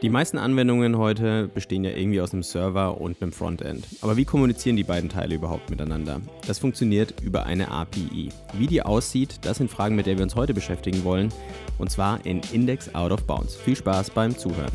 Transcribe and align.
Die 0.00 0.10
meisten 0.10 0.38
Anwendungen 0.38 0.96
heute 0.96 1.48
bestehen 1.48 1.82
ja 1.82 1.90
irgendwie 1.90 2.20
aus 2.20 2.32
einem 2.32 2.44
Server 2.44 3.00
und 3.00 3.20
einem 3.20 3.32
Frontend. 3.32 3.84
Aber 4.00 4.16
wie 4.16 4.24
kommunizieren 4.24 4.76
die 4.76 4.84
beiden 4.84 5.10
Teile 5.10 5.34
überhaupt 5.34 5.70
miteinander? 5.70 6.20
Das 6.46 6.60
funktioniert 6.60 7.20
über 7.20 7.46
eine 7.46 7.68
API. 7.72 8.28
Wie 8.52 8.68
die 8.68 8.80
aussieht, 8.80 9.40
das 9.42 9.58
sind 9.58 9.72
Fragen, 9.72 9.96
mit 9.96 10.06
der 10.06 10.16
wir 10.16 10.22
uns 10.22 10.36
heute 10.36 10.54
beschäftigen 10.54 11.02
wollen. 11.02 11.30
Und 11.78 11.90
zwar 11.90 12.24
in 12.24 12.42
Index 12.52 12.94
Out 12.94 13.10
of 13.10 13.24
Bounds. 13.24 13.56
Viel 13.56 13.74
Spaß 13.74 14.10
beim 14.10 14.38
Zuhören. 14.38 14.70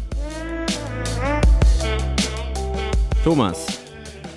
Thomas, 3.23 3.79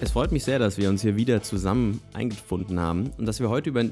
es 0.00 0.12
freut 0.12 0.30
mich 0.30 0.44
sehr, 0.44 0.60
dass 0.60 0.78
wir 0.78 0.88
uns 0.88 1.02
hier 1.02 1.16
wieder 1.16 1.42
zusammen 1.42 2.00
eingefunden 2.12 2.78
haben 2.78 3.10
und 3.18 3.26
dass 3.26 3.40
wir 3.40 3.50
heute 3.50 3.70
über, 3.70 3.84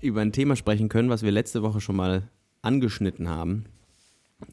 über 0.00 0.22
ein 0.22 0.32
Thema 0.32 0.56
sprechen 0.56 0.88
können, 0.88 1.08
was 1.08 1.22
wir 1.22 1.30
letzte 1.30 1.62
Woche 1.62 1.80
schon 1.80 1.94
mal 1.94 2.24
angeschnitten 2.62 3.28
haben. 3.28 3.66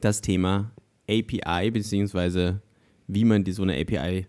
Das 0.02 0.22
Thema 0.22 0.70
API, 1.10 1.72
beziehungsweise 1.72 2.62
wie 3.08 3.26
man 3.26 3.44
die, 3.44 3.52
so 3.52 3.64
eine 3.64 3.80
API 3.80 4.28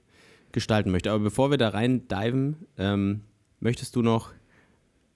gestalten 0.52 0.91
möchte. 0.91 1.10
Aber 1.10 1.23
bevor 1.23 1.50
wir 1.50 1.59
da 1.59 1.70
rein 1.70 2.09
diven, 2.09 2.66
ähm, 2.78 3.23
möchtest 3.60 3.95
du 3.97 4.02
noch 4.02 4.33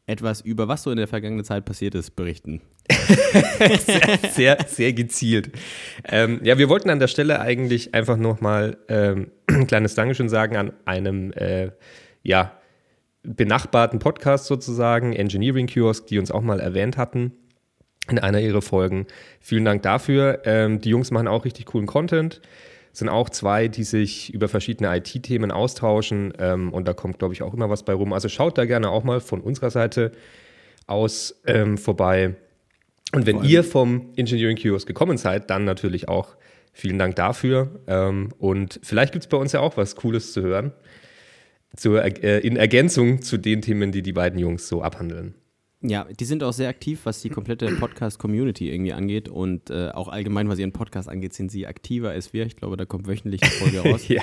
etwas 0.06 0.40
über 0.40 0.68
was 0.68 0.82
so 0.82 0.90
in 0.90 0.96
der 0.96 1.06
vergangenen 1.08 1.44
Zeit 1.44 1.64
passiert 1.64 1.94
ist 1.94 2.16
berichten? 2.16 2.62
sehr, 3.84 4.18
sehr, 4.30 4.58
sehr, 4.66 4.92
gezielt. 4.94 5.52
Ähm, 6.04 6.40
ja, 6.42 6.56
wir 6.56 6.68
wollten 6.70 6.88
an 6.88 6.98
der 6.98 7.08
Stelle 7.08 7.40
eigentlich 7.40 7.94
einfach 7.94 8.16
nochmal 8.16 8.78
ähm, 8.88 9.30
ein 9.46 9.66
kleines 9.66 9.94
Dankeschön 9.94 10.30
sagen 10.30 10.56
an 10.56 10.72
einem, 10.86 11.32
äh, 11.32 11.70
ja, 12.22 12.52
benachbarten 13.22 13.98
Podcast 13.98 14.46
sozusagen, 14.46 15.12
Engineering 15.12 15.66
Kiosk, 15.66 16.06
die 16.06 16.18
uns 16.18 16.30
auch 16.30 16.40
mal 16.40 16.60
erwähnt 16.60 16.96
hatten 16.96 17.32
in 18.10 18.18
einer 18.18 18.40
ihrer 18.40 18.62
Folgen. 18.62 19.06
Vielen 19.40 19.64
Dank 19.64 19.82
dafür. 19.82 20.42
Ähm, 20.44 20.80
die 20.80 20.90
Jungs 20.90 21.10
machen 21.10 21.28
auch 21.28 21.44
richtig 21.44 21.66
coolen 21.66 21.86
Content. 21.86 22.40
Sind 22.92 23.08
auch 23.08 23.30
zwei, 23.30 23.68
die 23.68 23.84
sich 23.84 24.32
über 24.32 24.48
verschiedene 24.48 24.96
IT-Themen 24.96 25.52
austauschen 25.52 26.32
ähm, 26.38 26.72
und 26.72 26.88
da 26.88 26.94
kommt, 26.94 27.18
glaube 27.18 27.34
ich, 27.34 27.42
auch 27.42 27.54
immer 27.54 27.70
was 27.70 27.84
bei 27.84 27.92
rum. 27.92 28.12
Also 28.12 28.28
schaut 28.28 28.58
da 28.58 28.64
gerne 28.64 28.90
auch 28.90 29.04
mal 29.04 29.20
von 29.20 29.40
unserer 29.40 29.70
Seite 29.70 30.12
aus 30.86 31.40
ähm, 31.46 31.78
vorbei. 31.78 32.34
Und 33.12 33.26
wenn 33.26 33.42
ihr 33.44 33.64
vom 33.64 34.12
Engineering 34.16 34.56
Kiosk 34.56 34.86
gekommen 34.86 35.16
seid, 35.16 35.48
dann 35.50 35.64
natürlich 35.64 36.08
auch 36.08 36.36
vielen 36.72 36.98
Dank 36.98 37.16
dafür. 37.16 37.80
Ähm, 37.86 38.30
und 38.38 38.80
vielleicht 38.82 39.12
gibt 39.12 39.24
es 39.24 39.28
bei 39.28 39.36
uns 39.36 39.52
ja 39.52 39.60
auch 39.60 39.76
was 39.76 39.96
Cooles 39.96 40.32
zu 40.32 40.42
hören. 40.42 40.72
Zur, 41.76 42.02
äh, 42.04 42.38
in 42.40 42.56
Ergänzung 42.56 43.22
zu 43.22 43.36
den 43.36 43.62
Themen, 43.62 43.92
die 43.92 44.02
die 44.02 44.12
beiden 44.12 44.38
Jungs 44.38 44.68
so 44.68 44.82
abhandeln. 44.82 45.34
Ja, 45.80 46.04
die 46.04 46.24
sind 46.24 46.42
auch 46.42 46.52
sehr 46.52 46.68
aktiv, 46.68 47.00
was 47.04 47.22
die 47.22 47.28
komplette 47.28 47.68
Podcast-Community 47.76 48.68
irgendwie 48.68 48.92
angeht 48.92 49.28
und 49.28 49.70
äh, 49.70 49.90
auch 49.90 50.08
allgemein, 50.08 50.48
was 50.48 50.58
ihren 50.58 50.72
Podcast 50.72 51.08
angeht, 51.08 51.34
sind 51.34 51.52
sie 51.52 51.68
aktiver 51.68 52.10
als 52.10 52.32
wir. 52.32 52.46
Ich 52.46 52.56
glaube, 52.56 52.76
da 52.76 52.84
kommt 52.84 53.06
wöchentlich 53.06 53.42
eine 53.42 53.52
Folge 53.52 53.80
raus. 53.88 54.08
ja. 54.08 54.22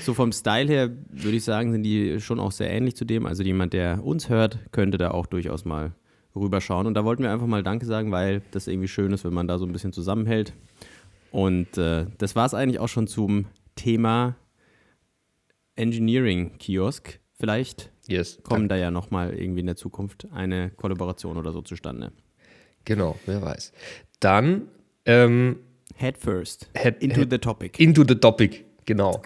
So 0.00 0.14
vom 0.14 0.32
Style 0.32 0.66
her 0.66 0.90
würde 1.10 1.36
ich 1.36 1.44
sagen, 1.44 1.72
sind 1.72 1.82
die 1.82 2.20
schon 2.20 2.40
auch 2.40 2.52
sehr 2.52 2.70
ähnlich 2.70 2.96
zu 2.96 3.04
dem. 3.04 3.26
Also 3.26 3.42
jemand, 3.42 3.74
der 3.74 4.02
uns 4.02 4.30
hört, 4.30 4.58
könnte 4.72 4.96
da 4.96 5.10
auch 5.10 5.26
durchaus 5.26 5.66
mal 5.66 5.92
rüberschauen. 6.34 6.86
Und 6.86 6.94
da 6.94 7.04
wollten 7.04 7.22
wir 7.22 7.32
einfach 7.32 7.46
mal 7.46 7.62
Danke 7.62 7.84
sagen, 7.84 8.10
weil 8.10 8.40
das 8.52 8.66
irgendwie 8.66 8.88
schön 8.88 9.12
ist, 9.12 9.24
wenn 9.24 9.34
man 9.34 9.46
da 9.46 9.58
so 9.58 9.66
ein 9.66 9.72
bisschen 9.72 9.92
zusammenhält. 9.92 10.54
Und 11.30 11.76
äh, 11.76 12.06
das 12.16 12.34
war 12.34 12.46
es 12.46 12.54
eigentlich 12.54 12.78
auch 12.78 12.88
schon 12.88 13.06
zum 13.06 13.44
Thema 13.76 14.36
Engineering-Kiosk. 15.76 17.20
Vielleicht 17.38 17.92
yes, 18.08 18.40
kommen 18.42 18.68
da 18.68 18.76
ja 18.76 18.90
nochmal 18.90 19.34
irgendwie 19.34 19.60
in 19.60 19.66
der 19.66 19.76
Zukunft 19.76 20.26
eine 20.32 20.70
Kollaboration 20.70 21.36
oder 21.36 21.52
so 21.52 21.62
zustande. 21.62 22.12
Genau, 22.84 23.18
wer 23.26 23.42
weiß. 23.42 23.72
Dann 24.20 24.68
ähm, 25.04 25.60
Head 25.96 26.18
first. 26.18 26.68
Head, 26.74 27.02
into 27.02 27.20
head, 27.20 27.30
the 27.30 27.38
topic. 27.38 27.80
Into 27.80 28.04
the 28.06 28.14
topic, 28.14 28.64
genau. 28.84 29.20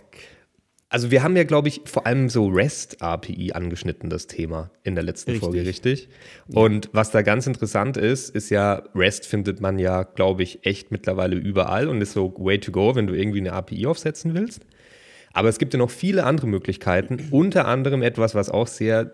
Also 0.89 1.11
wir 1.11 1.23
haben 1.23 1.37
ja, 1.37 1.45
glaube 1.45 1.69
ich, 1.69 1.81
vor 1.87 2.07
allem 2.07 2.29
so 2.29 2.48
REST-API 2.48 3.53
angeschnitten, 3.53 4.11
das 4.11 4.27
Thema 4.27 4.71
in 4.83 4.95
der 4.95 5.05
letzten 5.05 5.31
richtig. 5.31 5.47
Folge, 5.47 5.67
richtig? 5.67 6.09
Ja. 6.48 6.61
Und 6.61 6.91
was 6.92 7.11
da 7.11 7.23
ganz 7.23 7.47
interessant 7.47 7.97
ist, 7.97 8.29
ist 8.29 8.51
ja, 8.51 8.83
REST 8.95 9.27
findet 9.27 9.61
man 9.61 9.79
ja, 9.79 10.03
glaube 10.03 10.42
ich, 10.42 10.67
echt 10.67 10.91
mittlerweile 10.91 11.37
überall 11.37 11.89
und 11.89 12.01
ist 12.03 12.13
so 12.13 12.35
way 12.39 12.59
to 12.59 12.73
go, 12.73 12.95
wenn 12.95 13.07
du 13.07 13.15
irgendwie 13.15 13.41
eine 13.41 13.53
API 13.53 13.87
aufsetzen 13.87 14.35
willst. 14.35 14.67
Aber 15.33 15.48
es 15.48 15.59
gibt 15.59 15.73
ja 15.73 15.79
noch 15.79 15.91
viele 15.91 16.25
andere 16.25 16.47
Möglichkeiten, 16.47 17.29
unter 17.31 17.67
anderem 17.67 18.03
etwas, 18.03 18.35
was 18.35 18.51
auch 18.51 18.67
sehr 18.67 19.13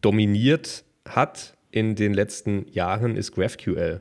dominiert 0.00 0.84
hat 1.08 1.56
in 1.70 1.94
den 1.94 2.14
letzten 2.14 2.66
Jahren, 2.70 3.16
ist 3.16 3.32
GraphQL. 3.32 4.00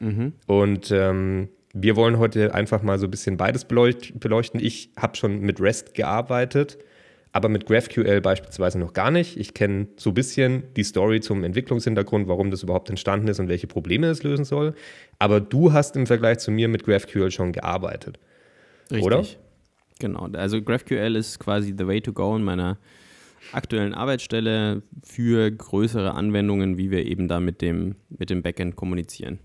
Mhm. 0.00 0.32
Und 0.46 0.90
ähm, 0.90 1.48
wir 1.72 1.96
wollen 1.96 2.18
heute 2.18 2.54
einfach 2.54 2.82
mal 2.82 2.98
so 2.98 3.06
ein 3.06 3.10
bisschen 3.10 3.36
beides 3.36 3.64
beleuchten. 3.64 4.60
Ich 4.60 4.90
habe 4.96 5.16
schon 5.16 5.40
mit 5.40 5.60
REST 5.60 5.94
gearbeitet, 5.94 6.78
aber 7.32 7.48
mit 7.48 7.66
GraphQL 7.66 8.20
beispielsweise 8.20 8.78
noch 8.78 8.94
gar 8.94 9.10
nicht. 9.10 9.38
Ich 9.38 9.52
kenne 9.52 9.88
so 9.96 10.10
ein 10.10 10.14
bisschen 10.14 10.64
die 10.74 10.84
Story 10.84 11.20
zum 11.20 11.44
Entwicklungshintergrund, 11.44 12.28
warum 12.28 12.50
das 12.50 12.62
überhaupt 12.62 12.88
entstanden 12.88 13.28
ist 13.28 13.40
und 13.40 13.48
welche 13.48 13.66
Probleme 13.66 14.06
es 14.08 14.22
lösen 14.22 14.44
soll. 14.44 14.74
Aber 15.18 15.40
du 15.40 15.72
hast 15.72 15.96
im 15.96 16.06
Vergleich 16.06 16.38
zu 16.38 16.50
mir 16.50 16.68
mit 16.68 16.84
GraphQL 16.84 17.30
schon 17.30 17.52
gearbeitet. 17.52 18.18
Richtig. 18.90 19.04
Oder? 19.04 19.24
Genau, 19.98 20.28
also 20.32 20.60
GraphQL 20.60 21.16
ist 21.16 21.38
quasi 21.38 21.74
the 21.76 21.86
way 21.86 22.00
to 22.00 22.12
go 22.12 22.36
in 22.36 22.42
meiner 22.42 22.78
aktuellen 23.52 23.94
Arbeitsstelle 23.94 24.82
für 25.02 25.50
größere 25.50 26.12
Anwendungen, 26.14 26.76
wie 26.76 26.90
wir 26.90 27.06
eben 27.06 27.28
da 27.28 27.40
mit 27.40 27.62
dem, 27.62 27.96
mit 28.10 28.30
dem 28.30 28.42
Backend 28.42 28.76
kommunizieren. 28.76 29.38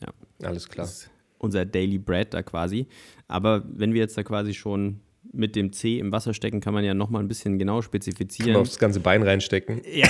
Ja. 0.00 0.08
Alles 0.46 0.68
klar. 0.68 0.86
Das 0.86 1.04
ist 1.04 1.10
unser 1.38 1.64
Daily 1.64 1.98
Bread 1.98 2.34
da 2.34 2.42
quasi. 2.42 2.86
Aber 3.28 3.64
wenn 3.68 3.92
wir 3.94 4.00
jetzt 4.00 4.18
da 4.18 4.22
quasi 4.22 4.54
schon 4.54 5.00
mit 5.32 5.56
dem 5.56 5.72
C 5.72 5.98
im 5.98 6.12
Wasser 6.12 6.34
stecken, 6.34 6.60
kann 6.60 6.74
man 6.74 6.84
ja 6.84 6.94
nochmal 6.94 7.22
ein 7.22 7.28
bisschen 7.28 7.58
genau 7.58 7.82
spezifizieren. 7.82 8.52
Kann 8.52 8.60
man 8.60 8.62
aufs 8.62 8.78
ganze 8.78 9.00
Bein 9.00 9.22
reinstecken. 9.22 9.82
Ja. 9.90 10.08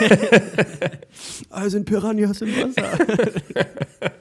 also 1.50 1.70
sind 1.70 1.84
Piranhas 1.86 2.40
im 2.42 2.48
Wasser. 2.56 2.98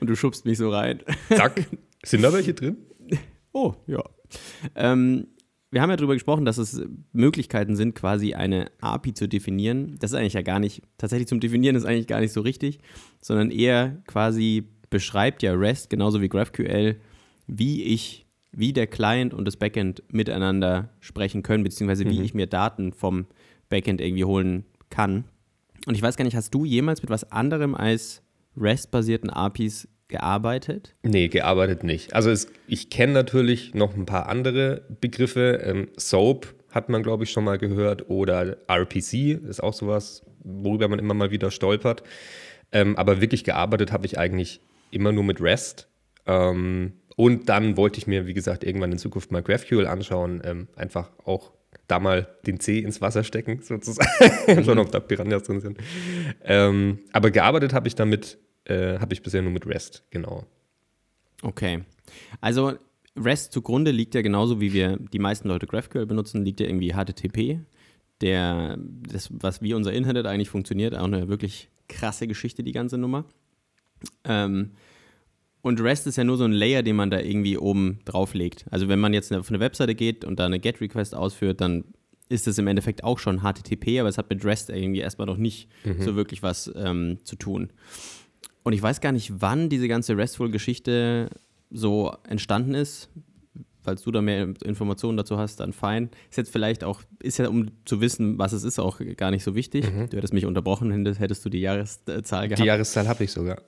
Und 0.00 0.08
du 0.08 0.16
schubst 0.16 0.44
mich 0.44 0.58
so 0.58 0.70
rein. 0.70 1.00
Zack. 1.28 1.66
Sind 2.04 2.22
da 2.22 2.32
welche 2.32 2.54
drin? 2.54 2.76
Oh, 3.52 3.74
ja. 3.86 4.02
Ähm, 4.74 5.28
wir 5.70 5.80
haben 5.80 5.90
ja 5.90 5.96
darüber 5.96 6.14
gesprochen, 6.14 6.44
dass 6.44 6.58
es 6.58 6.82
Möglichkeiten 7.12 7.76
sind, 7.76 7.94
quasi 7.94 8.34
eine 8.34 8.70
API 8.80 9.14
zu 9.14 9.26
definieren. 9.26 9.96
Das 9.98 10.12
ist 10.12 10.18
eigentlich 10.18 10.34
ja 10.34 10.42
gar 10.42 10.58
nicht, 10.58 10.82
tatsächlich 10.98 11.28
zum 11.28 11.40
Definieren 11.40 11.76
ist 11.76 11.86
eigentlich 11.86 12.06
gar 12.06 12.20
nicht 12.20 12.32
so 12.32 12.42
richtig, 12.42 12.78
sondern 13.22 13.50
eher 13.50 14.02
quasi 14.06 14.68
beschreibt 14.90 15.42
ja 15.42 15.54
REST 15.54 15.88
genauso 15.88 16.20
wie 16.20 16.28
GraphQL, 16.28 16.96
wie 17.46 17.84
ich, 17.84 18.26
wie 18.52 18.74
der 18.74 18.86
Client 18.86 19.32
und 19.32 19.46
das 19.46 19.56
Backend 19.56 20.02
miteinander 20.08 20.90
sprechen 21.00 21.42
können, 21.42 21.64
beziehungsweise 21.64 22.04
wie 22.04 22.18
mhm. 22.18 22.24
ich 22.24 22.34
mir 22.34 22.46
Daten 22.46 22.92
vom 22.92 23.26
Backend 23.70 24.02
irgendwie 24.02 24.24
holen 24.24 24.66
kann. 24.90 25.24
Und 25.86 25.94
ich 25.94 26.02
weiß 26.02 26.16
gar 26.16 26.24
nicht, 26.24 26.36
hast 26.36 26.52
du 26.52 26.66
jemals 26.66 27.00
mit 27.02 27.10
was 27.10 27.32
anderem 27.32 27.74
als 27.74 28.22
REST-basierten 28.58 29.30
APIs 29.30 29.88
gearbeitet? 30.12 30.94
Nee, 31.02 31.28
gearbeitet 31.28 31.82
nicht. 31.82 32.14
Also 32.14 32.30
es, 32.30 32.46
ich 32.68 32.90
kenne 32.90 33.14
natürlich 33.14 33.74
noch 33.74 33.96
ein 33.96 34.06
paar 34.06 34.28
andere 34.28 34.82
Begriffe. 35.00 35.60
Ähm, 35.64 35.88
SOAP 35.96 36.54
hat 36.70 36.88
man, 36.88 37.02
glaube 37.02 37.24
ich, 37.24 37.32
schon 37.32 37.44
mal 37.44 37.58
gehört. 37.58 38.08
Oder 38.10 38.58
RPC 38.68 39.42
ist 39.48 39.62
auch 39.62 39.72
sowas, 39.72 40.22
worüber 40.44 40.86
man 40.88 40.98
immer 40.98 41.14
mal 41.14 41.30
wieder 41.30 41.50
stolpert. 41.50 42.02
Ähm, 42.70 42.96
aber 42.96 43.20
wirklich 43.20 43.42
gearbeitet 43.42 43.90
habe 43.90 44.06
ich 44.06 44.18
eigentlich 44.18 44.60
immer 44.90 45.12
nur 45.12 45.24
mit 45.24 45.40
REST. 45.40 45.88
Ähm, 46.26 46.92
und 47.16 47.48
dann 47.48 47.76
wollte 47.76 47.98
ich 47.98 48.06
mir, 48.06 48.26
wie 48.26 48.34
gesagt, 48.34 48.64
irgendwann 48.64 48.92
in 48.92 48.98
Zukunft 48.98 49.32
mal 49.32 49.42
GraphQL 49.42 49.86
anschauen. 49.86 50.42
Ähm, 50.44 50.68
einfach 50.76 51.10
auch 51.24 51.52
da 51.88 51.98
mal 51.98 52.28
den 52.46 52.60
C 52.60 52.80
ins 52.80 53.00
Wasser 53.00 53.24
stecken, 53.24 53.60
sozusagen. 53.62 54.10
Mhm. 54.46 54.64
Schon, 54.64 54.78
ob 54.78 54.92
da 54.92 55.00
Piranhas 55.00 55.44
drin 55.44 55.60
sind. 55.60 55.78
Ähm, 56.44 56.98
aber 57.12 57.30
gearbeitet 57.30 57.72
habe 57.72 57.88
ich 57.88 57.94
damit 57.94 58.38
äh, 58.64 58.98
habe 58.98 59.14
ich 59.14 59.22
bisher 59.22 59.42
nur 59.42 59.52
mit 59.52 59.66
REST, 59.66 60.04
genau. 60.10 60.46
Okay. 61.42 61.82
Also 62.40 62.74
REST 63.16 63.52
zugrunde 63.52 63.90
liegt 63.90 64.14
ja 64.14 64.22
genauso, 64.22 64.60
wie 64.60 64.72
wir 64.72 64.96
die 64.96 65.18
meisten 65.18 65.48
Leute 65.48 65.66
GraphQL 65.66 66.06
benutzen, 66.06 66.44
liegt 66.44 66.60
ja 66.60 66.66
irgendwie 66.66 66.92
HTTP. 66.92 67.60
Der, 68.20 68.78
das, 68.78 69.28
was 69.32 69.62
wie 69.62 69.74
unser 69.74 69.92
Internet 69.92 70.26
eigentlich 70.26 70.48
funktioniert, 70.48 70.94
auch 70.94 71.04
eine 71.04 71.28
wirklich 71.28 71.68
krasse 71.88 72.28
Geschichte, 72.28 72.62
die 72.62 72.72
ganze 72.72 72.96
Nummer. 72.96 73.24
Ähm, 74.24 74.72
und 75.60 75.80
REST 75.80 76.06
ist 76.08 76.16
ja 76.16 76.24
nur 76.24 76.36
so 76.36 76.44
ein 76.44 76.52
Layer, 76.52 76.82
den 76.82 76.96
man 76.96 77.10
da 77.10 77.20
irgendwie 77.20 77.56
oben 77.56 78.00
drauf 78.04 78.34
legt. 78.34 78.64
Also 78.70 78.88
wenn 78.88 78.98
man 78.98 79.12
jetzt 79.12 79.32
auf 79.32 79.48
eine 79.48 79.60
Webseite 79.60 79.94
geht 79.94 80.24
und 80.24 80.38
da 80.40 80.46
eine 80.46 80.58
GET-Request 80.58 81.14
ausführt, 81.14 81.60
dann 81.60 81.84
ist 82.28 82.46
das 82.46 82.58
im 82.58 82.66
Endeffekt 82.66 83.04
auch 83.04 83.18
schon 83.18 83.40
HTTP, 83.40 84.00
aber 84.00 84.08
es 84.08 84.18
hat 84.18 84.30
mit 84.30 84.44
REST 84.44 84.70
irgendwie 84.70 85.00
erstmal 85.00 85.26
noch 85.26 85.36
nicht 85.36 85.68
mhm. 85.84 86.00
so 86.02 86.16
wirklich 86.16 86.42
was 86.42 86.72
ähm, 86.74 87.18
zu 87.24 87.36
tun. 87.36 87.70
Und 88.62 88.72
ich 88.72 88.82
weiß 88.82 89.00
gar 89.00 89.12
nicht, 89.12 89.40
wann 89.40 89.68
diese 89.68 89.88
ganze 89.88 90.16
Restful-Geschichte 90.16 91.30
so 91.70 92.14
entstanden 92.28 92.74
ist. 92.74 93.08
Falls 93.84 94.02
du 94.02 94.10
da 94.10 94.22
mehr 94.22 94.48
Informationen 94.64 95.16
dazu 95.16 95.38
hast, 95.38 95.60
dann 95.60 95.72
fein. 95.72 96.10
Ist 96.30 96.36
jetzt 96.36 96.52
vielleicht 96.52 96.84
auch, 96.84 97.02
ist 97.20 97.38
ja, 97.38 97.48
um 97.48 97.70
zu 97.84 98.00
wissen, 98.00 98.38
was 98.38 98.52
es 98.52 98.62
ist, 98.62 98.78
auch 98.78 99.00
gar 99.16 99.30
nicht 99.30 99.42
so 99.42 99.54
wichtig. 99.54 99.92
Mhm. 99.92 100.08
Du 100.10 100.16
hättest 100.16 100.32
mich 100.32 100.46
unterbrochen, 100.46 101.06
hättest 101.16 101.44
du 101.44 101.48
die 101.48 101.60
Jahreszahl 101.60 102.48
gehabt. 102.48 102.62
Die 102.62 102.66
Jahreszahl 102.66 103.08
habe 103.08 103.24
ich 103.24 103.32
sogar. 103.32 103.58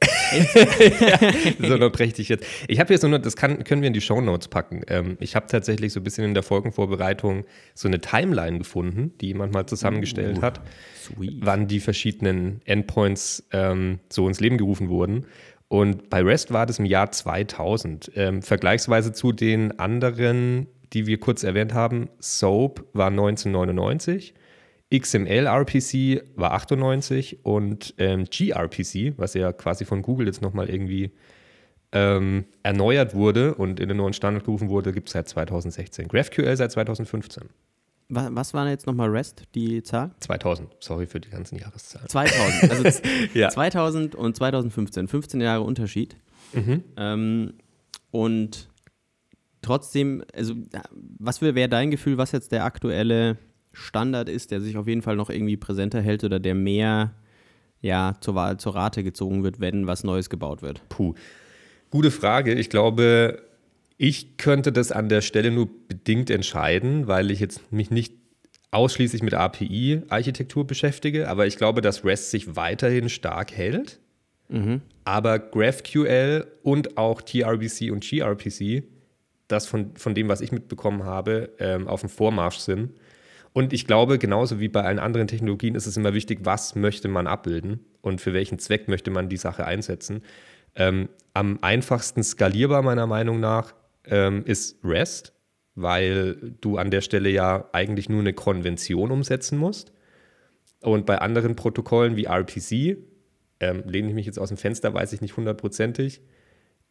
ja, 1.61 1.69
so 1.69 1.91
ich 2.05 2.29
jetzt. 2.29 2.47
Ich 2.69 2.81
habe 2.81 2.89
hier 2.89 2.99
so 2.99 3.07
eine, 3.07 3.19
das 3.19 3.37
kann, 3.37 3.65
können 3.65 3.83
wir 3.83 3.89
in 3.89 3.93
die 3.93 4.01
Show 4.01 4.21
Notes 4.21 4.49
packen. 4.49 4.83
Ähm, 4.89 5.17
ich 5.21 5.35
habe 5.35 5.47
tatsächlich 5.47 5.93
so 5.93 6.01
ein 6.01 6.05
bisschen 6.05 6.25
in 6.25 6.35
der 6.35 6.43
Folgenvorbereitung 6.43 7.45
so 7.75 7.89
eine 7.89 8.01
Timeline 8.01 8.59
gefunden, 8.59 9.13
die 9.21 9.29
jemand 9.29 9.53
mal 9.53 9.67
zusammengestellt 9.67 10.39
uh, 10.39 10.43
hat, 10.43 10.61
sweet. 10.97 11.39
wann 11.41 11.67
die 11.67 11.81
verschiedenen 11.81 12.61
Endpoints 12.65 13.47
ähm, 13.53 14.01
so 14.11 14.29
ins 14.29 14.41
Leben 14.41 14.59
gerufen 14.59 14.89
wurden. 14.89 15.27
Und 15.69 16.11
bei 16.11 16.23
REST 16.23 16.53
war 16.53 16.67
das 16.67 16.79
im 16.79 16.85
Jahr 16.85 17.11
2000. 17.11 18.13
Ähm, 18.15 18.43
vergleichsweise 18.43 19.13
zu 19.13 19.33
den 19.33 19.79
anderen, 19.79 20.67
die 20.93 21.07
wir 21.07 21.19
kurz 21.19 21.43
erwähnt 21.43 21.75
haben, 21.75 22.09
SOAP 22.21 22.85
war 22.93 23.09
1999. 23.09 24.35
XML-RPC 24.95 26.23
war 26.37 26.53
98 26.53 27.45
und 27.45 27.95
ähm, 27.99 28.25
gRPC, 28.25 29.15
was 29.17 29.35
ja 29.35 29.53
quasi 29.53 29.85
von 29.85 30.03
Google 30.03 30.27
jetzt 30.27 30.43
nochmal 30.43 30.71
irgendwie 30.71 31.11
ähm, 31.93 32.45
erneuert 32.63 33.15
wurde 33.15 33.55
und 33.55 33.81
in 33.81 33.89
den 33.89 33.97
neuen 33.97 34.13
Standard 34.13 34.45
gerufen 34.45 34.69
wurde, 34.69 34.93
gibt 34.93 35.09
es 35.09 35.15
seit 35.15 35.29
2016. 35.29 36.09
GraphQL 36.09 36.57
seit 36.57 36.73
2015. 36.73 37.45
Was 38.15 38.55
war 38.55 38.69
jetzt 38.69 38.87
nochmal 38.87 39.09
REST, 39.09 39.45
die 39.55 39.83
Zahl? 39.83 40.13
2000, 40.21 40.69
sorry 40.81 41.07
für 41.07 41.21
die 41.21 41.31
ganzen 41.31 41.59
Jahreszahlen. 41.59 42.09
2000, 42.09 42.71
also 42.71 43.01
ja. 43.35 43.49
2000 43.49 44.15
und 44.15 44.37
2015, 44.37 45.09
15 45.09 45.41
Jahre 45.41 45.63
Unterschied. 45.63 46.17
Mhm. 46.53 46.85
Ähm, 46.97 47.55
und 48.11 48.69
trotzdem, 49.63 50.25
also 50.35 50.55
was 51.19 51.43
wäre 51.43 51.69
dein 51.69 51.91
Gefühl, 51.91 52.19
was 52.19 52.33
jetzt 52.33 52.53
der 52.53 52.65
aktuelle 52.65 53.39
Standard 53.73 54.29
ist, 54.29 54.51
der 54.51 54.61
sich 54.61 54.77
auf 54.77 54.87
jeden 54.87 55.03
Fall 55.03 55.17
noch 55.17 55.31
irgendwie 55.31 55.57
präsenter 55.57 56.01
hält 56.01 56.25
oder 56.25 56.39
der 56.39 56.55
mehr 56.55 57.15
ja, 57.81 58.15
zur, 58.21 58.57
zur 58.59 58.75
Rate 58.75 59.03
gezogen 59.03 59.43
wird, 59.43 59.61
wenn 59.61 59.87
was 59.87 60.05
Neues 60.05 60.31
gebaut 60.31 60.63
wird? 60.63 60.89
Puh, 60.89 61.15
gute 61.91 62.11
Frage. 62.11 62.55
Ich 62.55 62.71
glaube, 62.71 63.43
ich 63.96 64.37
könnte 64.37 64.73
das 64.73 64.93
an 64.93 65.08
der 65.08 65.20
Stelle 65.20 65.50
nur 65.50 65.69
bedingt 65.88 66.31
entscheiden, 66.31 67.06
weil 67.06 67.31
ich 67.31 67.41
jetzt 67.41 67.73
mich 67.73 67.91
nicht 67.91 68.14
ausschließlich 68.70 69.23
mit 69.23 69.35
API-Architektur 69.35 70.67
beschäftige, 70.67 71.29
aber 71.29 71.46
ich 71.46 71.56
glaube, 71.56 71.81
dass 71.81 72.05
REST 72.05 72.31
sich 72.31 72.56
weiterhin 72.56 73.08
stark 73.08 73.52
hält. 73.52 74.00
Mhm. 74.49 74.82
Aber 75.05 75.38
GraphQL 75.38 76.46
und 76.62 76.99
auch 76.99 77.23
TRBC 77.23 77.93
und 77.93 78.05
gRPC, 78.05 78.82
das 79.49 79.67
von, 79.67 79.94
von 79.96 80.14
dem, 80.14 80.29
was 80.29 80.41
ich 80.41 80.50
mitbekommen 80.50 81.05
habe, 81.05 81.50
ähm, 81.58 81.87
auf 81.87 82.00
dem 82.00 82.08
Vormarsch 82.08 82.58
sind. 82.58 82.94
Und 83.52 83.73
ich 83.73 83.87
glaube, 83.87 84.19
genauso 84.19 84.58
wie 84.58 84.69
bei 84.69 84.82
allen 84.82 84.99
anderen 84.99 85.29
Technologien 85.29 85.76
ist 85.76 85.87
es 85.87 85.96
immer 85.96 86.12
wichtig, 86.12 86.41
was 86.43 86.75
möchte 86.75 87.06
man 87.06 87.29
abbilden 87.29 87.81
und 88.00 88.20
für 88.20 88.32
welchen 88.32 88.58
Zweck 88.58 88.88
möchte 88.88 89.12
man 89.12 89.29
die 89.29 89.37
Sache 89.37 89.64
einsetzen. 89.64 90.23
Ähm, 90.75 91.08
am 91.32 91.58
einfachsten 91.62 92.25
skalierbar 92.25 92.82
meiner 92.82 93.06
Meinung 93.06 93.38
nach 93.38 93.75
ähm, 94.06 94.45
ist 94.45 94.79
REST, 94.85 95.33
weil 95.75 96.55
du 96.61 96.77
an 96.79 96.91
der 96.91 97.01
Stelle 97.01 97.29
ja 97.29 97.69
eigentlich 97.73 98.09
nur 98.09 98.21
eine 98.21 98.33
Konvention 98.33 99.11
umsetzen 99.11 99.59
musst. 99.59 99.93
Und 100.83 101.06
bei 101.06 101.19
anderen 101.19 101.56
Protokollen 101.56 102.17
wie 102.17 102.25
RPC, 102.25 102.99
ähm, 103.61 103.83
lehne 103.87 104.09
ich 104.09 104.15
mich 104.15 104.27
jetzt 104.27 104.39
aus 104.39 104.49
dem 104.49 104.59
Fenster, 104.59 104.93
weiß 104.93 105.12
ich 105.12 105.21
nicht 105.21 105.37
hundertprozentig, 105.37 106.21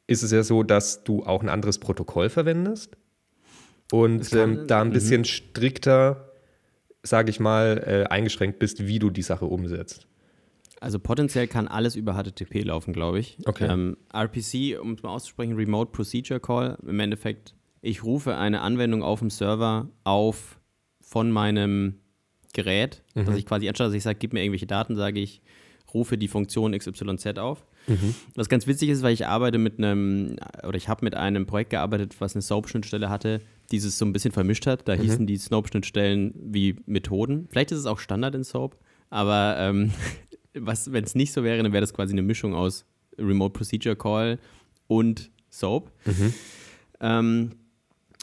ist 0.07 0.23
es 0.23 0.31
ja 0.31 0.43
so, 0.43 0.63
dass 0.63 1.03
du 1.03 1.23
auch 1.23 1.43
ein 1.43 1.49
anderes 1.49 1.79
Protokoll 1.79 2.29
verwendest 2.29 2.97
und 3.91 4.29
kann, 4.31 4.59
ähm, 4.59 4.67
da 4.67 4.81
ein 4.81 4.91
bisschen 4.91 5.23
-hmm. 5.23 5.27
strikter 5.27 6.33
sage 7.03 7.29
ich 7.29 7.39
mal, 7.39 7.83
äh, 7.85 8.09
eingeschränkt 8.09 8.59
bist, 8.59 8.87
wie 8.87 8.97
du 8.97 9.09
die 9.09 9.21
Sache 9.21 9.45
umsetzt. 9.45 10.07
Also 10.83 10.99
potenziell 10.99 11.47
kann 11.47 11.69
alles 11.69 11.95
über 11.95 12.13
HTTP 12.13 12.61
laufen, 12.65 12.91
glaube 12.91 13.17
ich. 13.17 13.37
Okay. 13.45 13.67
Ähm, 13.71 13.95
RPC, 14.13 14.77
um 14.81 14.95
es 14.95 15.01
mal 15.01 15.11
auszusprechen, 15.11 15.55
Remote 15.55 15.91
Procedure 15.93 16.41
Call. 16.41 16.77
Im 16.85 16.99
Endeffekt, 16.99 17.55
ich 17.81 18.03
rufe 18.03 18.35
eine 18.35 18.59
Anwendung 18.59 19.01
auf 19.01 19.19
dem 19.19 19.29
Server 19.29 19.87
auf 20.03 20.59
von 20.99 21.31
meinem 21.31 21.99
Gerät, 22.51 23.01
mhm. 23.15 23.23
dass 23.23 23.37
ich 23.37 23.45
quasi 23.45 23.69
anstatt 23.69 23.87
dass 23.87 23.93
ich 23.93 24.03
sage, 24.03 24.17
gib 24.19 24.33
mir 24.33 24.41
irgendwelche 24.41 24.67
Daten, 24.67 24.97
sage 24.97 25.21
ich, 25.21 25.41
rufe 25.93 26.17
die 26.17 26.27
Funktion 26.27 26.77
XYZ 26.77 27.37
auf. 27.37 27.65
Mhm. 27.87 28.13
Was 28.35 28.49
ganz 28.49 28.67
witzig 28.67 28.89
ist, 28.89 29.03
weil 29.03 29.13
ich 29.13 29.25
arbeite 29.25 29.59
mit 29.59 29.77
einem, 29.77 30.35
oder 30.67 30.75
ich 30.75 30.89
habe 30.89 31.05
mit 31.05 31.15
einem 31.15 31.45
Projekt 31.45 31.69
gearbeitet, 31.69 32.19
was 32.19 32.35
eine 32.35 32.41
SOAP-Schnittstelle 32.41 33.09
hatte, 33.09 33.39
dieses 33.71 33.97
so 33.97 34.03
ein 34.03 34.11
bisschen 34.11 34.33
vermischt 34.33 34.67
hat. 34.67 34.85
Da 34.89 34.97
mhm. 34.97 35.01
hießen 35.01 35.27
die 35.27 35.37
SOAP-Schnittstellen 35.37 36.33
wie 36.43 36.75
Methoden. 36.87 37.47
Vielleicht 37.49 37.71
ist 37.71 37.79
es 37.79 37.85
auch 37.85 37.99
Standard 37.99 38.35
in 38.35 38.43
SOAP, 38.43 38.75
aber 39.09 39.55
ähm, 39.59 39.93
wenn 40.53 41.03
es 41.03 41.15
nicht 41.15 41.33
so 41.33 41.43
wäre, 41.43 41.61
dann 41.61 41.73
wäre 41.73 41.81
das 41.81 41.93
quasi 41.93 42.13
eine 42.13 42.21
Mischung 42.21 42.53
aus 42.53 42.85
Remote 43.17 43.53
Procedure 43.53 43.95
Call 43.95 44.39
und 44.87 45.31
SOAP. 45.49 45.91
Mhm. 46.05 46.33
Ähm, 46.99 47.51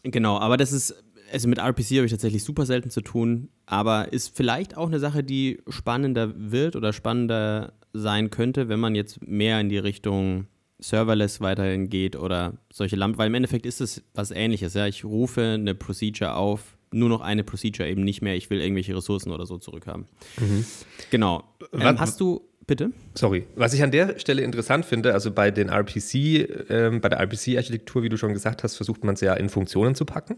genau, 0.03 0.39
aber 0.39 0.57
das 0.57 0.73
ist, 0.73 0.95
also 1.33 1.49
mit 1.49 1.59
RPC 1.59 1.97
habe 1.97 2.07
ich 2.07 2.13
tatsächlich 2.13 2.45
super 2.45 2.67
selten 2.67 2.91
zu 2.91 3.01
tun, 3.03 3.49
aber 3.67 4.13
ist 4.13 4.37
vielleicht 4.37 4.77
auch 4.77 4.89
eine 4.89 4.99
Sache, 4.99 5.23
die 5.23 5.59
spannender 5.69 6.33
wird 6.35 6.77
oder 6.77 6.93
spannender 6.93 7.73
sein 7.93 8.31
könnte, 8.31 8.69
wenn 8.69 8.81
man 8.81 8.95
jetzt 8.95 9.27
mehr 9.27 9.61
in 9.61 9.69
die 9.69 9.79
Richtung 9.79 10.47
Serverless 10.79 11.41
weiterhin 11.41 11.91
geht 11.91 12.17
oder 12.17 12.55
solche 12.73 12.97
Lampen, 12.97 13.19
weil 13.19 13.27
im 13.27 13.35
Endeffekt 13.35 13.67
ist 13.67 13.81
es 13.81 14.03
was 14.15 14.31
ähnliches. 14.31 14.75
Ja? 14.75 14.87
Ich 14.87 15.05
rufe 15.05 15.43
eine 15.43 15.75
Procedure 15.75 16.35
auf, 16.35 16.79
nur 16.93 17.09
noch 17.09 17.21
eine 17.21 17.45
Procedure 17.45 17.89
eben 17.89 18.03
nicht 18.03 18.23
mehr, 18.23 18.35
ich 18.35 18.51
will 18.51 18.61
irgendwelche 18.61 18.97
Ressourcen 18.97 19.31
oder 19.31 19.47
so 19.47 19.59
zurückhaben. 19.59 20.07
Mhm. 20.39 20.65
Genau. 21.11 21.45
Ähm, 21.73 22.01
hast 22.01 22.21
du, 22.21 22.43
bitte? 22.67 22.93
Sorry. 23.15 23.47
Was 23.57 23.75
ich 23.75 23.83
an 23.83 23.91
der 23.91 24.19
Stelle 24.19 24.43
interessant 24.43 24.85
finde, 24.85 25.13
also 25.13 25.31
bei 25.31 25.51
den 25.51 25.69
RPC, 25.69 26.71
ähm, 26.71 27.01
bei 27.01 27.09
der 27.09 27.21
RPC-Architektur, 27.21 28.03
wie 28.03 28.09
du 28.09 28.17
schon 28.17 28.33
gesagt 28.33 28.63
hast, 28.63 28.77
versucht 28.77 29.05
man 29.05 29.15
es 29.15 29.21
ja 29.21 29.35
in 29.35 29.49
Funktionen 29.49 29.95
zu 29.95 30.05
packen. 30.05 30.37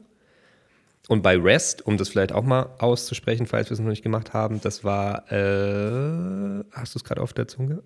Und 1.08 1.22
bei 1.22 1.36
REST, 1.36 1.82
um 1.82 1.96
das 1.96 2.08
vielleicht 2.08 2.32
auch 2.32 2.44
mal 2.44 2.70
auszusprechen, 2.78 3.46
falls 3.46 3.70
wir 3.70 3.74
es 3.74 3.80
noch 3.80 3.88
nicht 3.88 4.02
gemacht 4.02 4.32
haben, 4.32 4.60
das 4.60 4.84
war, 4.84 5.30
äh, 5.32 6.64
hast 6.70 6.94
du 6.94 6.98
es 6.98 7.04
gerade 7.04 7.20
auf 7.20 7.32
der 7.32 7.48
Zunge? 7.48 7.82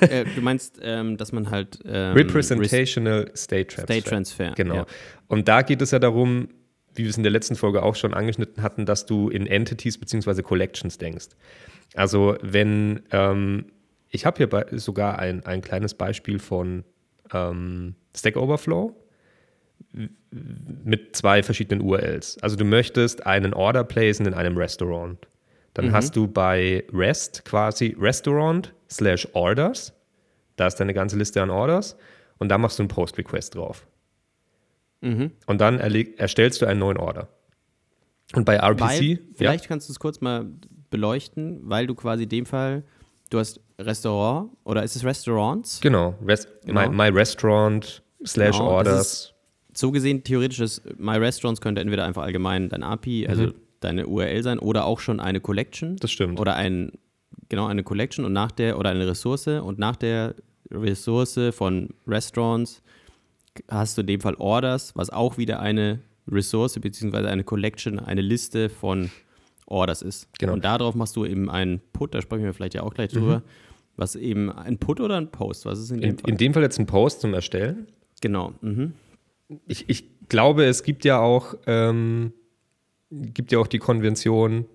äh, 0.00 0.24
du 0.24 0.42
meinst, 0.42 0.78
ähm, 0.82 1.16
dass 1.16 1.32
man 1.32 1.50
halt. 1.50 1.78
Ähm, 1.84 2.14
Representational 2.14 3.30
State 3.34 3.68
Transfer. 3.68 3.92
State 3.92 4.08
Transfer. 4.08 4.52
Genau. 4.56 4.74
Ja. 4.74 4.86
Und 5.26 5.48
da 5.48 5.62
geht 5.62 5.80
es 5.80 5.90
ja 5.90 5.98
darum, 5.98 6.48
wie 6.94 7.04
wir 7.04 7.10
es 7.10 7.16
in 7.16 7.22
der 7.22 7.32
letzten 7.32 7.56
Folge 7.56 7.82
auch 7.82 7.94
schon 7.94 8.14
angeschnitten 8.14 8.62
hatten, 8.62 8.86
dass 8.86 9.06
du 9.06 9.28
in 9.28 9.46
Entities 9.46 9.98
bzw. 9.98 10.42
Collections 10.42 10.98
denkst. 10.98 11.28
Also, 11.94 12.36
wenn, 12.42 13.02
ähm, 13.10 13.66
ich 14.08 14.26
habe 14.26 14.36
hier 14.36 14.78
sogar 14.78 15.18
ein, 15.18 15.44
ein 15.46 15.62
kleines 15.62 15.94
Beispiel 15.94 16.38
von 16.38 16.84
ähm, 17.32 17.94
Stack 18.16 18.36
Overflow 18.36 18.96
mit 20.84 21.16
zwei 21.16 21.42
verschiedenen 21.42 21.80
URLs. 21.82 22.38
Also 22.38 22.56
du 22.56 22.64
möchtest 22.64 23.26
einen 23.26 23.54
Order 23.54 23.84
placen 23.84 24.26
in 24.26 24.34
einem 24.34 24.56
Restaurant. 24.56 25.18
Dann 25.74 25.86
mhm. 25.86 25.92
hast 25.92 26.16
du 26.16 26.26
bei 26.26 26.84
REST 26.92 27.44
quasi 27.44 27.96
Restaurant 27.98 28.72
slash 28.90 29.26
Orders. 29.32 29.92
Da 30.56 30.66
ist 30.66 30.76
deine 30.76 30.94
ganze 30.94 31.16
Liste 31.16 31.42
an 31.42 31.50
Orders. 31.50 31.96
Und 32.38 32.48
da 32.48 32.58
machst 32.58 32.78
du 32.78 32.82
einen 32.82 32.88
Post-Request 32.88 33.54
drauf. 33.54 33.86
Mhm. 35.00 35.32
Und 35.46 35.60
dann 35.60 35.78
erstellst 35.78 36.62
du 36.62 36.66
einen 36.66 36.80
neuen 36.80 36.98
Order. 36.98 37.28
Und 38.34 38.44
bei 38.44 38.56
RPC. 38.56 38.80
Weil, 38.80 39.18
vielleicht 39.34 39.64
ja. 39.64 39.68
kannst 39.68 39.88
du 39.88 39.92
es 39.92 39.98
kurz 39.98 40.20
mal 40.20 40.46
beleuchten, 40.90 41.60
weil 41.62 41.86
du 41.86 41.94
quasi 41.94 42.24
in 42.24 42.28
dem 42.28 42.46
Fall, 42.46 42.84
du 43.30 43.38
hast 43.38 43.60
Restaurant 43.78 44.50
oder 44.64 44.82
ist 44.82 44.96
es 44.96 45.04
Restaurants? 45.04 45.80
Genau, 45.80 46.14
Rest, 46.24 46.48
genau. 46.64 46.88
My, 46.88 47.10
my, 47.10 47.16
Restaurant 47.16 48.02
slash 48.24 48.56
genau, 48.58 48.70
Orders 48.70 49.34
so 49.80 49.90
gesehen, 49.90 50.22
theoretisch 50.22 50.60
ist 50.60 50.82
My 50.98 51.16
Restaurants 51.16 51.60
könnte 51.60 51.80
entweder 51.80 52.04
einfach 52.04 52.22
allgemein 52.22 52.68
dein 52.68 52.82
API, 52.82 53.26
also 53.28 53.44
mhm. 53.44 53.54
deine 53.80 54.06
URL 54.06 54.42
sein, 54.42 54.58
oder 54.58 54.84
auch 54.84 55.00
schon 55.00 55.20
eine 55.20 55.40
Collection. 55.40 55.96
Das 55.96 56.10
stimmt. 56.10 56.38
Oder 56.38 56.56
ein, 56.56 56.92
genau, 57.48 57.66
eine 57.66 57.82
Collection 57.82 58.24
und 58.24 58.32
nach 58.32 58.52
der, 58.52 58.78
oder 58.78 58.90
eine 58.90 59.06
Ressource 59.06 59.46
und 59.46 59.78
nach 59.78 59.96
der 59.96 60.34
Ressource 60.70 61.38
von 61.52 61.88
Restaurants 62.06 62.82
hast 63.68 63.96
du 63.96 64.02
in 64.02 64.06
dem 64.06 64.20
Fall 64.20 64.34
Orders, 64.34 64.92
was 64.96 65.10
auch 65.10 65.38
wieder 65.38 65.60
eine 65.60 66.00
Ressource 66.28 66.78
bzw. 66.78 67.28
eine 67.28 67.44
Collection, 67.44 67.98
eine 67.98 68.20
Liste 68.20 68.68
von 68.68 69.10
Orders 69.66 70.02
ist. 70.02 70.28
Genau. 70.38 70.52
Und 70.52 70.64
darauf 70.64 70.94
machst 70.94 71.16
du 71.16 71.24
eben 71.24 71.50
einen 71.50 71.80
Put, 71.92 72.14
da 72.14 72.22
sprechen 72.22 72.44
wir 72.44 72.54
vielleicht 72.54 72.74
ja 72.74 72.82
auch 72.82 72.94
gleich 72.94 73.10
drüber. 73.10 73.38
Mhm. 73.38 73.42
Was 73.96 74.16
eben 74.16 74.50
ein 74.50 74.78
Put 74.78 75.00
oder 75.00 75.16
ein 75.16 75.30
Post? 75.30 75.66
Was 75.66 75.78
ist 75.78 75.90
in 75.90 76.00
dem 76.00 76.10
in, 76.10 76.18
Fall? 76.18 76.30
In 76.30 76.36
dem 76.36 76.54
Fall 76.54 76.62
jetzt 76.62 76.78
ein 76.78 76.86
Post 76.86 77.20
zum 77.20 77.34
Erstellen. 77.34 77.88
Genau. 78.20 78.54
Mhm 78.60 78.94
ich, 79.66 79.88
ich 79.88 80.04
glaube, 80.28 80.64
es 80.64 80.82
gibt 80.82 81.04
ja 81.04 81.20
auch, 81.20 81.54
ähm, 81.66 82.32
gibt 83.10 83.52
ja 83.52 83.58
auch 83.58 83.66
die 83.66 83.78
Konvention, 83.78 84.66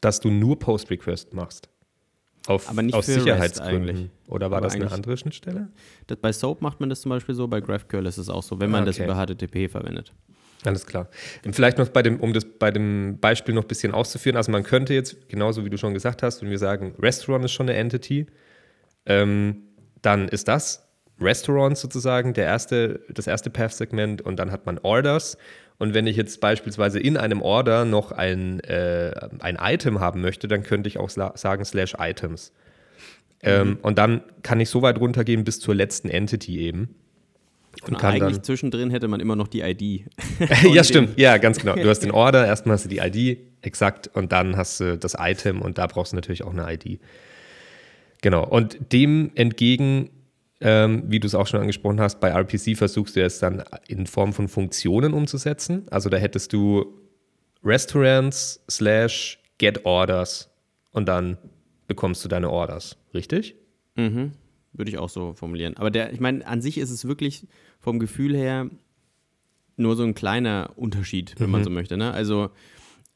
dass 0.00 0.20
du 0.20 0.30
nur 0.30 0.58
Post-Request 0.58 1.34
machst. 1.34 1.70
Auf, 2.46 2.68
aber 2.68 2.82
nicht 2.82 2.94
aus 2.94 3.06
Sicherheitsgründen. 3.06 4.10
Oder 4.28 4.50
war 4.50 4.58
aber 4.58 4.66
das 4.66 4.74
eine 4.74 4.90
andere 4.90 5.16
Schnittstelle? 5.16 5.68
Das, 6.06 6.18
bei 6.18 6.32
SOAP 6.32 6.62
macht 6.62 6.80
man 6.80 6.88
das 6.88 7.00
zum 7.00 7.10
Beispiel 7.10 7.34
so, 7.34 7.48
bei 7.48 7.60
GraphQL 7.60 8.06
ist 8.06 8.18
es 8.18 8.28
auch 8.28 8.42
so, 8.42 8.60
wenn 8.60 8.70
man 8.70 8.82
okay. 8.82 8.98
das 8.98 8.98
über 8.98 9.14
HTTP 9.14 9.70
verwendet. 9.70 10.12
Alles 10.64 10.86
klar. 10.86 11.08
Und 11.44 11.54
vielleicht 11.54 11.78
noch 11.78 11.88
bei 11.88 12.02
dem, 12.02 12.20
um 12.20 12.32
das 12.32 12.44
bei 12.44 12.70
dem 12.70 13.18
Beispiel 13.20 13.54
noch 13.54 13.62
ein 13.62 13.68
bisschen 13.68 13.92
auszuführen, 13.92 14.36
also 14.36 14.50
man 14.50 14.62
könnte 14.62 14.94
jetzt, 14.94 15.28
genauso 15.28 15.64
wie 15.64 15.70
du 15.70 15.78
schon 15.78 15.94
gesagt 15.94 16.22
hast, 16.22 16.42
wenn 16.42 16.50
wir 16.50 16.58
sagen, 16.58 16.94
Restaurant 16.98 17.44
ist 17.44 17.52
schon 17.52 17.68
eine 17.68 17.78
Entity, 17.78 18.26
ähm, 19.04 19.62
dann 20.02 20.28
ist 20.28 20.48
das 20.48 20.86
Restaurants 21.20 21.80
sozusagen, 21.80 22.34
der 22.34 22.44
erste, 22.44 23.00
das 23.08 23.26
erste 23.26 23.50
Path-Segment 23.50 24.22
und 24.22 24.36
dann 24.36 24.50
hat 24.50 24.66
man 24.66 24.78
Orders. 24.78 25.38
Und 25.78 25.94
wenn 25.94 26.06
ich 26.06 26.16
jetzt 26.16 26.40
beispielsweise 26.40 26.98
in 26.98 27.16
einem 27.16 27.42
Order 27.42 27.84
noch 27.84 28.12
ein, 28.12 28.60
äh, 28.60 29.12
ein 29.40 29.58
Item 29.60 30.00
haben 30.00 30.22
möchte, 30.22 30.48
dann 30.48 30.62
könnte 30.62 30.88
ich 30.88 30.98
auch 30.98 31.10
sagen 31.10 31.64
slash 31.64 31.94
Items. 31.98 32.52
Ähm, 33.42 33.68
mhm. 33.68 33.78
und 33.82 33.98
dann 33.98 34.22
kann 34.42 34.60
ich 34.60 34.70
so 34.70 34.80
weit 34.80 34.98
runtergehen 34.98 35.44
bis 35.44 35.60
zur 35.60 35.74
letzten 35.74 36.08
Entity 36.08 36.58
eben. 36.58 36.94
Und, 37.82 37.96
und 37.96 38.04
eigentlich 38.04 38.36
dann, 38.36 38.44
zwischendrin 38.44 38.90
hätte 38.90 39.08
man 39.08 39.20
immer 39.20 39.36
noch 39.36 39.48
die 39.48 39.60
ID. 39.60 40.06
ja, 40.72 40.82
stimmt. 40.82 41.18
Ja, 41.18 41.36
ganz 41.36 41.58
genau. 41.58 41.74
Du 41.74 41.86
hast 41.88 42.00
den 42.00 42.10
Order, 42.12 42.46
erstmal 42.46 42.74
hast 42.74 42.86
du 42.86 42.88
die 42.88 42.98
ID, 42.98 43.38
exakt, 43.60 44.08
und 44.14 44.32
dann 44.32 44.56
hast 44.56 44.80
du 44.80 44.96
das 44.96 45.14
Item 45.18 45.60
und 45.60 45.76
da 45.76 45.86
brauchst 45.86 46.12
du 46.12 46.16
natürlich 46.16 46.44
auch 46.44 46.54
eine 46.54 46.72
ID. 46.72 46.98
Genau. 48.22 48.46
Und 48.46 48.92
dem 48.92 49.30
entgegen, 49.34 50.08
ähm, 50.60 51.04
wie 51.06 51.20
du 51.20 51.26
es 51.26 51.34
auch 51.34 51.46
schon 51.46 51.60
angesprochen 51.60 52.00
hast, 52.00 52.20
bei 52.20 52.28
RPC 52.28 52.76
versuchst 52.76 53.16
du 53.16 53.22
es 53.22 53.38
dann 53.38 53.62
in 53.88 54.06
Form 54.06 54.32
von 54.32 54.48
Funktionen 54.48 55.12
umzusetzen. 55.12 55.86
Also 55.90 56.08
da 56.08 56.16
hättest 56.16 56.52
du 56.52 57.00
Restaurants 57.62 58.64
slash 58.70 59.38
Get 59.58 59.84
Orders 59.84 60.50
und 60.92 61.06
dann 61.08 61.38
bekommst 61.86 62.24
du 62.24 62.28
deine 62.28 62.50
Orders, 62.50 62.96
richtig? 63.14 63.56
Mhm. 63.96 64.32
Würde 64.72 64.90
ich 64.90 64.98
auch 64.98 65.08
so 65.08 65.34
formulieren. 65.34 65.76
Aber 65.76 65.90
der, 65.90 66.12
ich 66.12 66.20
meine, 66.20 66.46
an 66.46 66.60
sich 66.60 66.78
ist 66.78 66.90
es 66.90 67.06
wirklich 67.06 67.46
vom 67.80 67.98
Gefühl 67.98 68.36
her 68.36 68.70
nur 69.76 69.96
so 69.96 70.04
ein 70.04 70.14
kleiner 70.14 70.70
Unterschied, 70.76 71.34
wenn 71.38 71.46
mhm. 71.46 71.52
man 71.52 71.64
so 71.64 71.70
möchte. 71.70 71.96
Ne? 71.96 72.12
Also 72.12 72.50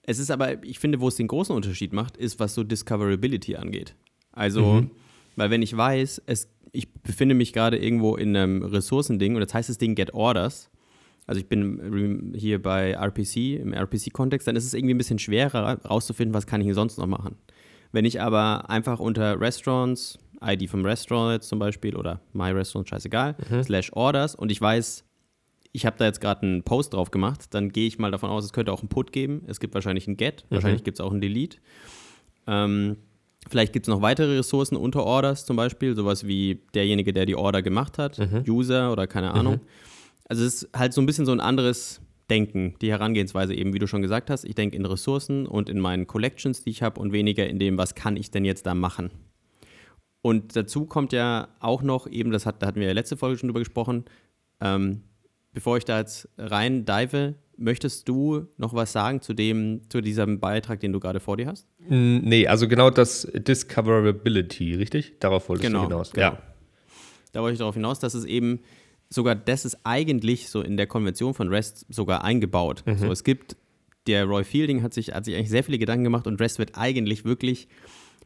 es 0.02 0.18
ist 0.18 0.30
aber, 0.30 0.62
ich 0.64 0.78
finde, 0.78 1.00
wo 1.00 1.08
es 1.08 1.16
den 1.16 1.28
großen 1.28 1.54
Unterschied 1.54 1.92
macht, 1.92 2.16
ist, 2.16 2.40
was 2.40 2.54
so 2.54 2.64
Discoverability 2.64 3.56
angeht. 3.56 3.94
Also, 4.32 4.82
mhm. 4.82 4.90
weil 5.36 5.50
wenn 5.50 5.62
ich 5.62 5.76
weiß, 5.76 6.22
es, 6.26 6.48
ich 6.72 6.92
befinde 6.92 7.34
mich 7.34 7.52
gerade 7.52 7.78
irgendwo 7.78 8.16
in 8.16 8.36
einem 8.36 8.62
Ressourcending 8.62 9.34
und 9.34 9.40
das 9.40 9.54
heißt 9.54 9.68
das 9.68 9.78
Ding 9.78 9.94
Get 9.94 10.14
Orders, 10.14 10.70
also 11.26 11.40
ich 11.40 11.48
bin 11.48 12.34
hier 12.36 12.60
bei 12.60 12.92
RPC, 12.92 13.60
im 13.60 13.72
RPC-Kontext, 13.72 14.48
dann 14.48 14.56
ist 14.56 14.64
es 14.64 14.74
irgendwie 14.74 14.94
ein 14.94 14.98
bisschen 14.98 15.18
schwerer 15.18 15.78
rauszufinden, 15.84 16.34
was 16.34 16.46
kann 16.46 16.60
ich 16.60 16.64
hier 16.64 16.74
sonst 16.74 16.98
noch 16.98 17.06
machen. 17.06 17.36
Wenn 17.92 18.04
ich 18.04 18.20
aber 18.20 18.68
einfach 18.70 19.00
unter 19.00 19.40
Restaurants, 19.40 20.18
ID 20.42 20.68
vom 20.68 20.84
Restaurant 20.84 21.34
jetzt 21.34 21.48
zum 21.48 21.58
Beispiel 21.58 21.96
oder 21.96 22.20
My 22.32 22.50
Restaurant, 22.50 22.88
scheißegal, 22.88 23.36
mhm. 23.48 23.62
slash 23.62 23.92
Orders 23.92 24.34
und 24.34 24.50
ich 24.50 24.60
weiß, 24.60 25.04
ich 25.72 25.86
habe 25.86 25.96
da 25.98 26.06
jetzt 26.06 26.20
gerade 26.20 26.42
einen 26.42 26.62
Post 26.62 26.94
drauf 26.94 27.10
gemacht, 27.10 27.54
dann 27.54 27.70
gehe 27.70 27.86
ich 27.86 27.98
mal 27.98 28.10
davon 28.10 28.30
aus, 28.30 28.44
es 28.44 28.52
könnte 28.52 28.72
auch 28.72 28.80
einen 28.80 28.88
Put 28.88 29.12
geben. 29.12 29.42
Es 29.46 29.60
gibt 29.60 29.74
wahrscheinlich 29.74 30.08
einen 30.08 30.16
Get, 30.16 30.44
mhm. 30.48 30.56
wahrscheinlich 30.56 30.84
gibt 30.84 30.98
es 30.98 31.04
auch 31.04 31.12
einen 31.12 31.20
Delete. 31.20 31.58
Ähm, 32.46 32.96
vielleicht 33.48 33.72
gibt 33.72 33.86
es 33.86 33.88
noch 33.88 34.02
weitere 34.02 34.36
Ressourcen 34.36 34.76
unter 34.76 35.04
Orders 35.04 35.44
zum 35.44 35.56
Beispiel, 35.56 35.96
sowas 35.96 36.26
wie 36.26 36.60
derjenige, 36.74 37.12
der 37.12 37.26
die 37.26 37.36
Order 37.36 37.62
gemacht 37.62 37.98
hat, 37.98 38.18
mhm. 38.18 38.44
User 38.48 38.92
oder 38.92 39.06
keine 39.06 39.32
Ahnung. 39.32 39.54
Mhm. 39.54 39.60
Also 40.28 40.44
es 40.44 40.62
ist 40.62 40.70
halt 40.76 40.92
so 40.92 41.00
ein 41.00 41.06
bisschen 41.06 41.26
so 41.26 41.32
ein 41.32 41.40
anderes 41.40 42.00
Denken, 42.28 42.76
die 42.80 42.90
Herangehensweise 42.90 43.54
eben, 43.54 43.74
wie 43.74 43.80
du 43.80 43.88
schon 43.88 44.02
gesagt 44.02 44.30
hast. 44.30 44.44
Ich 44.44 44.54
denke 44.54 44.76
in 44.76 44.86
Ressourcen 44.86 45.46
und 45.46 45.68
in 45.68 45.80
meinen 45.80 46.06
Collections, 46.06 46.62
die 46.62 46.70
ich 46.70 46.82
habe 46.82 47.00
und 47.00 47.12
weniger 47.12 47.48
in 47.48 47.58
dem, 47.58 47.76
was 47.76 47.96
kann 47.96 48.16
ich 48.16 48.30
denn 48.30 48.44
jetzt 48.44 48.66
da 48.66 48.74
machen. 48.74 49.10
Und 50.22 50.54
dazu 50.54 50.84
kommt 50.84 51.12
ja 51.12 51.48
auch 51.58 51.82
noch 51.82 52.06
eben, 52.06 52.30
das 52.30 52.46
hat, 52.46 52.62
da 52.62 52.68
hatten 52.68 52.78
wir 52.78 52.86
ja 52.86 52.92
letzte 52.92 53.16
Folge 53.16 53.38
schon 53.38 53.48
drüber 53.48 53.60
gesprochen, 53.60 54.04
ähm, 54.60 55.02
bevor 55.52 55.78
ich 55.78 55.84
da 55.84 55.98
jetzt 55.98 56.28
rein 56.38 56.84
dive, 56.84 57.34
möchtest 57.60 58.08
du 58.08 58.46
noch 58.56 58.74
was 58.74 58.92
sagen 58.92 59.20
zu 59.20 59.34
dem, 59.34 59.82
zu 59.88 60.00
diesem 60.00 60.40
Beitrag, 60.40 60.80
den 60.80 60.92
du 60.92 61.00
gerade 61.00 61.20
vor 61.20 61.36
dir 61.36 61.46
hast? 61.46 61.68
Nee, 61.88 62.46
also 62.46 62.66
genau 62.66 62.90
das 62.90 63.28
Discoverability, 63.32 64.74
richtig? 64.74 65.14
Darauf 65.20 65.48
wolltest 65.48 65.66
genau, 65.66 65.82
du 65.82 65.88
hinaus. 65.88 66.12
Genau. 66.12 66.26
Ja. 66.26 66.42
Da 67.32 67.42
wollte 67.42 67.52
ich 67.52 67.58
darauf 67.58 67.74
hinaus, 67.74 68.00
dass 68.00 68.14
es 68.14 68.24
eben 68.24 68.60
sogar 69.08 69.34
das 69.34 69.64
ist 69.64 69.78
eigentlich 69.84 70.48
so 70.48 70.62
in 70.62 70.76
der 70.76 70.86
Konvention 70.86 71.34
von 71.34 71.48
REST 71.48 71.86
sogar 71.88 72.24
eingebaut. 72.24 72.82
Mhm. 72.86 72.96
So, 72.96 73.12
es 73.12 73.24
gibt, 73.24 73.56
der 74.06 74.24
Roy 74.24 74.44
Fielding 74.44 74.82
hat 74.82 74.94
sich, 74.94 75.12
hat 75.12 75.24
sich 75.24 75.34
eigentlich 75.34 75.50
sehr 75.50 75.64
viele 75.64 75.78
Gedanken 75.78 76.04
gemacht 76.04 76.26
und 76.26 76.40
REST 76.40 76.58
wird 76.58 76.78
eigentlich 76.78 77.24
wirklich, 77.24 77.68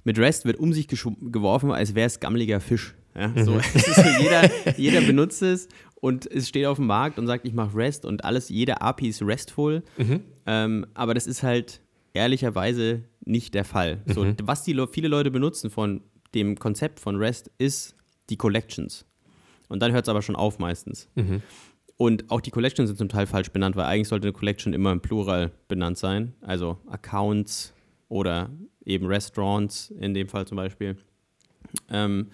mit 0.05 0.19
REST 0.19 0.45
wird 0.45 0.59
um 0.59 0.73
sich 0.73 0.87
geworfen, 0.87 1.73
als 1.73 1.95
wäre 1.95 2.07
es 2.07 2.21
gammeliger 2.21 2.61
Fisch. 2.61 2.95
Ja, 3.17 3.29
mhm. 3.29 3.45
so, 3.45 3.61
so 3.61 4.03
jeder, 4.21 4.51
jeder 4.77 5.01
benutzt 5.01 5.43
es 5.43 5.69
und 6.05 6.31
es 6.31 6.51
steht 6.51 6.67
auf 6.67 6.77
dem 6.77 6.87
Markt 6.87 7.19
und 7.19 7.27
sagt, 7.27 7.47
ich 7.47 7.55
mache 7.55 7.75
REST 7.75 8.05
und 8.05 8.27
alles, 8.27 8.51
jede 8.51 8.83
API 8.83 9.09
ist 9.09 9.23
RESTful. 9.23 9.83
Mhm. 9.97 10.21
Ähm, 10.45 10.87
aber 10.93 11.15
das 11.15 11.27
ist 11.27 11.43
halt 11.43 11.81
ehrlicherweise 12.13 13.05
nicht 13.25 13.55
der 13.55 13.65
Fall. 13.65 14.03
So, 14.05 14.23
mhm. 14.23 14.37
was 14.43 14.65
die 14.65 14.79
viele 14.93 15.09
Leute 15.09 15.31
benutzen 15.31 15.71
von 15.71 16.03
dem 16.35 16.59
Konzept 16.59 17.01
von 17.01 17.17
REST 17.17 17.51
ist 17.57 17.97
die 18.29 18.37
Collections. 18.37 19.07
Und 19.71 19.81
dann 19.81 19.93
hört 19.93 20.05
es 20.05 20.11
aber 20.11 20.21
schon 20.21 20.37
auf 20.37 20.59
meistens. 20.59 21.09
Mhm. 21.15 21.41
Und 21.97 22.31
auch 22.31 22.43
die 22.43 22.51
Collections 22.51 22.91
sind 22.91 22.99
zum 22.99 23.09
Teil 23.09 23.27
falsch 23.27 23.51
benannt, 23.51 23.75
weil 23.75 23.87
eigentlich 23.87 24.09
sollte 24.09 24.27
eine 24.27 24.35
Collection 24.35 24.75
immer 24.75 24.93
im 24.93 25.01
Plural 25.01 25.53
benannt 25.69 25.97
sein. 25.97 26.35
Also 26.43 26.77
Accounts 26.87 27.73
oder 28.11 28.51
eben 28.85 29.07
Restaurants 29.07 29.91
in 29.99 30.13
dem 30.13 30.29
Fall 30.29 30.47
zum 30.47 30.57
Beispiel. 30.57 30.99
Ähm, 31.89 32.29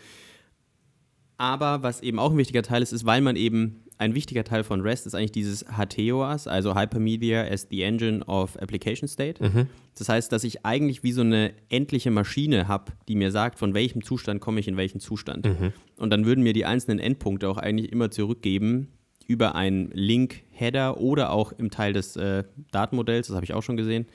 aber 1.41 1.83
was 1.83 2.03
eben 2.03 2.19
auch 2.19 2.33
ein 2.33 2.37
wichtiger 2.37 2.63
Teil 2.63 2.83
ist, 2.83 2.93
ist, 2.93 3.07
weil 3.07 3.23
man 3.23 3.35
eben 3.35 3.85
ein 3.97 4.15
wichtiger 4.15 4.45
Teil 4.45 4.63
von 4.63 4.83
REST 4.83 5.07
ist 5.07 5.15
eigentlich 5.15 5.33
dieses 5.33 5.65
HTOAS, 5.65 6.47
also 6.47 6.75
Hypermedia 6.75 7.45
as 7.45 7.67
the 7.71 7.83
Engine 7.83 8.23
of 8.27 8.59
Application 8.59 9.09
State. 9.09 9.43
Mhm. 9.43 9.67
Das 9.97 10.11
heißt, 10.11 10.31
dass 10.33 10.45
ich 10.45 10.67
eigentlich 10.67 11.03
wie 11.03 11.13
so 11.13 11.23
eine 11.23 11.53
endliche 11.71 12.11
Maschine 12.11 12.69
habe, 12.69 12.93
die 13.09 13.17
mir 13.17 13.31
sagt, 13.31 13.59
von 13.59 13.73
welchem 13.73 14.05
Zustand 14.05 14.43
komme 14.43 14.61
ich 14.61 14.69
in 14.69 14.77
welchen 14.77 15.01
Zustand. 15.01 15.47
Mhm. 15.47 15.73
Und 15.97 16.11
dann 16.11 16.27
würden 16.27 16.45
mir 16.45 16.53
die 16.53 16.67
einzelnen 16.67 16.99
Endpunkte 16.99 17.49
auch 17.49 17.57
eigentlich 17.57 17.91
immer 17.91 18.11
zurückgeben 18.11 18.89
über 19.27 19.55
einen 19.55 19.91
Link-Header 19.93 20.99
oder 20.99 21.31
auch 21.31 21.53
im 21.53 21.71
Teil 21.71 21.95
des 21.95 22.17
äh, 22.17 22.45
Datenmodells, 22.73 23.29
das 23.29 23.37
habe 23.37 23.45
ich 23.45 23.55
auch 23.55 23.63
schon 23.63 23.79
gesehen. 23.79 24.07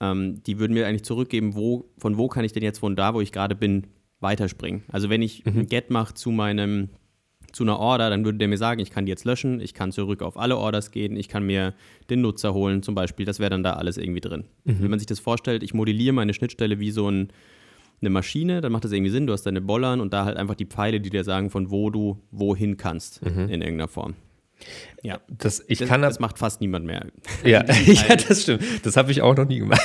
Ähm, 0.00 0.42
die 0.46 0.58
würden 0.58 0.74
mir 0.74 0.86
eigentlich 0.86 1.04
zurückgeben, 1.04 1.54
wo, 1.54 1.86
von 1.96 2.18
wo 2.18 2.28
kann 2.28 2.44
ich 2.44 2.52
denn 2.52 2.62
jetzt 2.62 2.80
von 2.80 2.96
da, 2.96 3.14
wo 3.14 3.22
ich 3.22 3.32
gerade 3.32 3.54
bin, 3.54 3.86
weiterspringen. 4.24 4.82
Also 4.88 5.08
wenn 5.08 5.22
ich 5.22 5.44
mhm. 5.44 5.60
ein 5.60 5.66
Get 5.66 5.90
mache 5.90 6.14
zu 6.14 6.32
meinem 6.32 6.88
zu 7.52 7.62
einer 7.62 7.78
Order, 7.78 8.10
dann 8.10 8.24
würde 8.24 8.38
der 8.38 8.48
mir 8.48 8.58
sagen, 8.58 8.80
ich 8.80 8.90
kann 8.90 9.06
die 9.06 9.10
jetzt 9.10 9.24
löschen, 9.24 9.60
ich 9.60 9.74
kann 9.74 9.92
zurück 9.92 10.22
auf 10.22 10.36
alle 10.36 10.56
Orders 10.56 10.90
gehen, 10.90 11.16
ich 11.16 11.28
kann 11.28 11.46
mir 11.46 11.72
den 12.10 12.20
Nutzer 12.20 12.52
holen 12.52 12.82
zum 12.82 12.96
Beispiel, 12.96 13.24
das 13.24 13.38
wäre 13.38 13.50
dann 13.50 13.62
da 13.62 13.74
alles 13.74 13.96
irgendwie 13.96 14.20
drin. 14.20 14.44
Mhm. 14.64 14.82
Wenn 14.82 14.90
man 14.90 14.98
sich 14.98 15.06
das 15.06 15.20
vorstellt, 15.20 15.62
ich 15.62 15.72
modelliere 15.72 16.12
meine 16.12 16.34
Schnittstelle 16.34 16.80
wie 16.80 16.90
so 16.90 17.08
ein, 17.08 17.28
eine 18.00 18.10
Maschine, 18.10 18.60
dann 18.60 18.72
macht 18.72 18.84
das 18.84 18.90
irgendwie 18.90 19.12
Sinn, 19.12 19.28
du 19.28 19.32
hast 19.32 19.44
deine 19.44 19.60
Bollern 19.60 20.00
und 20.00 20.12
da 20.12 20.24
halt 20.24 20.36
einfach 20.36 20.56
die 20.56 20.66
Pfeile, 20.66 21.00
die 21.00 21.10
dir 21.10 21.22
sagen, 21.22 21.48
von 21.48 21.70
wo 21.70 21.90
du 21.90 22.18
wohin 22.32 22.76
kannst 22.76 23.24
mhm. 23.24 23.42
in 23.42 23.62
irgendeiner 23.62 23.86
Form. 23.86 24.14
Ja, 25.02 25.20
das, 25.28 25.62
ich 25.68 25.78
das, 25.78 25.88
kann 25.88 26.02
das 26.02 26.20
macht 26.20 26.38
fast 26.38 26.60
niemand 26.60 26.86
mehr. 26.86 27.06
Ja, 27.44 27.64
ja 27.84 28.16
das 28.16 28.42
stimmt. 28.42 28.64
Das 28.82 28.96
habe 28.96 29.12
ich 29.12 29.22
auch 29.22 29.36
noch 29.36 29.46
nie 29.46 29.58
gemacht. 29.60 29.80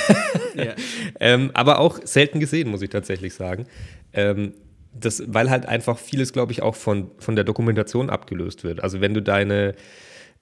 Ja. 0.54 0.74
ähm, 1.20 1.50
aber 1.54 1.78
auch 1.78 2.00
selten 2.02 2.40
gesehen, 2.40 2.70
muss 2.70 2.82
ich 2.82 2.90
tatsächlich 2.90 3.34
sagen. 3.34 3.66
Ähm, 4.12 4.54
das, 4.92 5.22
weil 5.26 5.50
halt 5.50 5.66
einfach 5.66 5.98
vieles, 5.98 6.32
glaube 6.32 6.52
ich, 6.52 6.62
auch 6.62 6.74
von, 6.74 7.10
von 7.18 7.36
der 7.36 7.44
Dokumentation 7.44 8.10
abgelöst 8.10 8.64
wird. 8.64 8.82
Also 8.82 9.00
wenn 9.00 9.14
du 9.14 9.22
deine 9.22 9.74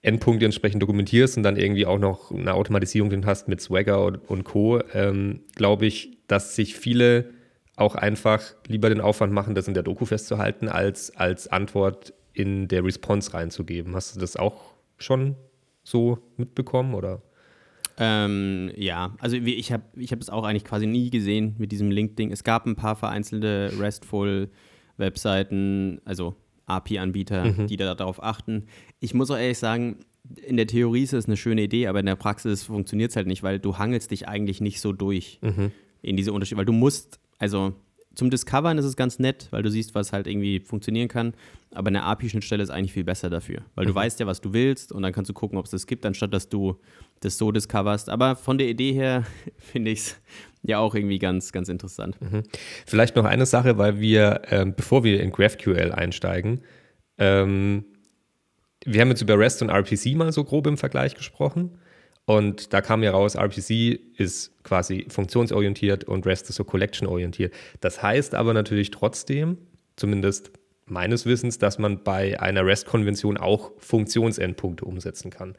Endpunkte 0.01 0.45
entsprechend 0.45 0.83
dokumentierst 0.83 1.37
und 1.37 1.43
dann 1.43 1.57
irgendwie 1.57 1.87
auch 1.87 1.99
noch 1.99 2.31
eine 2.31 2.55
Automatisierung 2.55 3.11
drin 3.11 3.27
hast 3.27 3.49
mit 3.49 3.61
Swagger 3.61 4.05
und, 4.05 4.17
und 4.29 4.45
Co., 4.45 4.81
ähm, 4.95 5.41
glaube 5.55 5.87
ich, 5.87 6.19
dass 6.29 6.55
sich 6.55 6.77
viele 6.77 7.31
auch 7.77 7.95
einfach 7.95 8.43
lieber 8.67 8.89
den 8.89 9.01
Aufwand 9.01 9.33
machen, 9.33 9.55
das 9.55 9.69
in 9.69 9.75
der 9.75 9.83
Doku 9.83 10.05
festzuhalten, 10.05 10.69
als 10.69 11.15
als 11.17 11.49
Antwort 11.49 12.13
in 12.33 12.69
der 12.69 12.85
Response 12.85 13.35
reinzugeben. 13.35 13.95
Hast 13.95 14.17
du 14.17 14.21
das 14.21 14.37
auch 14.37 14.75
schon 14.99 15.37
so 15.85 16.19
mitbekommen 16.37 16.95
oder? 16.95 17.23
Ähm, 17.99 18.71
ja, 18.77 19.15
also 19.19 19.37
ich 19.37 19.73
habe 19.73 19.83
ich 19.97 20.13
hab 20.13 20.21
es 20.21 20.31
auch 20.31 20.45
eigentlich 20.45 20.65
quasi 20.65 20.87
nie 20.87 21.11
gesehen 21.11 21.57
mit 21.59 21.73
diesem 21.73 21.91
Link-Ding. 21.91 22.31
Es 22.31 22.45
gab 22.45 22.67
ein 22.67 22.77
paar 22.77 22.95
vereinzelte 22.97 23.73
RESTful-Webseiten, 23.79 26.01
also 26.05 26.37
API-Anbieter, 26.67 27.45
mhm. 27.45 27.67
die 27.67 27.77
da 27.77 27.95
darauf 27.95 28.23
achten. 28.23 28.67
Ich 29.01 29.15
muss 29.15 29.31
auch 29.31 29.39
ehrlich 29.39 29.59
sagen, 29.59 30.01
in 30.37 30.57
der 30.57 30.67
Theorie 30.67 31.03
ist 31.03 31.15
es 31.15 31.27
eine 31.27 31.37
schöne 31.37 31.63
Idee, 31.63 31.87
aber 31.87 32.01
in 32.01 32.07
der 32.07 32.17
Praxis 32.17 32.65
funktioniert 32.65 33.11
es 33.11 33.17
halt 33.17 33.27
nicht, 33.27 33.43
weil 33.43 33.59
du 33.59 33.79
hangelst 33.79 34.11
dich 34.11 34.29
eigentlich 34.29 34.61
nicht 34.61 34.81
so 34.81 34.93
durch 34.93 35.39
mhm. 35.43 35.73
in 36.03 36.17
diese 36.17 36.33
Unterschiede, 36.33 36.59
weil 36.59 36.67
du 36.67 36.73
musst, 36.73 37.19
also 37.39 37.73
zum 38.15 38.31
Discovern 38.31 38.79
ist 38.79 38.85
es 38.85 38.97
ganz 38.97 39.21
nett, 39.21 39.47
weil 39.51 39.63
du 39.63 39.71
siehst, 39.71 39.95
was 39.95 40.13
halt 40.13 40.27
irgendwie 40.27 40.61
funktionieren 40.61 41.07
kann. 41.07 41.35
Aber 41.71 41.89
eine 41.89 42.03
API-Schnittstelle 42.03 42.63
ist 42.63 42.71
eigentlich 42.71 42.93
viel 42.93 43.05
besser 43.05 43.31
dafür, 43.31 43.63
weil 43.75 43.85
mhm. 43.85 43.91
du 43.91 43.95
weißt 43.95 44.21
ja, 44.21 44.27
was 44.27 44.41
du 44.41 44.53
willst 44.53 44.93
und 44.93 45.03
dann 45.03 45.13
kannst 45.13 45.29
du 45.29 45.35
gucken, 45.35 45.57
ob 45.57 45.67
es 45.67 45.71
das 45.71 45.87
gibt, 45.87 46.05
anstatt 46.05 46.35
dass 46.35 46.49
du 46.49 46.79
das 47.21 47.39
so 47.39 47.53
discoverst. 47.53 48.09
Aber 48.09 48.37
von 48.37 48.59
der 48.59 48.69
Idee 48.69 48.93
her 48.93 49.25
finde 49.59 49.91
ich 49.91 49.99
es 49.99 50.21
ja 50.63 50.79
auch 50.79 50.95
irgendwie 50.95 51.19
ganz, 51.19 51.53
ganz 51.53 51.69
interessant. 51.69 52.21
Mhm. 52.21 52.43
Vielleicht 52.87 53.17
noch 53.17 53.25
eine 53.25 53.47
Sache, 53.47 53.79
weil 53.79 54.01
wir, 54.01 54.43
ähm, 54.51 54.75
bevor 54.75 55.05
wir 55.05 55.21
in 55.21 55.31
GraphQL 55.31 55.93
einsteigen, 55.93 56.63
ähm, 57.19 57.85
wir 58.85 59.01
haben 59.01 59.09
jetzt 59.09 59.23
über 59.23 59.39
REST 59.39 59.63
und 59.63 59.71
RPC 59.71 60.15
mal 60.15 60.33
so 60.33 60.45
grob 60.45 60.67
im 60.67 60.79
Vergleich 60.79 61.15
gesprochen. 61.15 61.79
Und 62.25 62.75
da 62.75 62.83
kam 62.83 63.03
ja 63.03 63.11
raus, 63.11 63.37
RPC 63.37 63.99
ist 64.17 64.63
quasi 64.63 65.07
funktionsorientiert 65.09 66.05
und 66.05 66.27
REST 66.27 66.51
ist 66.51 66.57
so 66.57 66.65
collection-orientiert. 66.65 67.55
Das 67.81 68.03
heißt 68.03 68.35
aber 68.35 68.53
natürlich 68.53 68.91
trotzdem, 68.91 69.57
zumindest 69.97 70.53
meines 70.85 71.27
Wissens, 71.27 71.59
dass 71.59 71.79
man 71.79 72.05
bei 72.05 72.39
einer 72.41 72.65
REST-Konvention 72.65 73.37
auch 73.39 73.73
Funktionsendpunkte 73.79 74.85
umsetzen 74.85 75.31
kann. 75.31 75.57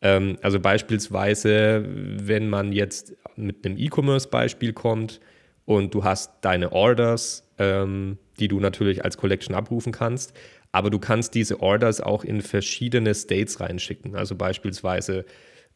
Ähm, 0.00 0.38
also 0.42 0.60
beispielsweise, 0.60 1.84
wenn 1.86 2.48
man 2.48 2.72
jetzt 2.72 3.16
mit 3.36 3.64
einem 3.64 3.78
E-Commerce-Beispiel 3.78 4.72
kommt 4.72 5.20
und 5.64 5.94
du 5.94 6.04
hast 6.04 6.32
deine 6.42 6.72
Orders, 6.72 7.50
ähm, 7.58 8.18
die 8.38 8.48
du 8.48 8.60
natürlich 8.60 9.04
als 9.04 9.16
Collection 9.16 9.54
abrufen 9.54 9.92
kannst, 9.92 10.34
aber 10.72 10.90
du 10.90 10.98
kannst 10.98 11.34
diese 11.34 11.60
Orders 11.60 12.00
auch 12.00 12.24
in 12.24 12.42
verschiedene 12.42 13.14
States 13.14 13.60
reinschicken. 13.60 14.14
Also 14.14 14.34
beispielsweise 14.34 15.24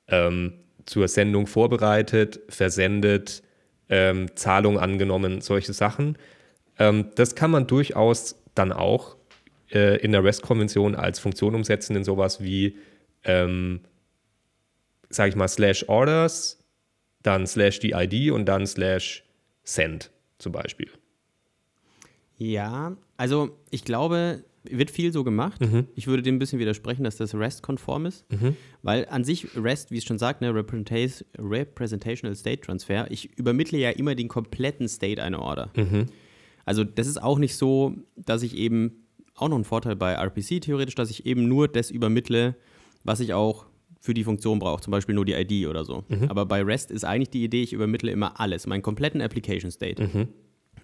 ähm, 0.09 0.61
zur 0.85 1.09
Sendung 1.09 1.47
vorbereitet, 1.47 2.41
versendet, 2.49 3.43
ähm, 3.89 4.37
Zahlung 4.37 4.79
angenommen, 4.79 5.41
solche 5.41 5.73
Sachen. 5.73 6.19
Ähm, 6.79 7.11
das 7.15 7.35
kann 7.35 7.51
man 7.51 7.67
durchaus 7.67 8.43
dann 8.55 8.73
auch 8.73 9.17
äh, 9.71 9.97
in 9.99 10.13
der 10.13 10.25
REST-Konvention 10.25 10.95
als 10.95 11.19
Funktion 11.19 11.55
umsetzen 11.55 11.97
in 11.97 12.05
sowas 12.05 12.43
wie, 12.43 12.77
ähm, 13.25 13.81
sage 15.11 15.31
ich 15.31 15.37
mal, 15.37 15.49
slash 15.49 15.85
orders, 15.89 16.59
dann 17.23 17.47
slash 17.47 17.81
die 17.81 17.91
ID 17.91 18.31
und 18.33 18.47
dann 18.47 18.67
slash 18.67 19.25
send 19.63 20.11
zum 20.39 20.53
Beispiel. 20.53 20.89
Ja, 22.39 22.97
also 23.19 23.59
ich 23.71 23.85
glaube, 23.85 24.45
wird 24.65 24.91
viel 24.91 25.13
so 25.13 25.25
gemacht. 25.25 25.61
Mhm. 25.61 25.87
Ich 25.95 26.07
würde 26.07 26.23
dem 26.23 26.37
ein 26.37 26.39
bisschen 26.39 26.59
widersprechen, 26.59 27.05
dass 27.05 27.17
das 27.17 27.35
REST-konform 27.35 28.07
ist, 28.07 28.31
mhm. 28.31 28.57
weil 28.83 29.07
an 29.11 29.25
sich 29.25 29.49
REST, 29.57 29.91
wie 29.91 29.99
es 29.99 30.05
schon 30.05 30.19
sagt, 30.19 30.41
ne, 30.41 30.55
Representational 30.55 32.35
State 32.35 32.63
Transfer, 32.63 33.11
ich 33.11 33.37
übermittle 33.39 33.79
ja 33.79 33.91
immer 33.91 34.15
den 34.15 34.29
kompletten 34.29 34.89
State 34.89 35.23
einer 35.23 35.41
Order. 35.41 35.71
Mhm. 35.77 36.07
Also 36.65 36.85
das 36.85 37.07
ist 37.07 37.23
auch 37.23 37.39
nicht 37.39 37.57
so, 37.57 37.95
dass 38.17 38.43
ich 38.43 38.57
eben 38.57 39.07
auch 39.35 39.49
noch 39.49 39.57
einen 39.57 39.65
Vorteil 39.65 39.97
bei 39.97 40.13
RPC 40.13 40.61
theoretisch, 40.61 40.95
dass 40.95 41.11
ich 41.11 41.27
eben 41.27 41.49
nur 41.49 41.69
das 41.69 41.91
übermittle, 41.91 42.55
was 43.03 43.21
ich 43.21 43.33
auch 43.33 43.67
für 44.01 44.15
die 44.15 44.25
Funktion 44.25 44.59
brauche, 44.59 44.81
zum 44.81 44.91
Beispiel 44.91 45.15
nur 45.15 45.25
die 45.25 45.35
ID 45.35 45.69
oder 45.69 45.85
so. 45.85 46.05
Mhm. 46.09 46.25
Aber 46.29 46.47
bei 46.47 46.63
REST 46.63 46.91
ist 46.91 47.05
eigentlich 47.05 47.31
die 47.31 47.45
Idee, 47.45 47.63
ich 47.63 47.73
übermittle 47.73 48.11
immer 48.11 48.41
alles, 48.41 48.67
meinen 48.67 48.83
kompletten 48.83 49.21
Application 49.21 49.71
State. 49.71 50.03
Mhm 50.03 50.29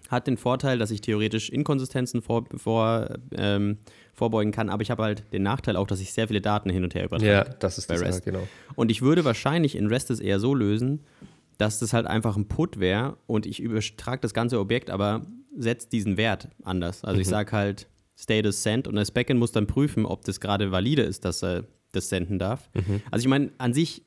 hat 0.09 0.27
den 0.27 0.37
Vorteil, 0.37 0.77
dass 0.77 0.91
ich 0.91 1.01
theoretisch 1.01 1.49
Inkonsistenzen 1.49 2.21
vor, 2.21 2.45
vor, 2.55 3.09
ähm, 3.35 3.77
vorbeugen 4.13 4.51
kann, 4.51 4.69
aber 4.69 4.81
ich 4.81 4.91
habe 4.91 5.03
halt 5.03 5.23
den 5.33 5.43
Nachteil 5.43 5.75
auch, 5.75 5.87
dass 5.87 5.99
ich 5.99 6.13
sehr 6.13 6.27
viele 6.27 6.41
Daten 6.41 6.69
hin 6.69 6.83
und 6.83 6.95
her 6.95 7.05
übertrage. 7.05 7.31
Ja, 7.31 7.43
das 7.43 7.77
ist 7.77 7.87
bei 7.87 7.95
REST. 7.95 8.23
Sache, 8.23 8.31
genau. 8.31 8.47
Und 8.75 8.91
ich 8.91 9.01
würde 9.01 9.25
wahrscheinlich 9.25 9.75
in 9.75 9.87
REST 9.87 10.11
es 10.11 10.19
eher 10.19 10.39
so 10.39 10.53
lösen, 10.53 11.01
dass 11.57 11.79
das 11.79 11.93
halt 11.93 12.05
einfach 12.07 12.37
ein 12.37 12.47
Put 12.47 12.79
wäre 12.79 13.17
und 13.25 13.45
ich 13.45 13.59
übertrage 13.59 14.21
das 14.21 14.33
ganze 14.33 14.59
Objekt, 14.59 14.89
aber 14.89 15.25
setze 15.57 15.89
diesen 15.89 16.17
Wert 16.17 16.49
anders. 16.63 17.03
Also 17.03 17.15
mhm. 17.15 17.21
ich 17.21 17.27
sage 17.27 17.51
halt 17.51 17.87
Status 18.15 18.63
Send 18.63 18.87
und 18.87 18.95
das 18.95 19.11
Backend 19.11 19.39
muss 19.39 19.51
dann 19.51 19.67
prüfen, 19.67 20.05
ob 20.05 20.23
das 20.25 20.39
gerade 20.39 20.71
valide 20.71 21.03
ist, 21.03 21.25
dass 21.25 21.43
er 21.43 21.65
das 21.91 22.09
senden 22.09 22.39
darf. 22.39 22.69
Mhm. 22.73 23.01
Also 23.11 23.23
ich 23.23 23.29
meine, 23.29 23.51
an 23.57 23.73
sich 23.73 24.03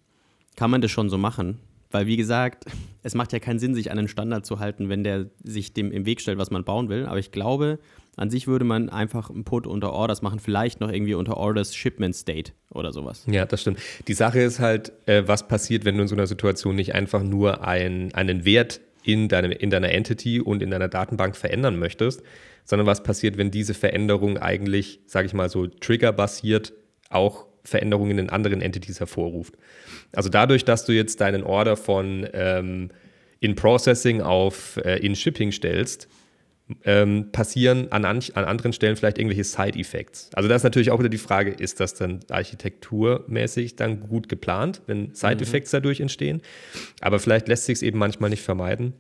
kann 0.57 0.71
man 0.71 0.81
das 0.81 0.91
schon 0.91 1.09
so 1.09 1.19
machen, 1.19 1.59
weil, 1.91 2.07
wie 2.07 2.17
gesagt, 2.17 2.67
es 3.03 3.15
macht 3.15 3.33
ja 3.33 3.39
keinen 3.39 3.59
Sinn, 3.59 3.75
sich 3.75 3.91
an 3.91 3.99
einen 3.99 4.09
Standard 4.09 4.47
zu 4.47 4.61
halten, 4.61 4.89
wenn 4.89 5.03
der 5.03 5.27
sich 5.43 5.73
dem 5.73 5.91
im 5.91 6.07
Weg 6.07 6.21
stellt, 6.21 6.39
was 6.39 6.51
man 6.51 6.65
bauen 6.65 6.89
will. 6.89 7.07
Aber 7.07 7.19
ich 7.19 7.33
glaube, 7.33 7.81
an 8.17 8.31
sich 8.31 8.47
würde 8.47 8.65
man 8.65 8.89
einfach 8.89 9.31
einen 9.31 9.45
Put 9.45 9.67
unter 9.67 9.93
Orders 9.93 10.23
machen, 10.23 10.39
vielleicht 10.39 10.81
noch 10.81 10.91
irgendwie 10.91 11.15
unter 11.15 11.37
Orders 11.37 11.75
Shipment 11.75 12.15
State 12.15 12.53
oder 12.71 12.93
sowas. 12.93 13.25
Ja, 13.27 13.45
das 13.45 13.63
stimmt. 13.63 13.81
Die 14.07 14.15
Sache 14.15 14.41
ist 14.41 14.61
halt, 14.61 14.93
äh, 15.07 15.27
was 15.27 15.49
passiert, 15.49 15.85
wenn 15.85 15.97
du 15.97 16.03
in 16.03 16.09
so 16.09 16.15
einer 16.15 16.27
Situation 16.27 16.77
nicht 16.77 16.95
einfach 16.95 17.23
nur 17.23 17.67
ein, 17.67 18.15
einen 18.15 18.45
Wert 18.45 18.81
in, 19.03 19.29
deinem, 19.29 19.51
in 19.51 19.71
deiner 19.71 19.91
Entity 19.91 20.41
und 20.41 20.63
in 20.63 20.71
deiner 20.71 20.89
Datenbank 20.89 21.37
verändern 21.37 21.79
möchtest, 21.79 22.23
sondern 22.65 22.87
was 22.87 23.03
passiert, 23.03 23.37
wenn 23.37 23.51
diese 23.51 23.75
Veränderung 23.75 24.39
eigentlich, 24.39 25.01
sage 25.07 25.27
ich 25.27 25.35
mal 25.35 25.49
so, 25.49 25.67
triggerbasiert 25.67 26.73
auch 27.09 27.47
Veränderungen 27.65 28.19
in 28.19 28.31
anderen 28.31 28.63
Entities 28.63 29.01
hervorruft. 29.01 29.55
Also 30.13 30.29
dadurch, 30.29 30.65
dass 30.65 30.85
du 30.85 30.93
jetzt 30.93 31.21
deinen 31.21 31.43
Order 31.43 31.77
von 31.77 32.27
ähm, 32.33 32.91
in 33.41 33.55
Processing 33.55 34.21
auf 34.21 34.79
äh, 34.85 34.99
in 34.99 35.17
Shipping 35.17 35.53
stellst, 35.53 36.09
ähm, 36.85 37.31
passieren 37.33 37.91
an, 37.91 38.05
an, 38.05 38.21
anderen 38.35 38.73
Stellen 38.73 38.97
vielleicht 38.97 39.19
irgendwelche 39.19 39.45
Side-Effects. 39.45 40.31
Also 40.35 40.49
da 40.49 40.55
ist 40.55 40.63
natürlich 40.63 40.91
auch 40.91 40.99
wieder 40.99 41.09
die 41.09 41.19
Frage, 41.19 41.51
ist 41.51 41.81
das 41.81 41.95
dann 41.95 42.21
architekturmäßig 42.29 43.77
dann 43.77 44.09
gut 44.09 44.29
geplant, 44.29 44.83
wenn 44.87 45.15
Side-Effects 45.15 45.73
mhm. 45.73 45.77
dadurch 45.77 46.01
entstehen? 46.01 46.43
Aber 47.01 47.19
vielleicht 47.19 47.49
lässt 47.49 47.67
sich 47.67 47.77
es 47.77 47.83
eben 47.83 47.99
manchmal 47.99 48.31
nicht 48.31 48.43
vermeiden. 48.43 48.93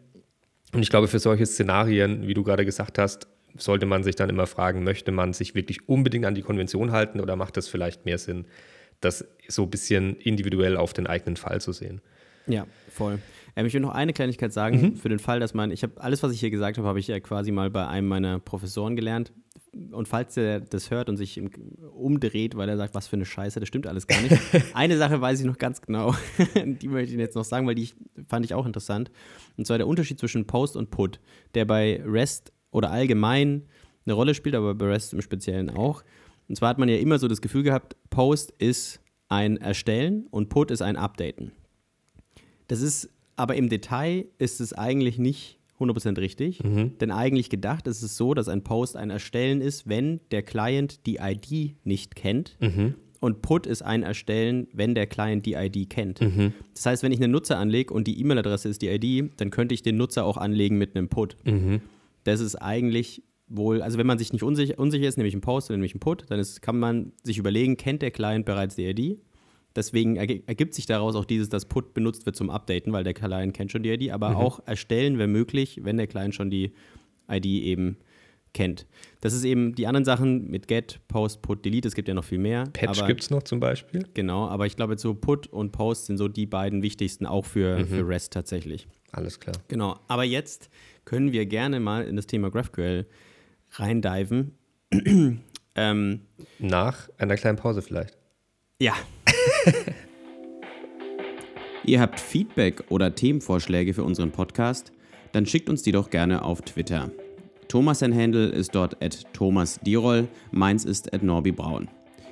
Und 0.72 0.82
ich 0.82 0.90
glaube, 0.90 1.08
für 1.08 1.18
solche 1.18 1.46
Szenarien, 1.46 2.26
wie 2.26 2.34
du 2.34 2.42
gerade 2.42 2.64
gesagt 2.64 2.98
hast, 2.98 3.26
sollte 3.56 3.86
man 3.86 4.02
sich 4.02 4.16
dann 4.16 4.30
immer 4.30 4.46
fragen, 4.46 4.84
möchte 4.84 5.12
man 5.12 5.32
sich 5.32 5.54
wirklich 5.54 5.88
unbedingt 5.88 6.26
an 6.26 6.34
die 6.34 6.42
Konvention 6.42 6.92
halten 6.92 7.20
oder 7.20 7.36
macht 7.36 7.56
es 7.56 7.68
vielleicht 7.68 8.04
mehr 8.04 8.18
Sinn, 8.18 8.46
das 9.00 9.26
so 9.48 9.62
ein 9.64 9.70
bisschen 9.70 10.16
individuell 10.16 10.76
auf 10.76 10.92
den 10.92 11.06
eigenen 11.06 11.36
Fall 11.36 11.60
zu 11.60 11.72
sehen? 11.72 12.00
Ja, 12.46 12.66
voll. 12.90 13.18
Ähm, 13.56 13.66
ich 13.66 13.74
will 13.74 13.80
noch 13.80 13.94
eine 13.94 14.12
Kleinigkeit 14.12 14.52
sagen, 14.52 14.80
mhm. 14.80 14.96
für 14.96 15.08
den 15.08 15.18
Fall, 15.18 15.40
dass 15.40 15.54
man, 15.54 15.70
ich 15.70 15.82
habe 15.82 16.00
alles, 16.00 16.22
was 16.22 16.32
ich 16.32 16.40
hier 16.40 16.50
gesagt 16.50 16.78
habe, 16.78 16.86
habe 16.86 16.98
ich 16.98 17.08
ja 17.08 17.20
quasi 17.20 17.52
mal 17.52 17.70
bei 17.70 17.86
einem 17.86 18.08
meiner 18.08 18.38
Professoren 18.38 18.96
gelernt. 18.96 19.32
Und 19.92 20.08
falls 20.08 20.34
der 20.34 20.58
das 20.58 20.90
hört 20.90 21.08
und 21.08 21.16
sich 21.16 21.40
umdreht, 21.92 22.56
weil 22.56 22.68
er 22.68 22.76
sagt, 22.76 22.94
was 22.96 23.06
für 23.06 23.14
eine 23.14 23.24
Scheiße, 23.24 23.60
das 23.60 23.68
stimmt 23.68 23.86
alles 23.86 24.08
gar 24.08 24.20
nicht. 24.20 24.36
eine 24.74 24.98
Sache 24.98 25.20
weiß 25.20 25.40
ich 25.40 25.46
noch 25.46 25.58
ganz 25.58 25.80
genau, 25.80 26.14
die 26.56 26.88
möchte 26.88 27.06
ich 27.06 27.12
Ihnen 27.12 27.20
jetzt 27.20 27.36
noch 27.36 27.44
sagen, 27.44 27.68
weil 27.68 27.76
die 27.76 27.88
fand 28.28 28.44
ich 28.44 28.54
auch 28.54 28.66
interessant. 28.66 29.12
Und 29.56 29.66
zwar 29.68 29.78
der 29.78 29.86
Unterschied 29.86 30.18
zwischen 30.18 30.46
Post 30.46 30.76
und 30.76 30.90
Put, 30.90 31.20
der 31.54 31.66
bei 31.66 32.02
REST 32.04 32.52
oder 32.70 32.90
allgemein 32.90 33.64
eine 34.06 34.14
Rolle 34.14 34.34
spielt, 34.34 34.54
aber 34.54 34.74
bei 34.74 34.86
REST 34.86 35.12
im 35.12 35.22
Speziellen 35.22 35.70
auch. 35.70 36.02
Und 36.48 36.56
zwar 36.56 36.70
hat 36.70 36.78
man 36.78 36.88
ja 36.88 36.96
immer 36.96 37.18
so 37.18 37.28
das 37.28 37.40
Gefühl 37.40 37.62
gehabt, 37.62 37.96
Post 38.10 38.52
ist 38.58 39.00
ein 39.28 39.56
Erstellen 39.56 40.26
und 40.30 40.48
Put 40.48 40.70
ist 40.70 40.82
ein 40.82 40.96
Updaten. 40.96 41.52
Das 42.66 42.82
ist 42.82 43.08
aber 43.36 43.54
im 43.54 43.68
Detail 43.68 44.26
ist 44.38 44.60
es 44.60 44.74
eigentlich 44.74 45.18
nicht 45.18 45.58
100% 45.78 46.18
richtig, 46.18 46.62
mhm. 46.62 46.98
denn 46.98 47.10
eigentlich 47.10 47.48
gedacht 47.48 47.86
ist 47.86 48.02
es 48.02 48.18
so, 48.18 48.34
dass 48.34 48.48
ein 48.48 48.62
Post 48.62 48.96
ein 48.96 49.08
Erstellen 49.08 49.62
ist, 49.62 49.88
wenn 49.88 50.20
der 50.30 50.42
Client 50.42 51.06
die 51.06 51.16
ID 51.16 51.76
nicht 51.84 52.16
kennt. 52.16 52.56
Mhm. 52.60 52.96
Und 53.18 53.42
Put 53.42 53.66
ist 53.66 53.82
ein 53.82 54.02
Erstellen, 54.02 54.66
wenn 54.72 54.94
der 54.94 55.06
Client 55.06 55.46
die 55.46 55.54
ID 55.54 55.88
kennt. 55.88 56.20
Mhm. 56.20 56.52
Das 56.74 56.86
heißt, 56.86 57.02
wenn 57.02 57.12
ich 57.12 57.22
einen 57.22 57.32
Nutzer 57.32 57.58
anlege 57.58 57.94
und 57.94 58.06
die 58.06 58.20
E-Mail-Adresse 58.20 58.68
ist 58.68 58.82
die 58.82 58.88
ID, 58.88 59.30
dann 59.38 59.50
könnte 59.50 59.74
ich 59.74 59.82
den 59.82 59.96
Nutzer 59.96 60.24
auch 60.24 60.36
anlegen 60.36 60.76
mit 60.76 60.96
einem 60.96 61.08
Put. 61.08 61.36
Das 62.24 62.40
ist 62.40 62.56
eigentlich 62.56 63.22
wohl, 63.48 63.82
also 63.82 63.98
wenn 63.98 64.06
man 64.06 64.18
sich 64.18 64.32
nicht 64.32 64.42
unsicher, 64.42 64.78
unsicher 64.78 65.08
ist, 65.08 65.16
nämlich 65.16 65.34
ein 65.34 65.40
Post 65.40 65.70
oder 65.70 65.76
nämlich 65.76 65.94
ein 65.94 66.00
Put, 66.00 66.24
dann 66.28 66.38
ist, 66.38 66.62
kann 66.62 66.78
man 66.78 67.12
sich 67.22 67.38
überlegen, 67.38 67.76
kennt 67.76 68.02
der 68.02 68.10
Client 68.10 68.46
bereits 68.46 68.76
die 68.76 68.86
ID? 68.86 69.18
Deswegen 69.76 70.16
ergibt 70.16 70.74
sich 70.74 70.86
daraus 70.86 71.14
auch 71.14 71.24
dieses, 71.24 71.48
dass 71.48 71.66
Put 71.66 71.94
benutzt 71.94 72.26
wird 72.26 72.34
zum 72.34 72.50
Updaten, 72.50 72.92
weil 72.92 73.04
der 73.04 73.14
Client 73.14 73.54
kennt 73.54 73.70
schon 73.70 73.82
die 73.82 73.90
ID, 73.90 74.10
aber 74.10 74.30
mhm. 74.30 74.36
auch 74.36 74.66
erstellen 74.66 75.18
wäre 75.18 75.28
möglich, 75.28 75.80
wenn 75.82 75.96
der 75.96 76.06
Client 76.06 76.34
schon 76.34 76.50
die 76.50 76.72
ID 77.28 77.46
eben 77.46 77.96
kennt. 78.52 78.86
Das 79.20 79.32
ist 79.32 79.44
eben 79.44 79.76
die 79.76 79.86
anderen 79.86 80.04
Sachen 80.04 80.50
mit 80.50 80.66
Get, 80.66 81.00
Post, 81.06 81.42
Put, 81.42 81.64
Delete, 81.64 81.86
es 81.86 81.94
gibt 81.94 82.08
ja 82.08 82.14
noch 82.14 82.24
viel 82.24 82.38
mehr. 82.38 82.64
Patch 82.72 83.06
gibt 83.06 83.22
es 83.22 83.30
noch 83.30 83.44
zum 83.44 83.60
Beispiel. 83.60 84.04
Genau, 84.14 84.48
aber 84.48 84.66
ich 84.66 84.74
glaube, 84.74 84.98
so 84.98 85.14
Put 85.14 85.46
und 85.46 85.70
Post 85.70 86.06
sind 86.06 86.18
so 86.18 86.26
die 86.26 86.46
beiden 86.46 86.82
wichtigsten 86.82 87.26
auch 87.26 87.44
für, 87.44 87.78
mhm. 87.78 87.86
für 87.86 88.08
REST 88.08 88.32
tatsächlich. 88.32 88.88
Alles 89.12 89.38
klar. 89.38 89.56
Genau, 89.68 89.98
aber 90.08 90.24
jetzt 90.24 90.68
können 91.10 91.32
wir 91.32 91.44
gerne 91.44 91.80
mal 91.80 92.04
in 92.04 92.14
das 92.14 92.28
Thema 92.28 92.52
GraphQL 92.52 93.04
reindiven. 93.72 94.52
ähm, 95.74 96.20
Nach 96.60 97.08
einer 97.18 97.34
kleinen 97.34 97.58
Pause 97.58 97.82
vielleicht. 97.82 98.16
Ja. 98.78 98.94
Ihr 101.84 102.00
habt 102.00 102.20
Feedback 102.20 102.84
oder 102.90 103.12
Themenvorschläge 103.12 103.92
für 103.92 104.04
unseren 104.04 104.30
Podcast? 104.30 104.92
Dann 105.32 105.46
schickt 105.46 105.68
uns 105.68 105.82
die 105.82 105.90
doch 105.90 106.10
gerne 106.10 106.44
auf 106.44 106.62
Twitter. 106.62 107.10
Thomas 107.66 107.98
sein 107.98 108.14
Handle 108.14 108.46
ist 108.46 108.76
dort 108.76 109.02
at 109.02 109.24
Thomas 109.32 109.80
Dirol, 109.80 110.28
meins 110.52 110.84
ist 110.84 111.12
at 111.12 111.24
Norby 111.24 111.50
Braun. 111.50 111.88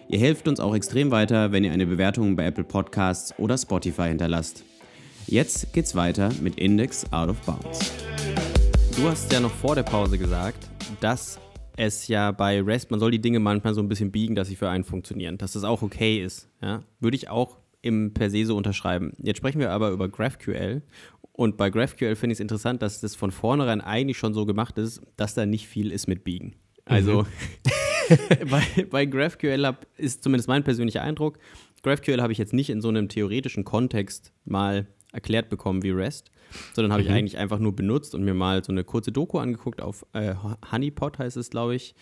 Ihr 0.08 0.20
helft 0.20 0.46
uns 0.46 0.60
auch 0.60 0.76
extrem 0.76 1.10
weiter, 1.10 1.50
wenn 1.50 1.64
ihr 1.64 1.72
eine 1.72 1.86
Bewertung 1.86 2.36
bei 2.36 2.44
Apple 2.44 2.62
Podcasts 2.62 3.36
oder 3.40 3.58
Spotify 3.58 4.06
hinterlasst. 4.06 4.62
Jetzt 5.26 5.72
geht's 5.72 5.96
weiter 5.96 6.30
mit 6.40 6.60
Index 6.60 7.12
Out 7.12 7.30
of 7.30 7.40
Bounds. 7.40 7.92
Du 8.98 9.08
hast 9.08 9.32
ja 9.32 9.38
noch 9.38 9.52
vor 9.52 9.76
der 9.76 9.84
Pause 9.84 10.18
gesagt, 10.18 10.68
dass 10.98 11.38
es 11.76 12.08
ja 12.08 12.32
bei 12.32 12.60
REST, 12.60 12.90
man 12.90 12.98
soll 12.98 13.12
die 13.12 13.20
Dinge 13.20 13.38
manchmal 13.38 13.72
so 13.72 13.80
ein 13.80 13.88
bisschen 13.88 14.10
biegen, 14.10 14.34
dass 14.34 14.48
sie 14.48 14.56
für 14.56 14.68
einen 14.68 14.82
funktionieren, 14.82 15.38
dass 15.38 15.52
das 15.52 15.62
auch 15.62 15.82
okay 15.82 16.20
ist. 16.20 16.48
Ja? 16.60 16.82
Würde 16.98 17.16
ich 17.16 17.30
auch 17.30 17.58
im 17.80 18.12
per 18.12 18.28
se 18.28 18.44
so 18.44 18.56
unterschreiben. 18.56 19.12
Jetzt 19.22 19.36
sprechen 19.36 19.60
wir 19.60 19.70
aber 19.70 19.90
über 19.90 20.08
GraphQL. 20.08 20.82
Und 21.30 21.56
bei 21.56 21.70
GraphQL 21.70 22.16
finde 22.16 22.32
ich 22.32 22.38
es 22.38 22.40
interessant, 22.40 22.82
dass 22.82 23.00
das 23.00 23.14
von 23.14 23.30
vornherein 23.30 23.80
eigentlich 23.80 24.18
schon 24.18 24.34
so 24.34 24.44
gemacht 24.46 24.78
ist, 24.78 25.00
dass 25.16 25.32
da 25.32 25.46
nicht 25.46 25.68
viel 25.68 25.92
ist 25.92 26.08
mit 26.08 26.24
Biegen. 26.24 26.56
Also 26.84 27.22
mhm. 27.22 28.48
bei, 28.50 28.84
bei, 28.90 29.06
GraphQL 29.06 29.64
hab, 29.64 29.86
ist 29.96 30.24
zumindest 30.24 30.48
mein 30.48 30.64
persönlicher 30.64 31.02
Eindruck, 31.02 31.38
GraphQL 31.84 32.20
habe 32.20 32.32
ich 32.32 32.38
jetzt 32.38 32.52
nicht 32.52 32.68
in 32.68 32.80
so 32.80 32.88
einem 32.88 33.08
theoretischen 33.08 33.62
Kontext 33.62 34.32
mal 34.44 34.88
erklärt 35.12 35.50
bekommen 35.50 35.84
wie 35.84 35.90
REST, 35.90 36.32
sondern 36.74 36.92
habe 36.92 37.02
mhm. 37.02 37.08
ich 37.08 37.14
eigentlich 37.14 37.38
einfach 37.38 37.58
nur 37.58 37.74
benutzt 37.74 38.14
und 38.14 38.24
mir 38.24 38.34
mal 38.34 38.64
so 38.64 38.72
eine 38.72 38.84
kurze 38.84 39.12
Doku 39.12 39.38
angeguckt 39.38 39.80
auf 39.80 40.06
äh, 40.12 40.34
Honeypot 40.70 41.18
heißt 41.18 41.36
es, 41.36 41.50
glaube 41.50 41.74
ich. 41.74 41.94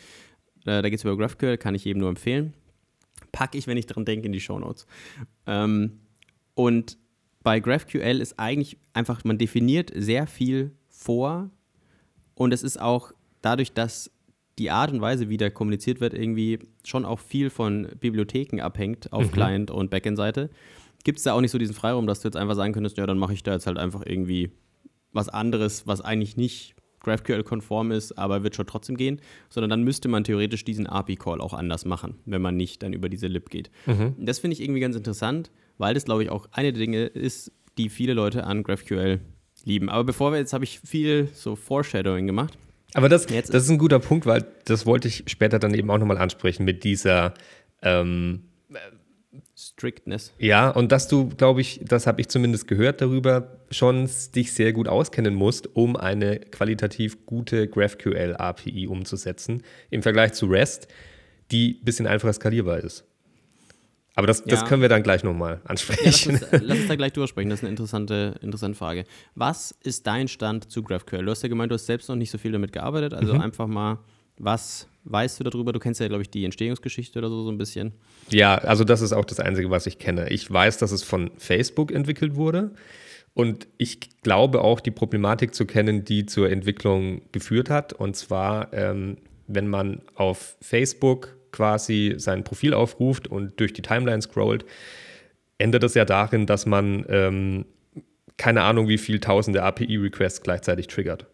Äh, 0.65 0.83
da 0.83 0.89
geht 0.89 0.99
es 0.99 1.05
über 1.05 1.17
GraphQL, 1.17 1.59
kann 1.59 1.75
ich 1.75 1.85
jedem 1.85 2.01
nur 2.01 2.09
empfehlen. 2.09 2.55
Packe 3.33 3.59
ich, 3.59 3.67
wenn 3.67 3.77
ich 3.77 3.87
dran 3.87 4.05
denke, 4.05 4.27
in 4.27 4.33
die 4.33 4.41
Show 4.41 4.59
Notes. 4.59 4.87
Ähm, 5.47 6.01
und 6.55 6.99
bei 7.43 7.61
GraphQL 7.61 8.21
ist 8.21 8.39
eigentlich 8.39 8.77
einfach, 8.93 9.23
man 9.25 9.39
definiert 9.39 9.93
sehr 9.95 10.27
viel 10.27 10.73
vor 10.89 11.51
und 12.35 12.53
es 12.53 12.63
ist 12.63 12.81
auch 12.81 13.13
dadurch, 13.41 13.73
dass 13.73 14.11
die 14.59 14.71
Art 14.71 14.91
und 14.91 15.01
Weise, 15.01 15.29
wie 15.29 15.37
da 15.37 15.51
kommuniziert 15.51 16.01
wird, 16.01 16.15
irgendwie 16.15 16.59
schon 16.85 17.05
auch 17.05 17.21
viel 17.21 17.51
von 17.51 17.89
Bibliotheken 18.01 18.61
abhängt 18.61 19.13
auf 19.13 19.27
mhm. 19.27 19.33
Client- 19.33 19.71
und 19.71 19.91
Backend-Seite, 19.91 20.51
gibt 21.07 21.19
es 21.19 21.25
da 21.25 21.35
auch 21.35 21.41
nicht 21.41 21.53
so 21.53 21.59
diesen 21.59 21.75
Freiraum, 21.75 22.09
dass 22.09 22.21
du 22.21 22.27
jetzt 22.27 22.37
einfach 22.37 22.57
sagen 22.57 22.73
könntest, 22.73 22.99
ja, 22.99 23.07
dann 23.07 23.17
mache 23.17 23.33
ich 23.33 23.45
da 23.45 23.53
jetzt 23.53 23.69
halt 23.69 23.79
einfach 23.79 24.03
irgendwie 24.05 24.51
was 25.13 25.29
anderes, 25.29 25.87
was 25.87 26.01
eigentlich 26.01 26.37
nicht 26.37 26.75
GraphQL-konform 26.99 27.93
ist, 27.93 28.19
aber 28.19 28.43
wird 28.43 28.57
schon 28.57 28.67
trotzdem 28.67 28.97
gehen, 28.97 29.21
sondern 29.49 29.71
dann 29.71 29.85
müsste 29.85 30.09
man 30.09 30.25
theoretisch 30.25 30.65
diesen 30.65 30.89
API-Call 30.89 31.41
auch 31.41 31.55
anders 31.55 31.85
machen, 31.85 32.17
wenn 32.25 32.43
man 32.43 32.57
nicht 32.57 32.83
dann 32.83 32.93
über 32.93 33.09
diese 33.09 33.29
Lib 33.29 33.51
geht. 33.51 33.71
Mhm. 33.87 34.17
Das 34.19 34.41
finde 34.41 34.55
ich 34.55 34.61
irgendwie 34.61 34.81
ganz 34.81 34.97
interessant, 34.97 35.53
weil 35.79 35.95
das, 35.95 36.07
glaube 36.07 36.25
ich, 36.25 36.31
auch 36.31 36.49
eine 36.51 36.73
der 36.73 36.81
Dinge 36.81 37.07
ist, 37.07 37.53
die 37.79 37.89
viele 37.89 38.13
Leute 38.13 38.43
an 38.43 38.65
GraphQL 38.65 39.21
lieben. 39.65 39.89
Aber 39.89 40.03
bevor 40.03 40.33
wir 40.33 40.39
jetzt, 40.39 40.53
habe 40.55 40.65
ich 40.65 40.81
viel 40.81 41.29
so 41.33 41.55
Foreshadowing 41.55 42.27
gemacht. 42.27 42.59
Aber 42.95 43.09
das, 43.09 43.31
jetzt, 43.31 43.55
das 43.55 43.63
ist 43.63 43.71
ein 43.71 43.79
guter 43.79 44.01
Punkt, 44.01 44.27
weil 44.27 44.45
das 44.65 44.87
wollte 44.87 45.07
ich 45.07 45.23
später 45.29 45.61
dann 45.61 45.73
eben 45.73 45.89
auch 45.89 45.99
nochmal 45.99 46.19
ansprechen 46.19 46.65
mit 46.65 46.83
dieser 46.83 47.35
ähm, 47.81 48.43
Strictness. 49.57 50.33
Ja, 50.39 50.71
und 50.71 50.93
dass 50.93 51.09
du, 51.09 51.29
glaube 51.29 51.61
ich, 51.61 51.81
das 51.85 52.07
habe 52.07 52.21
ich 52.21 52.29
zumindest 52.29 52.69
gehört 52.69 53.01
darüber, 53.01 53.59
schon 53.71 54.09
dich 54.35 54.53
sehr 54.53 54.73
gut 54.73 54.89
auskennen 54.89 55.35
musst, 55.35 55.75
um 55.75 55.97
eine 55.97 56.39
qualitativ 56.41 57.27
gute 57.27 57.69
GraphQL-API 57.69 58.87
umzusetzen, 58.87 59.63
im 59.91 60.03
Vergleich 60.03 60.33
zu 60.33 60.47
REST, 60.47 60.89
die 61.51 61.79
ein 61.81 61.85
bisschen 61.85 62.07
einfacher 62.07 62.33
skalierbar 62.33 62.79
ist. 62.79 63.05
Aber 64.17 64.27
das, 64.27 64.43
das 64.45 64.65
können 64.65 64.81
wir 64.81 64.89
dann 64.89 65.03
gleich 65.03 65.25
nochmal 65.25 65.61
ansprechen. 65.65 66.03
Ja, 66.05 66.11
lass, 66.11 66.27
uns, 66.27 66.63
lass, 66.63 66.79
uns, 66.79 66.87
da 66.89 66.97
gleich 66.97 67.13
durchsprechen. 67.13 67.51
Das 67.51 67.59
ist 67.59 67.65
eine 67.65 67.71
interessante, 67.71 68.35
interessante 68.41 68.79
Frage. 68.79 69.05
Was 69.35 69.75
ist 69.83 70.07
dein 70.07 70.27
Stand 70.27 70.71
zu 70.71 70.83
GraphQL? 70.83 71.23
Du 71.23 71.31
hast 71.31 71.43
ja 71.43 71.51
gemeint, 71.51 71.71
du 71.71 71.75
hast 71.75 71.85
selbst 71.85 72.09
noch 72.09 72.17
nicht 72.17 72.31
so 72.31 72.39
viel 72.39 72.51
damit 72.51 72.73
gearbeitet. 72.73 73.13
Also 73.13 73.35
mhm. 73.35 73.43
einfach 73.43 73.67
mal, 73.67 73.99
was 74.39 74.89
weißt 75.05 75.41
du 75.41 75.45
darüber? 75.45 75.73
Du 75.73 75.79
kennst 75.79 76.01
ja, 76.01 76.09
glaube 76.09 76.23
ich, 76.23 76.31
die 76.31 76.45
Entstehungsgeschichte 76.45 77.19
oder 77.19 77.29
so, 77.29 77.45
so 77.45 77.51
ein 77.51 77.59
bisschen. 77.59 77.93
Ja, 78.31 78.57
also 78.57 78.85
das 78.85 79.01
ist 79.01 79.13
auch 79.13 79.25
das 79.25 79.41
Einzige, 79.41 79.71
was 79.71 79.87
ich 79.87 79.99
kenne. 79.99 80.31
Ich 80.31 80.51
weiß, 80.51 80.79
dass 80.79 80.93
es 80.93 81.03
von 81.03 81.31
Facebook 81.39 81.93
entwickelt 81.93 82.37
wurde. 82.37 82.73
Und 83.35 83.69
ich 83.77 84.01
glaube 84.23 84.63
auch, 84.63 84.81
die 84.81 84.91
Problematik 84.91 85.55
zu 85.55 85.67
kennen, 85.67 86.05
die 86.05 86.27
zur 86.27 86.51
Entwicklung 86.51 87.23
geführt 87.33 87.71
hat. 87.71 87.93
Und 87.93 88.17
zwar, 88.17 88.73
ähm, 88.73 89.19
wenn 89.47 89.69
man 89.69 90.01
auf 90.15 90.57
Facebook 90.61 91.37
quasi 91.53 92.15
sein 92.17 92.45
Profil 92.45 92.75
aufruft 92.75 93.29
und 93.29 93.61
durch 93.61 93.73
die 93.73 93.83
Timeline 93.83 94.23
scrollt, 94.23 94.65
endet 95.59 95.85
es 95.85 95.95
ja 95.95 96.05
darin, 96.05 96.47
dass 96.47 96.67
man 96.67 97.05
ähm, 97.09 97.67
keine 98.37 98.63
Ahnung, 98.63 98.89
wie 98.89 98.99
viel 98.99 99.21
tausende 99.21 99.63
API-Requests 99.63 100.43
gleichzeitig 100.43 100.89
triggert. 100.89 101.27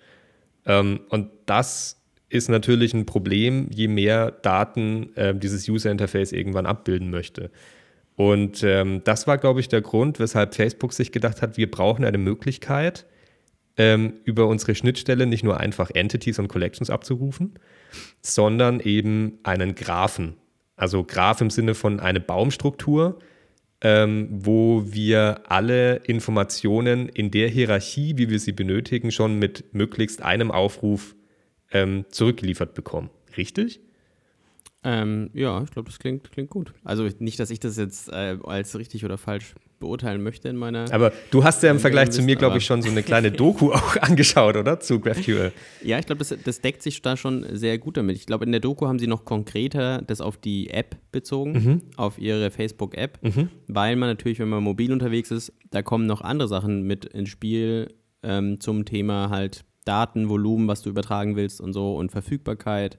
Ähm, 0.66 1.00
und 1.08 1.30
das 1.46 2.01
ist 2.32 2.48
natürlich 2.48 2.94
ein 2.94 3.04
Problem, 3.04 3.68
je 3.70 3.88
mehr 3.88 4.30
Daten 4.30 5.14
äh, 5.16 5.34
dieses 5.34 5.68
User-Interface 5.68 6.32
irgendwann 6.32 6.66
abbilden 6.66 7.10
möchte. 7.10 7.50
Und 8.16 8.62
ähm, 8.62 9.02
das 9.04 9.26
war, 9.26 9.36
glaube 9.36 9.60
ich, 9.60 9.68
der 9.68 9.82
Grund, 9.82 10.18
weshalb 10.18 10.54
Facebook 10.54 10.92
sich 10.92 11.12
gedacht 11.12 11.42
hat, 11.42 11.56
wir 11.56 11.70
brauchen 11.70 12.04
eine 12.04 12.18
Möglichkeit, 12.18 13.06
ähm, 13.76 14.14
über 14.24 14.46
unsere 14.46 14.74
Schnittstelle 14.74 15.26
nicht 15.26 15.44
nur 15.44 15.60
einfach 15.60 15.90
Entities 15.90 16.38
und 16.38 16.48
Collections 16.48 16.90
abzurufen, 16.90 17.54
sondern 18.20 18.80
eben 18.80 19.38
einen 19.42 19.74
Graphen. 19.74 20.36
Also 20.76 21.04
Graph 21.04 21.40
im 21.40 21.50
Sinne 21.50 21.74
von 21.74 22.00
eine 22.00 22.20
Baumstruktur, 22.20 23.18
ähm, 23.82 24.28
wo 24.30 24.84
wir 24.86 25.42
alle 25.48 25.96
Informationen 25.96 27.08
in 27.08 27.30
der 27.30 27.48
Hierarchie, 27.48 28.16
wie 28.16 28.30
wir 28.30 28.38
sie 28.38 28.52
benötigen, 28.52 29.10
schon 29.10 29.38
mit 29.38 29.74
möglichst 29.74 30.22
einem 30.22 30.50
Aufruf 30.50 31.14
ähm, 31.72 32.04
zurückgeliefert 32.10 32.74
bekommen. 32.74 33.10
Richtig? 33.36 33.80
Ähm, 34.84 35.30
ja, 35.32 35.62
ich 35.62 35.70
glaube, 35.70 35.88
das 35.88 35.98
klingt, 35.98 36.30
klingt 36.32 36.50
gut. 36.50 36.74
Also 36.82 37.08
nicht, 37.20 37.38
dass 37.38 37.50
ich 37.50 37.60
das 37.60 37.76
jetzt 37.76 38.08
äh, 38.08 38.36
als 38.42 38.76
richtig 38.76 39.04
oder 39.04 39.16
falsch 39.16 39.54
beurteilen 39.78 40.22
möchte 40.22 40.48
in 40.48 40.56
meiner. 40.56 40.92
Aber 40.92 41.12
du 41.30 41.44
hast 41.44 41.62
ja 41.62 41.70
im 41.70 41.78
Vergleich 41.78 42.10
zu 42.10 42.22
mir, 42.22 42.36
glaube 42.36 42.58
ich, 42.58 42.64
schon 42.64 42.82
so 42.82 42.90
eine 42.90 43.02
kleine 43.04 43.30
Doku 43.30 43.72
auch 43.72 43.96
angeschaut, 43.96 44.56
oder? 44.56 44.80
Zu 44.80 44.98
GraphQL. 44.98 45.52
Ja, 45.82 45.98
ich 45.98 46.06
glaube, 46.06 46.18
das, 46.18 46.34
das 46.44 46.60
deckt 46.60 46.82
sich 46.82 47.00
da 47.00 47.16
schon 47.16 47.46
sehr 47.52 47.78
gut 47.78 47.96
damit. 47.96 48.16
Ich 48.16 48.26
glaube, 48.26 48.44
in 48.44 48.52
der 48.52 48.60
Doku 48.60 48.86
haben 48.86 48.98
sie 48.98 49.06
noch 49.06 49.24
konkreter 49.24 50.02
das 50.02 50.20
auf 50.20 50.36
die 50.36 50.70
App 50.70 50.96
bezogen, 51.12 51.52
mhm. 51.52 51.82
auf 51.96 52.18
ihre 52.18 52.50
Facebook-App, 52.50 53.18
mhm. 53.22 53.50
weil 53.68 53.94
man 53.96 54.08
natürlich, 54.08 54.40
wenn 54.40 54.48
man 54.48 54.62
mobil 54.62 54.92
unterwegs 54.92 55.30
ist, 55.30 55.52
da 55.70 55.82
kommen 55.82 56.06
noch 56.06 56.22
andere 56.22 56.48
Sachen 56.48 56.82
mit 56.82 57.04
ins 57.04 57.28
Spiel 57.28 57.92
ähm, 58.22 58.60
zum 58.60 58.84
Thema 58.84 59.30
halt 59.30 59.64
Datenvolumen, 59.84 60.68
was 60.68 60.82
du 60.82 60.90
übertragen 60.90 61.36
willst 61.36 61.60
und 61.60 61.72
so 61.72 61.96
und 61.96 62.12
Verfügbarkeit. 62.12 62.98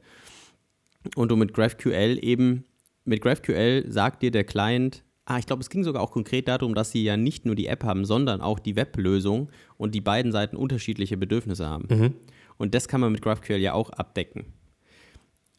Und 1.16 1.30
du 1.30 1.36
mit 1.36 1.54
GraphQL 1.54 2.20
eben, 2.22 2.66
mit 3.06 3.22
GraphQL 3.22 3.86
sagt 3.90 4.22
dir 4.22 4.32
der 4.32 4.44
Client, 4.44 5.04
Ah, 5.26 5.40
ich 5.40 5.46
glaube, 5.46 5.62
es 5.62 5.70
ging 5.70 5.86
sogar 5.86 6.02
auch 6.02 6.12
konkret 6.12 6.50
darum, 6.50 6.76
dass 6.76 6.92
sie 6.92 7.04
ja 7.04 7.16
nicht 7.16 7.46
nur 7.46 7.56
die 7.56 7.68
App 7.68 7.86
haben, 7.86 8.04
sondern 8.04 8.42
auch 8.42 8.60
die 8.60 8.76
Weblösung 8.76 9.50
und 9.78 9.96
die 9.96 10.02
beiden 10.02 10.34
Seiten 10.34 10.58
unterschiedliche 10.58 11.16
Bedürfnisse 11.16 11.66
haben. 11.66 11.88
Mhm. 11.90 12.14
Und 12.58 12.76
das 12.76 12.88
kann 12.90 13.00
man 13.00 13.12
mit 13.12 13.22
GraphQL 13.22 13.58
ja 13.58 13.74
auch 13.74 13.90
abdecken. 13.92 14.46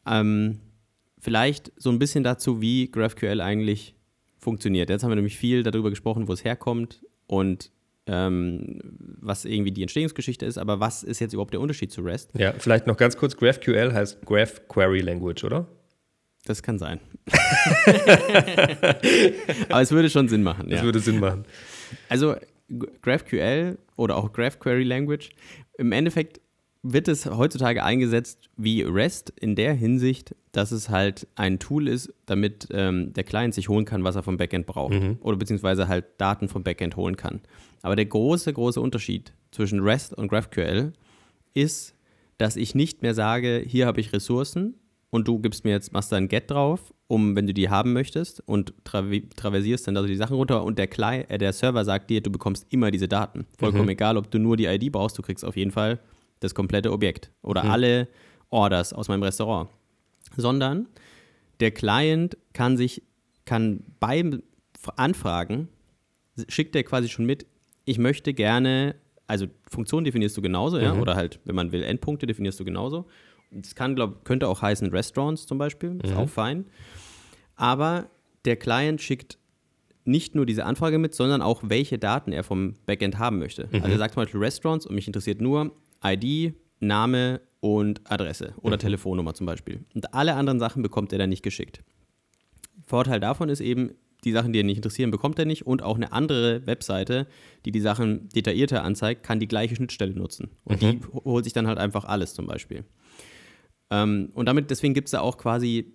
Ähm, 0.05 0.59
vielleicht 1.19 1.71
so 1.77 1.89
ein 1.89 1.97
bisschen 1.97 2.23
dazu, 2.23 2.61
wie 2.61 2.91
GraphQL 2.91 3.41
eigentlich 3.41 3.95
funktioniert. 4.37 4.91
Jetzt 4.91 5.03
haben 5.03 5.09
wir 5.09 5.15
nämlich 5.15 5.37
viel 5.37 5.63
darüber 5.63 5.89
gesprochen, 5.89 6.27
wo 6.27 6.33
es 6.33 6.43
herkommt 6.43 7.03
und 7.25 7.71
ähm, 8.07 8.79
was 9.19 9.45
irgendwie 9.45 9.71
die 9.71 9.81
Entstehungsgeschichte 9.81 10.45
ist, 10.45 10.57
aber 10.57 10.79
was 10.79 11.03
ist 11.03 11.19
jetzt 11.19 11.33
überhaupt 11.33 11.53
der 11.53 11.61
Unterschied 11.61 11.91
zu 11.91 12.01
REST? 12.01 12.31
Ja, 12.37 12.53
vielleicht 12.53 12.87
noch 12.87 12.97
ganz 12.97 13.17
kurz, 13.17 13.35
GraphQL 13.35 13.93
heißt 13.93 14.25
Graph 14.25 14.67
Query 14.67 15.01
Language, 15.01 15.43
oder? 15.43 15.67
Das 16.45 16.61
kann 16.61 16.77
sein. 16.77 16.99
Aber 19.69 19.81
es 19.81 19.91
würde 19.91 20.11
schon 20.11 20.27
Sinn 20.27 20.43
machen. 20.43 20.69
Es 20.69 20.79
ja. 20.79 20.83
würde 20.83 20.99
Sinn 20.99 21.19
machen. 21.19 21.45
Also 22.07 22.35
GraphQL 23.01 23.79
oder 23.95 24.15
auch 24.17 24.31
Graph 24.31 24.59
Query 24.59 24.83
Language, 24.83 25.29
im 25.77 25.91
Endeffekt 25.91 26.39
wird 26.87 27.07
es 27.07 27.25
heutzutage 27.25 27.83
eingesetzt 27.83 28.49
wie 28.57 28.83
REST 28.83 29.33
in 29.39 29.55
der 29.55 29.73
Hinsicht, 29.73 30.35
dass 30.51 30.71
es 30.71 30.89
halt 30.89 31.27
ein 31.35 31.57
Tool 31.57 31.87
ist, 31.87 32.13
damit 32.27 32.67
ähm, 32.71 33.11
der 33.13 33.23
Client 33.23 33.55
sich 33.55 33.69
holen 33.69 33.85
kann, 33.85 34.03
was 34.03 34.15
er 34.15 34.23
vom 34.23 34.37
Backend 34.37 34.67
braucht. 34.67 34.93
Mhm. 34.93 35.17
Oder 35.21 35.37
beziehungsweise 35.37 35.87
halt 35.87 36.05
Daten 36.19 36.47
vom 36.47 36.63
Backend 36.63 36.95
holen 36.95 37.17
kann. 37.17 37.41
Aber 37.81 37.95
der 37.95 38.05
große, 38.05 38.53
große 38.53 38.79
Unterschied 38.79 39.33
zwischen 39.51 39.79
REST 39.79 40.13
und 40.13 40.27
GraphQL 40.27 40.93
ist, 41.55 41.95
dass 42.37 42.55
ich 42.55 42.75
nicht 42.75 43.01
mehr 43.01 43.15
sage, 43.15 43.63
hier 43.65 43.87
habe 43.87 43.99
ich 43.99 44.13
Ressourcen, 44.13 44.75
und 45.15 45.29
du 45.29 45.39
gibst 45.39 45.63
mir 45.63 45.71
jetzt, 45.71 45.93
machst 45.93 46.11
da 46.11 46.17
ein 46.17 46.27
Get 46.27 46.51
drauf, 46.51 46.93
um, 47.07 47.37
wenn 47.37 47.47
du 47.47 47.53
die 47.53 47.69
haben 47.69 47.93
möchtest 47.93 48.41
und 48.45 48.73
traversierst 48.83 49.87
dann 49.87 49.95
also 49.95 50.07
die 50.07 50.15
Sachen 50.17 50.35
runter 50.35 50.63
und 50.63 50.77
der, 50.77 50.87
Client, 50.87 51.29
äh, 51.29 51.37
der 51.37 51.53
Server 51.53 51.85
sagt 51.85 52.09
dir, 52.09 52.21
du 52.21 52.29
bekommst 52.29 52.67
immer 52.69 52.91
diese 52.91 53.07
Daten. 53.07 53.45
Vollkommen 53.57 53.85
mhm. 53.85 53.91
egal, 53.91 54.17
ob 54.17 54.29
du 54.29 54.39
nur 54.39 54.57
die 54.57 54.65
ID 54.65 54.91
brauchst, 54.91 55.17
du 55.17 55.21
kriegst 55.21 55.45
auf 55.45 55.55
jeden 55.55 55.71
Fall 55.71 55.99
das 56.39 56.55
komplette 56.55 56.91
Objekt 56.91 57.31
oder 57.41 57.63
mhm. 57.63 57.71
alle 57.71 58.07
Orders 58.49 58.93
aus 58.93 59.07
meinem 59.07 59.23
Restaurant. 59.23 59.69
Sondern 60.35 60.87
der 61.59 61.71
Client 61.71 62.37
kann 62.53 62.77
sich, 62.77 63.03
kann 63.45 63.83
beim 63.99 64.41
Anfragen, 64.97 65.69
schickt 66.47 66.75
er 66.75 66.83
quasi 66.83 67.09
schon 67.09 67.25
mit, 67.25 67.45
ich 67.85 67.97
möchte 67.97 68.33
gerne, 68.33 68.95
also 69.27 69.47
Funktion 69.69 70.03
definierst 70.03 70.35
du 70.37 70.41
genauso, 70.41 70.77
mhm. 70.77 70.83
ja, 70.83 70.93
oder 70.93 71.15
halt, 71.15 71.39
wenn 71.45 71.55
man 71.55 71.71
will, 71.71 71.83
Endpunkte 71.83 72.25
definierst 72.25 72.59
du 72.59 72.65
genauso 72.65 73.07
das 73.51 73.75
kann, 73.75 73.95
glaub, 73.95 74.25
könnte 74.25 74.47
auch 74.47 74.61
heißen 74.61 74.89
Restaurants 74.89 75.45
zum 75.45 75.57
Beispiel, 75.57 75.99
ist 76.03 76.11
mhm. 76.11 76.17
auch 76.17 76.29
fein. 76.29 76.65
Aber 77.55 78.09
der 78.43 78.57
Client 78.57 79.01
schickt 79.01 79.37
nicht 80.03 80.35
nur 80.35 80.45
diese 80.45 80.65
Anfrage 80.65 80.99
mit, 80.99 81.15
sondern 81.15 81.41
auch, 81.41 81.61
welche 81.65 81.97
Daten 81.97 82.31
er 82.31 82.43
vom 82.43 82.75
Backend 82.85 83.17
haben 83.17 83.39
möchte. 83.39 83.67
Mhm. 83.71 83.81
Also 83.81 83.93
er 83.93 83.97
sagt 83.97 84.13
zum 84.13 84.23
Beispiel 84.23 84.39
Restaurants 84.39 84.85
und 84.85 84.93
mich 84.95 85.07
interessiert 85.07 85.41
nur 85.41 85.71
ID, 86.05 86.53
Name 86.79 87.41
und 87.59 88.01
Adresse 88.09 88.53
oder 88.61 88.75
mhm. 88.75 88.81
Telefonnummer 88.81 89.33
zum 89.33 89.45
Beispiel. 89.45 89.83
Und 89.93 90.13
alle 90.13 90.35
anderen 90.35 90.59
Sachen 90.59 90.83
bekommt 90.83 91.11
er 91.11 91.19
dann 91.19 91.29
nicht 91.29 91.43
geschickt. 91.43 91.83
Vorteil 92.85 93.19
davon 93.19 93.49
ist 93.49 93.61
eben, 93.61 93.91
die 94.23 94.31
Sachen, 94.31 94.53
die 94.53 94.59
ihn 94.59 94.65
nicht 94.65 94.77
interessieren, 94.77 95.11
bekommt 95.11 95.39
er 95.39 95.45
nicht 95.45 95.65
und 95.65 95.83
auch 95.83 95.95
eine 95.95 96.11
andere 96.11 96.65
Webseite, 96.65 97.27
die 97.65 97.71
die 97.71 97.79
Sachen 97.79 98.29
detaillierter 98.29 98.83
anzeigt, 98.83 99.23
kann 99.23 99.39
die 99.39 99.47
gleiche 99.47 99.75
Schnittstelle 99.75 100.13
nutzen. 100.13 100.49
Und 100.63 100.81
mhm. 100.81 100.99
die 100.99 101.01
holt 101.23 101.43
sich 101.43 101.53
dann 101.53 101.67
halt 101.67 101.77
einfach 101.77 102.05
alles 102.05 102.33
zum 102.33 102.47
Beispiel. 102.47 102.83
Ähm, 103.91 104.31
und 104.33 104.47
damit, 104.47 104.71
deswegen 104.71 104.93
gibt 104.93 105.07
es 105.07 105.11
da 105.11 105.21
auch 105.21 105.37
quasi, 105.37 105.93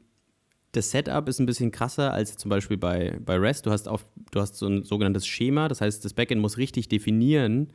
das 0.72 0.92
Setup 0.92 1.28
ist 1.28 1.40
ein 1.40 1.46
bisschen 1.46 1.72
krasser 1.72 2.12
als 2.12 2.36
zum 2.36 2.48
Beispiel 2.48 2.76
bei, 2.76 3.18
bei 3.24 3.36
REST. 3.36 3.66
Du 3.66 3.72
hast, 3.72 3.88
auf, 3.88 4.06
du 4.30 4.40
hast 4.40 4.56
so 4.56 4.68
ein 4.68 4.84
sogenanntes 4.84 5.26
Schema, 5.26 5.66
das 5.66 5.80
heißt, 5.80 6.04
das 6.04 6.14
Backend 6.14 6.40
muss 6.40 6.56
richtig 6.56 6.88
definieren, 6.88 7.72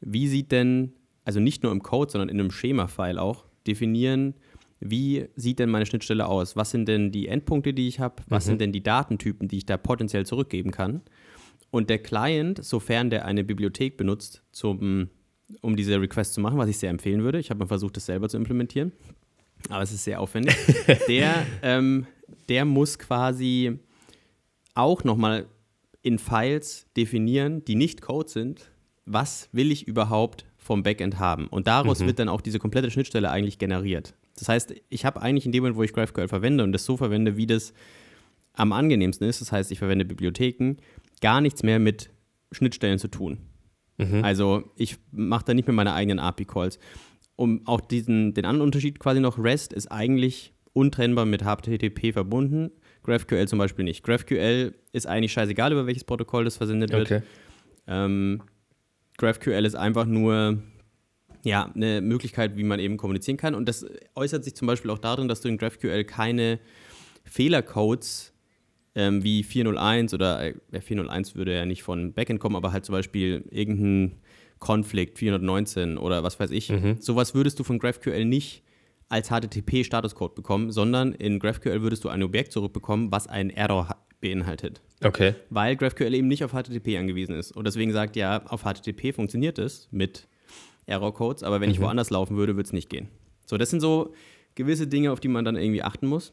wie 0.00 0.28
sieht 0.28 0.50
denn, 0.50 0.94
also 1.24 1.40
nicht 1.40 1.62
nur 1.62 1.72
im 1.72 1.82
Code, 1.82 2.10
sondern 2.10 2.28
in 2.28 2.40
einem 2.40 2.50
Schema-File 2.50 3.18
auch, 3.18 3.44
definieren, 3.66 4.34
wie 4.80 5.28
sieht 5.36 5.58
denn 5.58 5.68
meine 5.68 5.84
Schnittstelle 5.84 6.26
aus? 6.26 6.56
Was 6.56 6.70
sind 6.70 6.88
denn 6.88 7.12
die 7.12 7.28
Endpunkte, 7.28 7.74
die 7.74 7.86
ich 7.86 8.00
habe? 8.00 8.22
Was 8.28 8.46
mhm. 8.46 8.48
sind 8.48 8.60
denn 8.62 8.72
die 8.72 8.82
Datentypen, 8.82 9.46
die 9.46 9.58
ich 9.58 9.66
da 9.66 9.76
potenziell 9.76 10.24
zurückgeben 10.24 10.70
kann? 10.70 11.02
Und 11.70 11.90
der 11.90 11.98
Client, 11.98 12.64
sofern 12.64 13.10
der 13.10 13.26
eine 13.26 13.44
Bibliothek 13.44 13.96
benutzt, 13.96 14.42
zum, 14.50 15.10
um 15.60 15.76
diese 15.76 16.00
Request 16.00 16.34
zu 16.34 16.40
machen, 16.40 16.58
was 16.58 16.68
ich 16.68 16.78
sehr 16.78 16.90
empfehlen 16.90 17.22
würde, 17.22 17.38
ich 17.38 17.50
habe 17.50 17.60
mal 17.60 17.66
versucht, 17.66 17.96
das 17.96 18.06
selber 18.06 18.28
zu 18.28 18.38
implementieren, 18.38 18.92
aber 19.68 19.82
es 19.82 19.92
ist 19.92 20.04
sehr 20.04 20.20
aufwendig, 20.20 20.56
der, 21.08 21.46
ähm, 21.62 22.06
der 22.48 22.64
muss 22.64 22.98
quasi 22.98 23.78
auch 24.74 25.04
nochmal 25.04 25.46
in 26.02 26.18
Files 26.18 26.86
definieren, 26.96 27.64
die 27.64 27.74
nicht 27.74 28.00
Code 28.00 28.28
sind, 28.28 28.72
was 29.04 29.48
will 29.52 29.70
ich 29.70 29.86
überhaupt 29.86 30.46
vom 30.70 30.84
Backend 30.84 31.18
haben. 31.18 31.48
Und 31.48 31.66
daraus 31.66 31.98
mhm. 31.98 32.06
wird 32.06 32.20
dann 32.20 32.28
auch 32.28 32.40
diese 32.40 32.60
komplette 32.60 32.92
Schnittstelle 32.92 33.28
eigentlich 33.28 33.58
generiert. 33.58 34.14
Das 34.38 34.48
heißt, 34.48 34.72
ich 34.88 35.04
habe 35.04 35.20
eigentlich 35.20 35.44
in 35.44 35.50
dem 35.50 35.64
Moment, 35.64 35.76
wo 35.76 35.82
ich 35.82 35.92
GraphQL 35.92 36.28
verwende 36.28 36.62
und 36.62 36.70
das 36.70 36.84
so 36.84 36.96
verwende, 36.96 37.36
wie 37.36 37.48
das 37.48 37.74
am 38.52 38.72
angenehmsten 38.72 39.28
ist, 39.28 39.40
das 39.40 39.50
heißt, 39.50 39.72
ich 39.72 39.80
verwende 39.80 40.04
Bibliotheken, 40.04 40.76
gar 41.20 41.40
nichts 41.40 41.64
mehr 41.64 41.80
mit 41.80 42.10
Schnittstellen 42.52 43.00
zu 43.00 43.08
tun. 43.08 43.38
Mhm. 43.98 44.22
Also 44.22 44.70
ich 44.76 44.98
mache 45.10 45.44
da 45.46 45.54
nicht 45.54 45.66
mehr 45.66 45.74
meine 45.74 45.92
eigenen 45.92 46.20
API-Calls. 46.20 46.78
Um 47.34 47.66
auch 47.66 47.80
diesen, 47.80 48.34
den 48.34 48.44
anderen 48.44 48.68
Unterschied 48.68 49.00
quasi 49.00 49.18
noch, 49.18 49.42
REST 49.42 49.72
ist 49.72 49.90
eigentlich 49.90 50.54
untrennbar 50.72 51.26
mit 51.26 51.42
HTTP 51.42 52.12
verbunden. 52.12 52.70
GraphQL 53.02 53.48
zum 53.48 53.58
Beispiel 53.58 53.84
nicht. 53.84 54.04
GraphQL 54.04 54.72
ist 54.92 55.08
eigentlich 55.08 55.32
scheißegal, 55.32 55.72
über 55.72 55.88
welches 55.88 56.04
Protokoll 56.04 56.44
das 56.44 56.58
versendet 56.58 56.92
wird. 56.92 57.10
Okay. 57.10 57.22
Ähm, 57.88 58.42
GraphQL 59.20 59.66
ist 59.66 59.74
einfach 59.76 60.06
nur 60.06 60.62
ja, 61.44 61.70
eine 61.74 62.00
Möglichkeit, 62.00 62.56
wie 62.56 62.64
man 62.64 62.80
eben 62.80 62.96
kommunizieren 62.96 63.36
kann. 63.36 63.54
Und 63.54 63.68
das 63.68 63.86
äußert 64.14 64.44
sich 64.44 64.54
zum 64.54 64.66
Beispiel 64.66 64.90
auch 64.90 64.98
darin, 64.98 65.28
dass 65.28 65.40
du 65.40 65.48
in 65.48 65.58
GraphQL 65.58 66.04
keine 66.04 66.58
Fehlercodes 67.24 68.32
ähm, 68.94 69.22
wie 69.22 69.42
401 69.42 70.14
oder 70.14 70.42
äh, 70.72 70.80
401 70.80 71.34
würde 71.34 71.54
ja 71.54 71.66
nicht 71.66 71.82
von 71.82 72.12
Backend 72.12 72.40
kommen, 72.40 72.56
aber 72.56 72.72
halt 72.72 72.84
zum 72.84 72.94
Beispiel 72.94 73.44
irgendein 73.50 74.18
Konflikt 74.58 75.18
419 75.18 75.98
oder 75.98 76.22
was 76.22 76.40
weiß 76.40 76.50
ich. 76.50 76.70
Mhm. 76.70 76.96
Sowas 77.00 77.34
würdest 77.34 77.58
du 77.58 77.64
von 77.64 77.78
GraphQL 77.78 78.24
nicht 78.24 78.62
als 79.08 79.30
HTTP-Statuscode 79.30 80.34
bekommen, 80.34 80.72
sondern 80.72 81.12
in 81.12 81.38
GraphQL 81.38 81.82
würdest 81.82 82.04
du 82.04 82.08
ein 82.08 82.22
Objekt 82.22 82.52
zurückbekommen, 82.52 83.12
was 83.12 83.26
einen 83.26 83.50
Error 83.50 83.96
beinhaltet. 84.20 84.80
Okay. 85.02 85.34
Weil 85.48 85.76
GraphQL 85.76 86.14
eben 86.14 86.28
nicht 86.28 86.44
auf 86.44 86.52
HTTP 86.52 86.98
angewiesen 86.98 87.34
ist. 87.34 87.52
Und 87.52 87.66
deswegen 87.66 87.92
sagt 87.92 88.16
ja, 88.16 88.44
auf 88.46 88.62
HTTP 88.62 89.14
funktioniert 89.14 89.58
es 89.58 89.88
mit 89.90 90.28
Error-Codes, 90.86 91.42
aber 91.42 91.60
wenn 91.60 91.68
mhm. 91.68 91.74
ich 91.74 91.80
woanders 91.80 92.10
laufen 92.10 92.36
würde, 92.36 92.56
würde 92.56 92.66
es 92.66 92.72
nicht 92.72 92.90
gehen. 92.90 93.08
So, 93.46 93.56
das 93.56 93.70
sind 93.70 93.80
so 93.80 94.14
gewisse 94.54 94.86
Dinge, 94.86 95.12
auf 95.12 95.20
die 95.20 95.28
man 95.28 95.44
dann 95.44 95.56
irgendwie 95.56 95.82
achten 95.82 96.06
muss, 96.06 96.32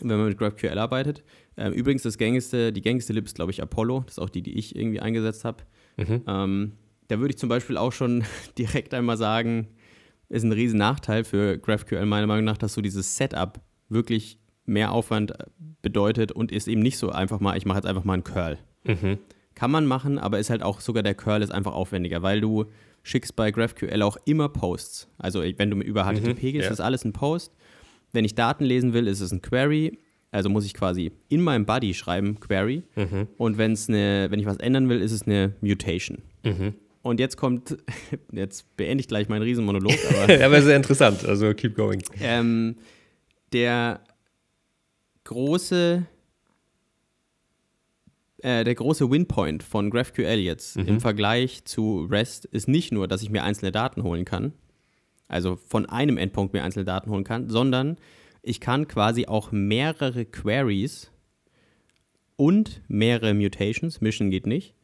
wenn 0.00 0.18
man 0.18 0.28
mit 0.28 0.38
GraphQL 0.38 0.78
arbeitet. 0.78 1.22
Ähm, 1.56 1.72
übrigens, 1.72 2.02
das 2.02 2.18
gängigste, 2.18 2.72
die 2.72 2.82
gängigste 2.82 3.12
Lib 3.12 3.24
ist, 3.24 3.34
glaube 3.34 3.50
ich, 3.50 3.62
Apollo. 3.62 4.02
Das 4.06 4.14
ist 4.14 4.18
auch 4.18 4.28
die, 4.28 4.42
die 4.42 4.58
ich 4.58 4.76
irgendwie 4.76 5.00
eingesetzt 5.00 5.44
habe. 5.44 5.64
Mhm. 5.96 6.22
Ähm, 6.26 6.72
da 7.08 7.18
würde 7.18 7.32
ich 7.32 7.38
zum 7.38 7.48
Beispiel 7.48 7.76
auch 7.76 7.92
schon 7.92 8.24
direkt 8.58 8.92
einmal 8.92 9.16
sagen, 9.16 9.68
ist 10.28 10.42
ein 10.42 10.52
riesen 10.52 10.78
Nachteil 10.78 11.24
für 11.24 11.56
GraphQL 11.56 12.04
meiner 12.04 12.26
Meinung 12.26 12.44
nach, 12.44 12.58
dass 12.58 12.74
so 12.74 12.80
dieses 12.80 13.16
Setup 13.16 13.60
wirklich 13.88 14.38
mehr 14.66 14.92
Aufwand 14.92 15.32
bedeutet 15.82 16.32
und 16.32 16.52
ist 16.52 16.68
eben 16.68 16.82
nicht 16.82 16.98
so 16.98 17.10
einfach 17.10 17.40
mal, 17.40 17.56
ich 17.56 17.66
mache 17.66 17.78
jetzt 17.78 17.86
einfach 17.86 18.04
mal 18.04 18.14
einen 18.14 18.24
Curl. 18.24 18.58
Mhm. 18.84 19.18
Kann 19.54 19.70
man 19.70 19.86
machen, 19.86 20.18
aber 20.18 20.38
ist 20.38 20.50
halt 20.50 20.62
auch 20.62 20.80
sogar 20.80 21.02
der 21.02 21.14
Curl 21.14 21.42
ist 21.42 21.50
einfach 21.50 21.72
aufwendiger, 21.72 22.22
weil 22.22 22.40
du 22.40 22.66
schickst 23.02 23.36
bei 23.36 23.50
GraphQL 23.50 24.02
auch 24.02 24.18
immer 24.24 24.48
Posts. 24.48 25.08
Also 25.18 25.42
wenn 25.56 25.70
du 25.70 25.78
über 25.78 26.04
HTTP 26.04 26.42
mhm, 26.42 26.52
gehst, 26.52 26.66
ja. 26.66 26.72
ist 26.72 26.80
alles 26.80 27.04
ein 27.04 27.12
Post. 27.12 27.52
Wenn 28.12 28.24
ich 28.24 28.34
Daten 28.34 28.64
lesen 28.64 28.92
will, 28.92 29.06
ist 29.06 29.20
es 29.20 29.32
ein 29.32 29.42
Query. 29.42 29.98
Also 30.32 30.50
muss 30.50 30.66
ich 30.66 30.74
quasi 30.74 31.12
in 31.28 31.40
meinem 31.40 31.64
Body 31.64 31.94
schreiben 31.94 32.40
Query. 32.40 32.82
Mhm. 32.96 33.28
Und 33.38 33.58
wenn's 33.58 33.88
eine, 33.88 34.26
wenn 34.30 34.40
ich 34.40 34.46
was 34.46 34.56
ändern 34.56 34.88
will, 34.88 35.00
ist 35.00 35.12
es 35.12 35.22
eine 35.22 35.54
Mutation. 35.60 36.18
Mhm. 36.44 36.74
Und 37.02 37.20
jetzt 37.20 37.36
kommt, 37.36 37.76
jetzt 38.32 38.76
beende 38.76 39.00
ich 39.00 39.08
gleich 39.08 39.28
meinen 39.28 39.42
Riesenmonolog. 39.42 39.94
Aber, 40.22 40.44
aber 40.44 40.62
sehr 40.62 40.76
interessant, 40.76 41.24
also 41.24 41.54
keep 41.54 41.76
going. 41.76 42.02
Ähm, 42.20 42.74
der 43.52 44.00
große, 45.26 46.06
äh, 48.38 48.64
der 48.64 48.74
große 48.74 49.10
Winpoint 49.10 49.62
von 49.62 49.90
GraphQL 49.90 50.38
jetzt 50.38 50.76
mhm. 50.76 50.88
im 50.88 51.00
Vergleich 51.00 51.64
zu 51.64 52.06
REST 52.10 52.46
ist 52.46 52.68
nicht 52.68 52.92
nur, 52.92 53.06
dass 53.06 53.22
ich 53.22 53.30
mir 53.30 53.44
einzelne 53.44 53.72
Daten 53.72 54.02
holen 54.02 54.24
kann, 54.24 54.52
also 55.28 55.56
von 55.56 55.86
einem 55.86 56.16
Endpunkt 56.16 56.54
mir 56.54 56.62
einzelne 56.62 56.84
Daten 56.84 57.10
holen 57.10 57.24
kann, 57.24 57.50
sondern 57.50 57.96
ich 58.42 58.60
kann 58.60 58.88
quasi 58.88 59.26
auch 59.26 59.52
mehrere 59.52 60.24
Queries 60.24 61.10
und 62.36 62.82
mehrere 62.88 63.34
Mutations, 63.34 64.00
Mission 64.00 64.30
geht 64.30 64.46
nicht, 64.46 64.74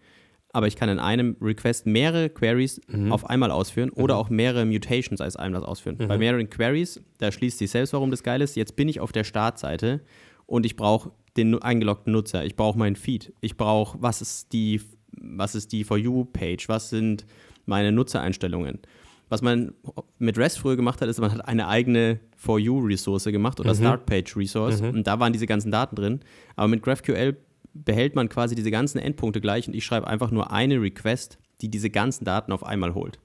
aber 0.53 0.67
ich 0.67 0.77
kann 0.77 0.89
in 0.89 0.99
einem 0.99 1.37
Request 1.41 1.87
mehrere 1.87 2.29
Queries 2.29 2.81
mhm. 2.89 3.13
auf 3.13 3.29
einmal 3.29 3.51
ausführen 3.51 3.91
oder 3.91 4.15
mhm. 4.15 4.21
auch 4.21 4.31
mehrere 4.31 4.67
Mutations 4.67 5.21
als 5.21 5.37
einmal 5.37 5.65
ausführen. 5.65 5.97
Mhm. 5.99 6.09
Bei 6.09 6.19
mehreren 6.19 6.51
Queries, 6.51 7.01
da 7.19 7.31
schließt 7.31 7.59
sich 7.59 7.71
selbst, 7.71 7.93
warum 7.93 8.11
das 8.11 8.23
geil 8.23 8.43
ist. 8.43 8.57
Jetzt 8.57 8.77
bin 8.77 8.89
ich 8.89 9.01
auf 9.01 9.13
der 9.13 9.25
Startseite 9.25 10.01
und 10.47 10.67
ich 10.67 10.77
brauche 10.77 11.13
den 11.37 11.61
eingeloggten 11.61 12.13
Nutzer. 12.13 12.45
Ich 12.45 12.57
brauche 12.57 12.79
meinen 12.79 12.97
Feed. 12.97 13.33
Ich 13.41 13.57
brauche, 13.57 14.01
was 14.01 14.21
ist 14.21 14.53
die, 14.53 14.81
was 15.21 15.55
ist 15.55 15.73
die 15.73 15.85
For 15.85 15.97
You-Page? 15.97 16.69
Was 16.69 16.91
sind 16.91 17.27
meine 17.65 17.93
Nutzereinstellungen? 17.93 18.81
Was 19.29 19.41
man 19.41 19.73
mit 20.19 20.37
REST 20.37 20.59
früher 20.59 20.77
gemacht 20.77 21.01
hat, 21.01 21.09
ist, 21.09 21.19
man 21.19 21.33
hat 21.33 21.49
eine 21.49 21.67
eigene 21.67 22.21
For 22.37 22.59
You-Ressource 22.59 23.25
gemacht 23.25 23.61
oder 23.61 23.73
mhm. 23.73 23.79
Start-Page-Resource 23.79 24.83
mhm. 24.83 24.91
und 24.91 25.07
da 25.07 25.19
waren 25.21 25.33
diese 25.33 25.47
ganzen 25.47 25.71
Daten 25.71 25.97
drin. 25.97 26.21
Aber 26.55 26.69
mit 26.69 26.83
GraphQL 26.83 27.39
behält 27.73 28.15
man 28.15 28.29
quasi 28.29 28.55
diese 28.55 28.71
ganzen 28.71 28.99
Endpunkte 28.99 29.41
gleich 29.41 29.67
und 29.69 29.75
ich 29.75 29.87
schreibe 29.87 30.07
einfach 30.07 30.31
nur 30.31 30.53
eine 30.53 30.81
Request, 30.83 31.39
die 31.63 31.71
diese 31.71 31.89
ganzen 31.89 32.25
Daten 32.25 32.53
auf 32.53 32.65
einmal 32.65 32.95
holt. 32.95 33.19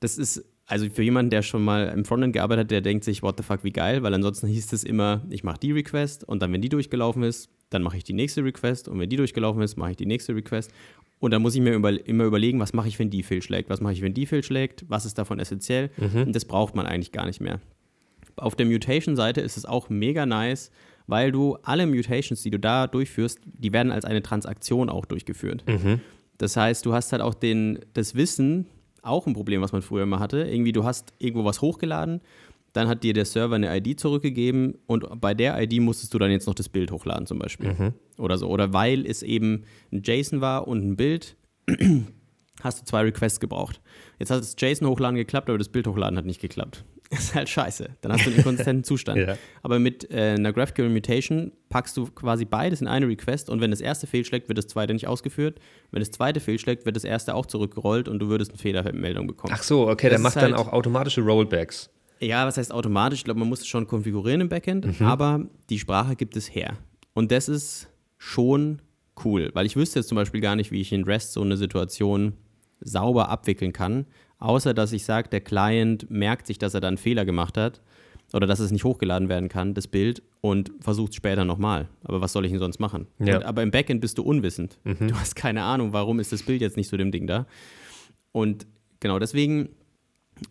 Das 0.00 0.16
ist 0.16 0.42
also 0.70 0.88
für 0.88 1.02
jemanden, 1.02 1.30
der 1.30 1.42
schon 1.42 1.64
mal 1.64 1.88
im 1.88 2.04
Frontend 2.04 2.32
gearbeitet 2.32 2.64
hat, 2.64 2.70
der 2.70 2.80
denkt 2.80 3.04
sich, 3.04 3.22
what 3.22 3.36
the 3.36 3.42
fuck, 3.42 3.64
wie 3.64 3.72
geil, 3.72 4.04
weil 4.04 4.14
ansonsten 4.14 4.46
hieß 4.46 4.72
es 4.72 4.84
immer, 4.84 5.22
ich 5.28 5.42
mache 5.42 5.58
die 5.58 5.72
Request 5.72 6.22
und 6.22 6.40
dann, 6.40 6.52
wenn 6.52 6.60
die 6.60 6.68
durchgelaufen 6.68 7.24
ist, 7.24 7.50
dann 7.70 7.82
mache 7.82 7.96
ich 7.96 8.04
die 8.04 8.12
nächste 8.12 8.44
Request 8.44 8.88
und 8.88 9.00
wenn 9.00 9.10
die 9.10 9.16
durchgelaufen 9.16 9.62
ist, 9.62 9.76
mache 9.76 9.90
ich 9.92 9.96
die 9.96 10.06
nächste 10.06 10.34
Request. 10.34 10.72
Und 11.18 11.32
dann 11.32 11.42
muss 11.42 11.54
ich 11.54 11.60
mir 11.60 11.74
über, 11.74 12.06
immer 12.06 12.24
überlegen, 12.24 12.60
was 12.60 12.72
mache 12.72 12.88
ich, 12.88 12.98
wenn 12.98 13.10
die 13.10 13.22
fehlschlägt, 13.22 13.68
was 13.68 13.80
mache 13.80 13.92
ich, 13.94 14.00
wenn 14.00 14.14
die 14.14 14.26
fehlschlägt, 14.26 14.84
was 14.88 15.04
ist 15.04 15.18
davon 15.18 15.40
essentiell. 15.40 15.90
Mhm. 15.96 16.22
Und 16.22 16.36
das 16.36 16.44
braucht 16.44 16.76
man 16.76 16.86
eigentlich 16.86 17.12
gar 17.12 17.26
nicht 17.26 17.40
mehr. 17.40 17.60
Auf 18.36 18.54
der 18.54 18.66
Mutation-Seite 18.66 19.40
ist 19.40 19.56
es 19.56 19.66
auch 19.66 19.90
mega 19.90 20.24
nice, 20.24 20.70
weil 21.08 21.32
du 21.32 21.58
alle 21.62 21.86
Mutations, 21.86 22.42
die 22.42 22.50
du 22.50 22.58
da 22.58 22.86
durchführst, 22.86 23.40
die 23.44 23.72
werden 23.72 23.90
als 23.90 24.04
eine 24.04 24.22
Transaktion 24.22 24.88
auch 24.88 25.04
durchgeführt. 25.04 25.64
Mhm. 25.66 26.00
Das 26.38 26.56
heißt, 26.56 26.86
du 26.86 26.94
hast 26.94 27.12
halt 27.12 27.22
auch 27.22 27.34
den, 27.34 27.80
das 27.92 28.14
Wissen, 28.14 28.66
auch 29.02 29.26
ein 29.26 29.34
Problem, 29.34 29.62
was 29.62 29.72
man 29.72 29.82
früher 29.82 30.02
immer 30.02 30.18
hatte. 30.18 30.42
Irgendwie, 30.42 30.72
du 30.72 30.84
hast 30.84 31.12
irgendwo 31.18 31.44
was 31.44 31.60
hochgeladen, 31.60 32.20
dann 32.72 32.88
hat 32.88 33.02
dir 33.02 33.12
der 33.12 33.24
Server 33.24 33.56
eine 33.56 33.76
ID 33.76 33.98
zurückgegeben 33.98 34.74
und 34.86 35.20
bei 35.20 35.34
der 35.34 35.60
ID 35.60 35.80
musstest 35.80 36.14
du 36.14 36.18
dann 36.18 36.30
jetzt 36.30 36.46
noch 36.46 36.54
das 36.54 36.68
Bild 36.68 36.92
hochladen 36.92 37.26
zum 37.26 37.38
Beispiel. 37.38 37.72
Mhm. 37.72 37.94
Oder 38.18 38.38
so. 38.38 38.48
Oder 38.48 38.72
weil 38.72 39.06
es 39.06 39.22
eben 39.22 39.64
ein 39.92 40.02
JSON 40.04 40.40
war 40.40 40.68
und 40.68 40.84
ein 40.84 40.96
Bild, 40.96 41.36
hast 42.62 42.80
du 42.80 42.84
zwei 42.84 43.02
Requests 43.02 43.40
gebraucht. 43.40 43.80
Jetzt 44.18 44.30
hat 44.30 44.40
das 44.40 44.54
JSON 44.58 44.88
hochladen 44.88 45.16
geklappt, 45.16 45.48
aber 45.48 45.58
das 45.58 45.68
Bild 45.68 45.86
hochladen 45.86 46.16
hat 46.16 46.26
nicht 46.26 46.40
geklappt. 46.40 46.84
ist 47.18 47.34
halt 47.34 47.48
scheiße. 47.48 47.96
Dann 48.00 48.12
hast 48.12 48.24
du 48.24 48.30
einen 48.30 48.38
inkonsistenten 48.38 48.84
Zustand. 48.84 49.18
ja. 49.26 49.36
Aber 49.62 49.78
mit 49.80 50.10
äh, 50.10 50.34
einer 50.36 50.52
GraphQL 50.52 50.88
Mutation 50.88 51.52
packst 51.68 51.96
du 51.96 52.06
quasi 52.06 52.44
beides 52.44 52.80
in 52.80 52.86
eine 52.86 53.08
Request 53.08 53.50
und 53.50 53.60
wenn 53.60 53.72
das 53.72 53.80
erste 53.80 54.06
fehlschlägt, 54.06 54.48
wird 54.48 54.58
das 54.58 54.68
zweite 54.68 54.92
nicht 54.92 55.08
ausgeführt. 55.08 55.58
Wenn 55.90 56.00
das 56.00 56.12
zweite 56.12 56.38
fehlschlägt, 56.38 56.86
wird 56.86 56.94
das 56.94 57.04
erste 57.04 57.34
auch 57.34 57.46
zurückgerollt 57.46 58.08
und 58.08 58.20
du 58.20 58.28
würdest 58.28 58.52
eine 58.52 58.58
Fehlermeldung 58.58 59.26
bekommen. 59.26 59.52
Ach 59.56 59.62
so, 59.62 59.88
okay, 59.88 60.08
das 60.08 60.16
der 60.16 60.20
macht 60.20 60.36
halt, 60.36 60.52
dann 60.52 60.54
auch 60.54 60.72
automatische 60.72 61.20
Rollbacks. 61.22 61.90
Ja, 62.20 62.46
was 62.46 62.58
heißt 62.58 62.72
automatisch? 62.72 63.20
Ich 63.20 63.24
glaube, 63.24 63.40
man 63.40 63.48
muss 63.48 63.60
es 63.60 63.66
schon 63.66 63.86
konfigurieren 63.86 64.42
im 64.42 64.48
Backend, 64.48 65.00
mhm. 65.00 65.06
aber 65.06 65.46
die 65.68 65.78
Sprache 65.78 66.14
gibt 66.14 66.36
es 66.36 66.54
her. 66.54 66.76
Und 67.14 67.32
das 67.32 67.48
ist 67.48 67.88
schon 68.18 68.82
cool, 69.24 69.50
weil 69.54 69.66
ich 69.66 69.74
wüsste 69.74 69.98
jetzt 69.98 70.08
zum 70.08 70.16
Beispiel 70.16 70.40
gar 70.40 70.54
nicht, 70.54 70.70
wie 70.70 70.80
ich 70.80 70.92
in 70.92 71.04
REST 71.04 71.32
so 71.32 71.42
eine 71.42 71.56
Situation 71.56 72.34
sauber 72.80 73.28
abwickeln 73.28 73.72
kann, 73.72 74.06
außer 74.40 74.74
dass 74.74 74.92
ich 74.92 75.04
sage, 75.04 75.28
der 75.28 75.40
Client 75.40 76.10
merkt 76.10 76.46
sich, 76.46 76.58
dass 76.58 76.74
er 76.74 76.80
da 76.80 76.88
einen 76.88 76.98
Fehler 76.98 77.24
gemacht 77.24 77.56
hat 77.56 77.80
oder 78.32 78.46
dass 78.46 78.58
es 78.58 78.70
nicht 78.70 78.84
hochgeladen 78.84 79.28
werden 79.28 79.48
kann, 79.48 79.74
das 79.74 79.86
Bild, 79.86 80.22
und 80.40 80.72
versucht 80.80 81.10
es 81.10 81.16
später 81.16 81.44
nochmal. 81.44 81.88
Aber 82.04 82.20
was 82.20 82.32
soll 82.32 82.44
ich 82.44 82.50
denn 82.50 82.60
sonst 82.60 82.80
machen? 82.80 83.06
Ja. 83.18 83.36
Und, 83.36 83.44
aber 83.44 83.62
im 83.62 83.70
Backend 83.70 84.00
bist 84.00 84.18
du 84.18 84.22
unwissend. 84.22 84.78
Mhm. 84.84 85.08
Du 85.08 85.14
hast 85.14 85.36
keine 85.36 85.62
Ahnung, 85.62 85.92
warum 85.92 86.18
ist 86.20 86.32
das 86.32 86.42
Bild 86.42 86.60
jetzt 86.60 86.76
nicht 86.76 86.88
so 86.88 86.96
dem 86.96 87.12
Ding 87.12 87.26
da. 87.26 87.46
Und 88.32 88.66
genau 89.00 89.18
deswegen, 89.18 89.70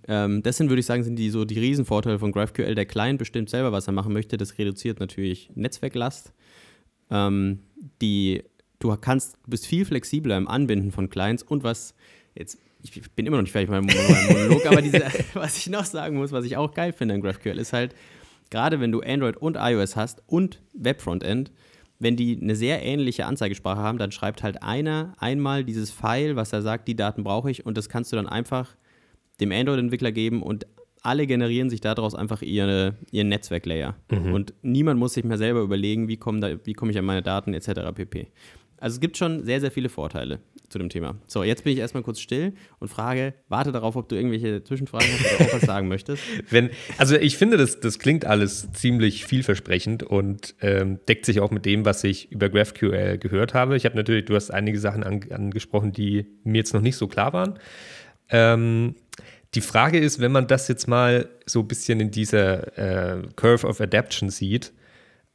ähm, 0.08 0.44
das 0.44 0.58
sind, 0.58 0.70
würde 0.70 0.82
ich 0.82 0.86
sagen, 0.86 1.04
sind 1.04 1.16
die 1.16 1.30
so 1.30 1.46
die 1.46 1.58
Riesenvorteile 1.58 2.20
von 2.20 2.32
GraphQL. 2.32 2.76
Der 2.76 2.86
Client 2.86 3.18
bestimmt 3.18 3.50
selber, 3.50 3.72
was 3.72 3.88
er 3.88 3.94
machen 3.94 4.14
möchte. 4.14 4.38
Das 4.38 4.58
reduziert 4.58 5.00
natürlich 5.00 5.50
Netzwerklast. 5.56 6.34
Ähm, 7.10 7.60
die, 8.02 8.44
du 8.80 8.96
kannst, 8.98 9.38
bist 9.48 9.66
viel 9.66 9.86
flexibler 9.86 10.38
im 10.38 10.48
Anbinden 10.48 10.92
von 10.92 11.10
Clients 11.10 11.42
und 11.42 11.64
was 11.64 11.96
jetzt 12.36 12.60
ich 12.82 13.12
bin 13.12 13.26
immer 13.26 13.38
noch 13.38 13.44
nicht 13.44 13.52
fertig 13.52 13.70
mit 13.70 13.86
meinem 13.86 14.28
Monolog, 14.28 14.66
aber 14.66 14.82
diese, 14.82 15.04
was 15.34 15.58
ich 15.58 15.68
noch 15.68 15.86
sagen 15.86 16.18
muss, 16.18 16.32
was 16.32 16.46
ich 16.46 16.58
auch 16.58 16.74
geil 16.74 16.94
finde 16.94 17.16
an 17.16 17.22
GraphQL, 17.22 17.60
ist 17.60 17.74
halt, 17.74 17.94
gerade 18.50 18.80
wenn 18.80 18.92
du 18.92 19.02
Android 19.02 19.38
und 19.38 19.58
iOS 19.60 19.96
hast 19.96 20.24
und 20.28 20.62
Webfrontend, 20.74 21.52
wenn 22.00 22.16
die 22.16 22.40
eine 22.42 22.56
sehr 22.56 22.82
ähnliche 22.82 23.26
Anzeigesprache 23.26 23.82
haben, 23.82 23.98
dann 23.98 24.12
schreibt 24.12 24.44
halt 24.44 24.64
einer 24.64 25.14
einmal 25.18 25.66
dieses 25.66 25.92
File, 25.92 26.38
was 26.38 26.54
er 26.54 26.62
sagt, 26.62 26.88
die 26.88 26.96
Daten 26.96 27.24
brauche 27.24 27.52
ich 27.52 27.66
und 27.66 27.78
das 27.78 27.90
kannst 27.90 28.12
du 28.12 28.16
dann 28.16 28.28
einfach 28.28 28.76
dem 29.42 29.52
Android-Entwickler 29.52 30.14
geben 30.14 30.42
und 30.42 30.66
alle 31.02 31.28
generieren 31.28 31.70
sich 31.70 31.82
daraus 31.82 32.16
einfach 32.16 32.42
ihre, 32.42 32.96
ihren 33.12 33.30
Netzwerklayer. 33.30 33.96
Mhm. 34.12 34.34
Und 34.34 34.54
niemand 34.62 35.00
muss 35.00 35.14
sich 35.14 35.24
mehr 35.24 35.38
selber 35.38 35.62
überlegen, 35.62 36.08
wie 36.08 36.18
komme 36.18 36.60
komm 36.76 36.90
ich 36.90 36.98
an 36.98 37.06
meine 37.06 37.22
Daten 37.22 37.54
etc. 37.54 37.94
pp. 37.94 38.28
Also 38.78 38.96
es 38.96 39.00
gibt 39.00 39.18
schon 39.18 39.44
sehr, 39.44 39.60
sehr 39.62 39.72
viele 39.72 39.90
Vorteile 39.90 40.40
zu 40.70 40.80
dem 40.80 40.90
Thema. 40.90 41.16
So, 41.28 41.44
jetzt 41.44 41.64
bin 41.64 41.74
ich 41.74 41.80
erstmal 41.80 42.04
kurz 42.04 42.20
still 42.20 42.54
und 42.80 42.88
frage, 42.88 43.34
warte 43.48 43.72
darauf, 43.72 43.96
ob 43.96 44.10
du 44.10 44.16
irgendwelche 44.16 44.64
Zwischenfragen 44.64 45.08
hast 45.08 45.36
oder 45.36 45.50
auch 45.50 45.54
was 45.54 45.62
sagen 45.64 45.88
möchtest. 45.88 46.24
Wenn, 46.50 46.70
also 46.98 47.16
ich 47.16 47.38
finde, 47.38 47.58
das, 47.58 47.80
das 47.80 48.00
klingt 48.00 48.26
alles 48.26 48.72
ziemlich 48.72 49.26
vielversprechend 49.26 50.04
und 50.04 50.56
ähm, 50.62 51.00
deckt 51.08 51.26
sich 51.26 51.40
auch 51.40 51.52
mit 51.52 51.66
dem, 51.66 51.86
was 51.86 52.04
ich 52.04 52.32
über 52.32 52.50
GraphQL 52.50 53.18
gehört 53.18 53.54
habe. 53.54 53.76
Ich 53.76 53.86
habe 53.86 53.96
natürlich, 53.96 54.26
du 54.26 54.36
hast 54.36 54.52
einige 54.52 54.80
Sachen 54.80 55.04
an, 55.04 55.22
angesprochen, 55.32 55.92
die 55.92 56.26
mir 56.44 56.58
jetzt 56.58 56.74
noch 56.74 56.82
nicht 56.82 56.98
so 56.98 57.08
klar 57.08 57.34
waren. 57.34 57.60
Ähm, 58.30 58.96
die 59.56 59.62
Frage 59.62 60.00
ist, 60.00 60.20
wenn 60.20 60.32
man 60.32 60.48
das 60.48 60.68
jetzt 60.68 60.88
mal 60.88 61.28
so 61.46 61.62
ein 61.62 61.68
bisschen 61.68 62.00
in 62.00 62.12
dieser 62.12 62.78
äh, 62.78 63.24
Curve 63.36 63.66
of 63.66 63.82
Adaption 63.82 64.30
sieht, 64.30 64.72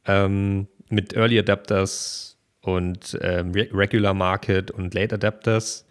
ähm, 0.05 0.67
mit 0.89 1.13
Early 1.13 1.39
Adapters 1.39 2.34
und 2.65 3.17
ähm, 3.21 3.51
Regular 3.51 4.13
Market 4.13 4.71
und 4.71 4.93
Late 4.93 5.15
Adapters 5.15 5.85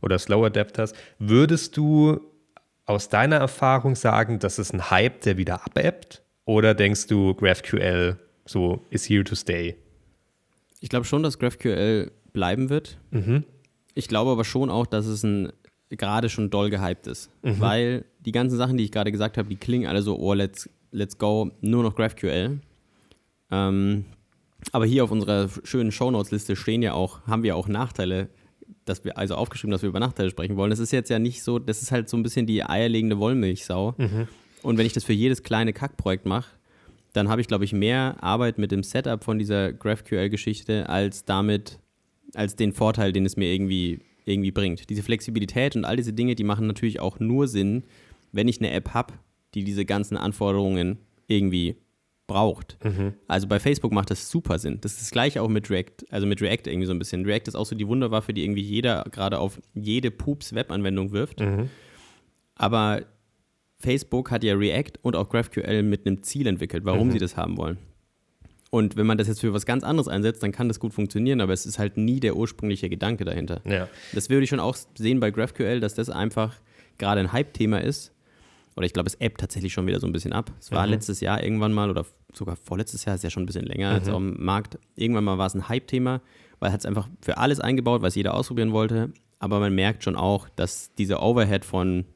oder 0.00 0.18
Slow 0.18 0.46
Adapters, 0.46 0.94
würdest 1.18 1.76
du 1.76 2.20
aus 2.86 3.08
deiner 3.08 3.36
Erfahrung 3.36 3.96
sagen, 3.96 4.38
dass 4.38 4.58
es 4.58 4.72
ein 4.72 4.90
Hype, 4.90 5.20
der 5.22 5.36
wieder 5.36 5.64
abebbt? 5.64 6.22
Oder 6.44 6.74
denkst 6.74 7.06
du, 7.08 7.34
GraphQL 7.34 8.16
so 8.46 8.84
is 8.90 9.08
here 9.08 9.24
to 9.24 9.34
stay? 9.34 9.76
Ich 10.80 10.88
glaube 10.88 11.04
schon, 11.04 11.22
dass 11.22 11.38
GraphQL 11.38 12.10
bleiben 12.32 12.70
wird. 12.70 12.98
Mhm. 13.10 13.44
Ich 13.94 14.08
glaube 14.08 14.30
aber 14.30 14.44
schon 14.44 14.70
auch, 14.70 14.86
dass 14.86 15.06
es 15.06 15.22
ein 15.22 15.52
gerade 15.90 16.28
schon 16.28 16.50
doll 16.50 16.70
gehypt 16.70 17.08
ist. 17.08 17.30
Mhm. 17.42 17.60
Weil 17.60 18.04
die 18.20 18.32
ganzen 18.32 18.56
Sachen, 18.56 18.76
die 18.76 18.84
ich 18.84 18.92
gerade 18.92 19.10
gesagt 19.10 19.36
habe, 19.36 19.48
die 19.48 19.56
klingen 19.56 19.88
alle 19.88 20.02
so, 20.02 20.16
oh, 20.16 20.34
let's, 20.34 20.70
let's 20.92 21.18
go, 21.18 21.50
nur 21.60 21.82
noch 21.82 21.96
GraphQL. 21.96 22.60
Ähm, 23.50 24.04
aber 24.72 24.86
hier 24.86 25.04
auf 25.04 25.10
unserer 25.10 25.48
schönen 25.64 25.92
Shownotes-Liste 25.92 26.56
stehen 26.56 26.82
ja 26.82 26.94
auch, 26.94 27.26
haben 27.26 27.42
wir 27.42 27.56
auch 27.56 27.68
Nachteile, 27.68 28.28
dass 28.84 29.04
wir, 29.04 29.16
also 29.18 29.34
aufgeschrieben, 29.34 29.72
dass 29.72 29.82
wir 29.82 29.88
über 29.88 30.00
Nachteile 30.00 30.30
sprechen 30.30 30.56
wollen. 30.56 30.70
Das 30.70 30.78
ist 30.78 30.92
jetzt 30.92 31.10
ja 31.10 31.18
nicht 31.18 31.42
so, 31.42 31.58
das 31.58 31.82
ist 31.82 31.92
halt 31.92 32.08
so 32.08 32.16
ein 32.16 32.22
bisschen 32.22 32.46
die 32.46 32.62
eierlegende 32.64 33.18
Wollmilchsau. 33.18 33.94
Mhm. 33.96 34.28
Und 34.62 34.78
wenn 34.78 34.86
ich 34.86 34.92
das 34.92 35.04
für 35.04 35.12
jedes 35.12 35.42
kleine 35.42 35.72
Kackprojekt 35.72 36.26
mache, 36.26 36.50
dann 37.12 37.28
habe 37.28 37.40
ich, 37.40 37.48
glaube 37.48 37.64
ich, 37.64 37.72
mehr 37.72 38.16
Arbeit 38.22 38.58
mit 38.58 38.70
dem 38.70 38.82
Setup 38.82 39.24
von 39.24 39.38
dieser 39.38 39.72
GraphQL-Geschichte 39.72 40.88
als 40.88 41.24
damit, 41.24 41.80
als 42.34 42.56
den 42.56 42.72
Vorteil, 42.72 43.12
den 43.12 43.26
es 43.26 43.36
mir 43.36 43.52
irgendwie 43.52 44.00
irgendwie 44.24 44.52
bringt. 44.52 44.90
Diese 44.90 45.02
Flexibilität 45.02 45.76
und 45.76 45.84
all 45.84 45.96
diese 45.96 46.12
Dinge, 46.12 46.34
die 46.34 46.44
machen 46.44 46.66
natürlich 46.66 47.00
auch 47.00 47.18
nur 47.18 47.48
Sinn, 47.48 47.84
wenn 48.32 48.48
ich 48.48 48.60
eine 48.60 48.70
App 48.70 48.94
habe, 48.94 49.14
die 49.54 49.64
diese 49.64 49.84
ganzen 49.84 50.16
Anforderungen 50.16 50.98
irgendwie 51.26 51.76
braucht. 52.30 52.78
Mhm. 52.84 53.14
Also 53.26 53.48
bei 53.48 53.58
Facebook 53.58 53.90
macht 53.90 54.12
das 54.12 54.30
super 54.30 54.60
Sinn. 54.60 54.78
Das 54.80 54.92
ist 54.92 55.00
das 55.00 55.10
gleiche 55.10 55.42
auch 55.42 55.48
mit 55.48 55.68
React, 55.68 56.06
also 56.10 56.28
mit 56.28 56.40
React 56.40 56.66
irgendwie 56.66 56.86
so 56.86 56.92
ein 56.92 56.98
bisschen. 57.00 57.24
React 57.24 57.48
ist 57.48 57.56
auch 57.56 57.66
so 57.66 57.74
die 57.74 57.88
Wunderwaffe, 57.88 58.32
die 58.32 58.44
irgendwie 58.44 58.62
jeder 58.62 59.04
gerade 59.10 59.40
auf 59.40 59.60
jede 59.74 60.12
Pups-Web-Anwendung 60.12 61.10
wirft. 61.10 61.40
Mhm. 61.40 61.70
Aber 62.54 63.02
Facebook 63.80 64.30
hat 64.30 64.44
ja 64.44 64.54
React 64.54 64.92
und 65.02 65.16
auch 65.16 65.28
GraphQL 65.28 65.82
mit 65.82 66.06
einem 66.06 66.22
Ziel 66.22 66.46
entwickelt, 66.46 66.84
warum 66.84 67.08
mhm. 67.08 67.12
sie 67.12 67.18
das 67.18 67.36
haben 67.36 67.56
wollen. 67.56 67.78
Und 68.70 68.96
wenn 68.96 69.06
man 69.06 69.18
das 69.18 69.26
jetzt 69.26 69.40
für 69.40 69.52
was 69.52 69.66
ganz 69.66 69.82
anderes 69.82 70.06
einsetzt, 70.06 70.40
dann 70.44 70.52
kann 70.52 70.68
das 70.68 70.78
gut 70.78 70.94
funktionieren, 70.94 71.40
aber 71.40 71.52
es 71.52 71.66
ist 71.66 71.80
halt 71.80 71.96
nie 71.96 72.20
der 72.20 72.36
ursprüngliche 72.36 72.88
Gedanke 72.88 73.24
dahinter. 73.24 73.60
Ja. 73.64 73.88
Das 74.12 74.30
würde 74.30 74.44
ich 74.44 74.50
schon 74.50 74.60
auch 74.60 74.76
sehen 74.96 75.18
bei 75.18 75.32
GraphQL, 75.32 75.80
dass 75.80 75.94
das 75.94 76.10
einfach 76.10 76.54
gerade 76.96 77.20
ein 77.20 77.32
Hype-Thema 77.32 77.82
ist. 77.82 78.12
Oder 78.80 78.86
ich 78.86 78.94
glaube, 78.94 79.08
es 79.08 79.14
ebbt 79.16 79.38
tatsächlich 79.38 79.74
schon 79.74 79.86
wieder 79.86 80.00
so 80.00 80.06
ein 80.06 80.12
bisschen 80.12 80.32
ab. 80.32 80.52
Es 80.58 80.72
war 80.72 80.86
mhm. 80.86 80.92
letztes 80.92 81.20
Jahr 81.20 81.44
irgendwann 81.44 81.74
mal 81.74 81.90
oder 81.90 82.06
sogar 82.32 82.56
vorletztes 82.56 83.04
Jahr, 83.04 83.14
ist 83.14 83.22
ja 83.22 83.28
schon 83.28 83.42
ein 83.42 83.46
bisschen 83.46 83.66
länger 83.66 83.90
mhm. 83.90 83.94
als 83.94 84.08
am 84.08 84.42
Markt. 84.42 84.78
Irgendwann 84.96 85.24
mal 85.24 85.36
war 85.36 85.48
es 85.48 85.54
ein 85.54 85.68
Hype-Thema, 85.68 86.22
weil 86.60 86.74
es 86.74 86.86
einfach 86.86 87.06
für 87.20 87.36
alles 87.36 87.60
eingebaut, 87.60 88.00
was 88.00 88.14
jeder 88.14 88.32
ausprobieren 88.32 88.72
wollte. 88.72 89.12
Aber 89.38 89.60
man 89.60 89.74
merkt 89.74 90.02
schon 90.02 90.16
auch, 90.16 90.48
dass 90.48 90.94
dieser 90.94 91.22
Overhead 91.22 91.66
von 91.66 92.06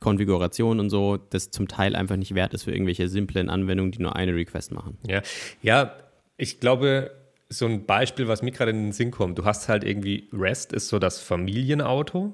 Konfiguration 0.00 0.80
und 0.80 0.88
so, 0.88 1.18
das 1.18 1.50
zum 1.50 1.68
Teil 1.68 1.94
einfach 1.94 2.16
nicht 2.16 2.34
wert 2.34 2.54
ist 2.54 2.62
für 2.62 2.72
irgendwelche 2.72 3.10
simplen 3.10 3.50
Anwendungen, 3.50 3.92
die 3.92 4.00
nur 4.00 4.16
eine 4.16 4.34
Request 4.34 4.72
machen. 4.72 4.96
Ja, 5.06 5.20
ja 5.60 5.92
ich 6.38 6.60
glaube, 6.60 7.10
so 7.50 7.66
ein 7.66 7.84
Beispiel, 7.84 8.26
was 8.26 8.40
mir 8.40 8.52
gerade 8.52 8.70
in 8.70 8.84
den 8.84 8.92
Sinn 8.92 9.10
kommt, 9.10 9.36
du 9.36 9.44
hast 9.44 9.68
halt 9.68 9.84
irgendwie 9.84 10.30
REST 10.32 10.72
ist 10.72 10.88
so 10.88 10.98
das 10.98 11.20
Familienauto, 11.20 12.32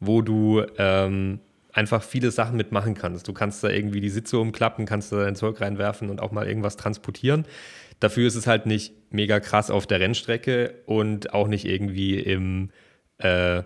wo 0.00 0.20
du 0.20 0.66
ähm, 0.76 1.40
einfach 1.76 2.02
viele 2.02 2.30
Sachen 2.30 2.56
mitmachen 2.56 2.94
kannst. 2.94 3.28
Du 3.28 3.32
kannst 3.32 3.62
da 3.62 3.68
irgendwie 3.68 4.00
die 4.00 4.08
Sitze 4.08 4.38
umklappen, 4.38 4.86
kannst 4.86 5.12
da 5.12 5.22
dein 5.22 5.36
Zeug 5.36 5.60
reinwerfen 5.60 6.08
und 6.08 6.20
auch 6.20 6.32
mal 6.32 6.48
irgendwas 6.48 6.76
transportieren. 6.76 7.44
Dafür 8.00 8.26
ist 8.26 8.34
es 8.34 8.46
halt 8.46 8.66
nicht 8.66 8.94
mega 9.10 9.40
krass 9.40 9.70
auf 9.70 9.86
der 9.86 10.00
Rennstrecke 10.00 10.74
und 10.86 11.34
auch 11.34 11.48
nicht 11.48 11.66
irgendwie 11.66 12.18
im 12.18 12.70
äh, 13.18 13.62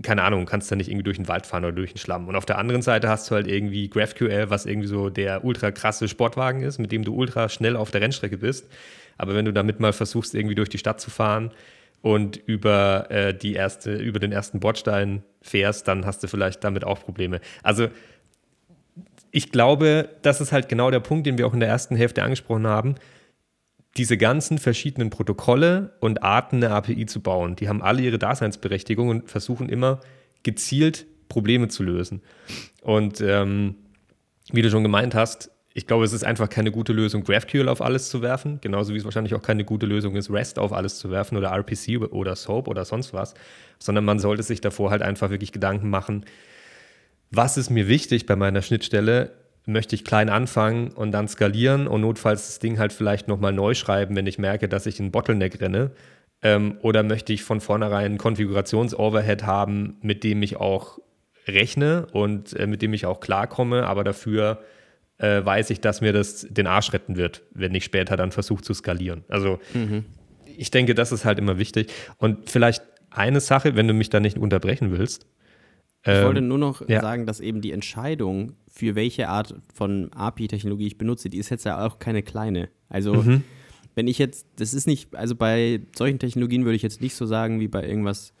keine 0.00 0.22
Ahnung, 0.22 0.46
kannst 0.46 0.70
da 0.72 0.76
nicht 0.76 0.88
irgendwie 0.88 1.04
durch 1.04 1.18
den 1.18 1.28
Wald 1.28 1.44
fahren 1.44 1.64
oder 1.64 1.74
durch 1.74 1.92
den 1.92 1.98
Schlamm. 1.98 2.26
Und 2.26 2.34
auf 2.34 2.46
der 2.46 2.56
anderen 2.56 2.80
Seite 2.80 3.10
hast 3.10 3.30
du 3.30 3.34
halt 3.34 3.46
irgendwie 3.46 3.90
GraphQL, 3.90 4.48
was 4.48 4.64
irgendwie 4.64 4.88
so 4.88 5.10
der 5.10 5.44
ultra 5.44 5.70
krasse 5.70 6.08
Sportwagen 6.08 6.62
ist, 6.62 6.78
mit 6.78 6.92
dem 6.92 7.04
du 7.04 7.14
ultra 7.14 7.50
schnell 7.50 7.76
auf 7.76 7.90
der 7.90 8.00
Rennstrecke 8.00 8.38
bist. 8.38 8.70
Aber 9.18 9.34
wenn 9.34 9.44
du 9.44 9.52
damit 9.52 9.80
mal 9.80 9.92
versuchst, 9.92 10.34
irgendwie 10.34 10.54
durch 10.54 10.70
die 10.70 10.78
Stadt 10.78 11.00
zu 11.00 11.10
fahren 11.10 11.50
und 12.00 12.38
über, 12.46 13.10
äh, 13.10 13.34
die 13.34 13.52
erste, 13.52 13.94
über 13.94 14.18
den 14.18 14.32
ersten 14.32 14.60
Bordstein 14.60 15.22
fährst, 15.42 15.86
dann 15.88 16.06
hast 16.06 16.22
du 16.22 16.28
vielleicht 16.28 16.64
damit 16.64 16.84
auch 16.84 17.00
Probleme. 17.00 17.40
Also 17.62 17.88
ich 19.30 19.50
glaube, 19.50 20.10
das 20.22 20.40
ist 20.40 20.52
halt 20.52 20.68
genau 20.68 20.90
der 20.90 21.00
Punkt, 21.00 21.26
den 21.26 21.38
wir 21.38 21.46
auch 21.46 21.54
in 21.54 21.60
der 21.60 21.68
ersten 21.68 21.96
Hälfte 21.96 22.22
angesprochen 22.22 22.66
haben 22.66 22.94
diese 23.96 24.16
ganzen 24.16 24.58
verschiedenen 24.58 25.10
Protokolle 25.10 25.92
und 26.00 26.22
Arten 26.22 26.56
eine 26.56 26.70
API 26.70 27.06
zu 27.06 27.20
bauen, 27.20 27.56
die 27.56 27.68
haben 27.68 27.82
alle 27.82 28.02
ihre 28.02 28.18
Daseinsberechtigung 28.18 29.08
und 29.08 29.30
versuchen 29.30 29.68
immer 29.68 30.00
gezielt 30.42 31.06
Probleme 31.28 31.68
zu 31.68 31.82
lösen. 31.82 32.22
Und 32.82 33.20
ähm, 33.20 33.76
wie 34.50 34.62
du 34.62 34.70
schon 34.70 34.82
gemeint 34.82 35.14
hast, 35.14 35.50
ich 35.74 35.86
glaube, 35.86 36.04
es 36.04 36.12
ist 36.12 36.24
einfach 36.24 36.50
keine 36.50 36.70
gute 36.70 36.92
Lösung, 36.92 37.24
GraphQL 37.24 37.68
auf 37.68 37.80
alles 37.80 38.10
zu 38.10 38.20
werfen, 38.20 38.60
genauso 38.60 38.92
wie 38.92 38.98
es 38.98 39.04
wahrscheinlich 39.04 39.34
auch 39.34 39.42
keine 39.42 39.64
gute 39.64 39.86
Lösung 39.86 40.16
ist, 40.16 40.30
REST 40.30 40.58
auf 40.58 40.72
alles 40.72 40.98
zu 40.98 41.10
werfen 41.10 41.38
oder 41.38 41.50
RPC 41.50 42.12
oder 42.12 42.36
SOAP 42.36 42.68
oder 42.68 42.84
sonst 42.84 43.14
was, 43.14 43.34
sondern 43.84 44.04
man 44.04 44.18
sollte 44.18 44.42
sich 44.42 44.60
davor 44.60 44.90
halt 44.90 45.02
einfach 45.02 45.30
wirklich 45.30 45.52
Gedanken 45.52 45.90
machen, 45.90 46.24
was 47.30 47.56
ist 47.56 47.70
mir 47.70 47.88
wichtig 47.88 48.26
bei 48.26 48.36
meiner 48.36 48.62
Schnittstelle, 48.62 49.32
möchte 49.64 49.94
ich 49.94 50.04
klein 50.04 50.28
anfangen 50.28 50.88
und 50.88 51.12
dann 51.12 51.28
skalieren 51.28 51.86
und 51.86 52.00
notfalls 52.00 52.46
das 52.46 52.58
Ding 52.58 52.78
halt 52.78 52.92
vielleicht 52.92 53.28
nochmal 53.28 53.52
neu 53.52 53.74
schreiben, 53.74 54.16
wenn 54.16 54.26
ich 54.26 54.38
merke, 54.38 54.68
dass 54.68 54.86
ich 54.86 55.00
einen 55.00 55.12
Bottleneck 55.12 55.60
renne. 55.60 55.92
Ähm, 56.42 56.78
oder 56.82 57.04
möchte 57.04 57.32
ich 57.32 57.44
von 57.44 57.60
vornherein 57.60 58.06
einen 58.06 58.18
Konfigurations-Overhead 58.18 59.44
haben, 59.44 59.96
mit 60.02 60.24
dem 60.24 60.42
ich 60.42 60.56
auch 60.56 60.98
rechne 61.46 62.06
und 62.12 62.54
äh, 62.54 62.66
mit 62.66 62.82
dem 62.82 62.92
ich 62.92 63.06
auch 63.06 63.20
klarkomme, 63.20 63.86
aber 63.86 64.04
dafür 64.04 64.62
äh, 65.18 65.44
weiß 65.44 65.70
ich, 65.70 65.80
dass 65.80 66.00
mir 66.00 66.12
das 66.12 66.46
den 66.50 66.66
Arsch 66.66 66.92
retten 66.92 67.16
wird, 67.16 67.42
wenn 67.52 67.74
ich 67.74 67.84
später 67.84 68.16
dann 68.16 68.32
versuche 68.32 68.62
zu 68.62 68.74
skalieren. 68.74 69.24
Also 69.28 69.60
mhm. 69.72 70.04
ich 70.44 70.70
denke, 70.70 70.94
das 70.94 71.12
ist 71.12 71.24
halt 71.24 71.38
immer 71.38 71.58
wichtig. 71.58 71.92
Und 72.18 72.50
vielleicht 72.50 72.82
eine 73.14 73.40
Sache, 73.40 73.76
wenn 73.76 73.88
du 73.88 73.94
mich 73.94 74.10
da 74.10 74.20
nicht 74.20 74.38
unterbrechen 74.38 74.90
willst, 74.90 75.26
ich 76.04 76.12
ähm, 76.12 76.24
wollte 76.24 76.40
nur 76.40 76.58
noch 76.58 76.88
ja. 76.88 77.00
sagen, 77.00 77.26
dass 77.26 77.38
eben 77.38 77.60
die 77.60 77.70
Entscheidung, 77.70 78.54
für 78.68 78.96
welche 78.96 79.28
Art 79.28 79.54
von 79.72 80.12
API-Technologie 80.12 80.88
ich 80.88 80.98
benutze, 80.98 81.30
die 81.30 81.38
ist 81.38 81.50
jetzt 81.50 81.64
ja 81.64 81.86
auch 81.86 82.00
keine 82.00 82.22
kleine. 82.22 82.70
Also, 82.88 83.14
mhm. 83.14 83.44
wenn 83.94 84.08
ich 84.08 84.18
jetzt, 84.18 84.46
das 84.56 84.74
ist 84.74 84.86
nicht, 84.86 85.14
also 85.14 85.36
bei 85.36 85.80
solchen 85.96 86.18
Technologien 86.18 86.64
würde 86.64 86.74
ich 86.74 86.82
jetzt 86.82 87.00
nicht 87.00 87.14
so 87.14 87.24
sagen, 87.24 87.60
wie 87.60 87.68
bei 87.68 87.86
irgendwas, 87.86 88.32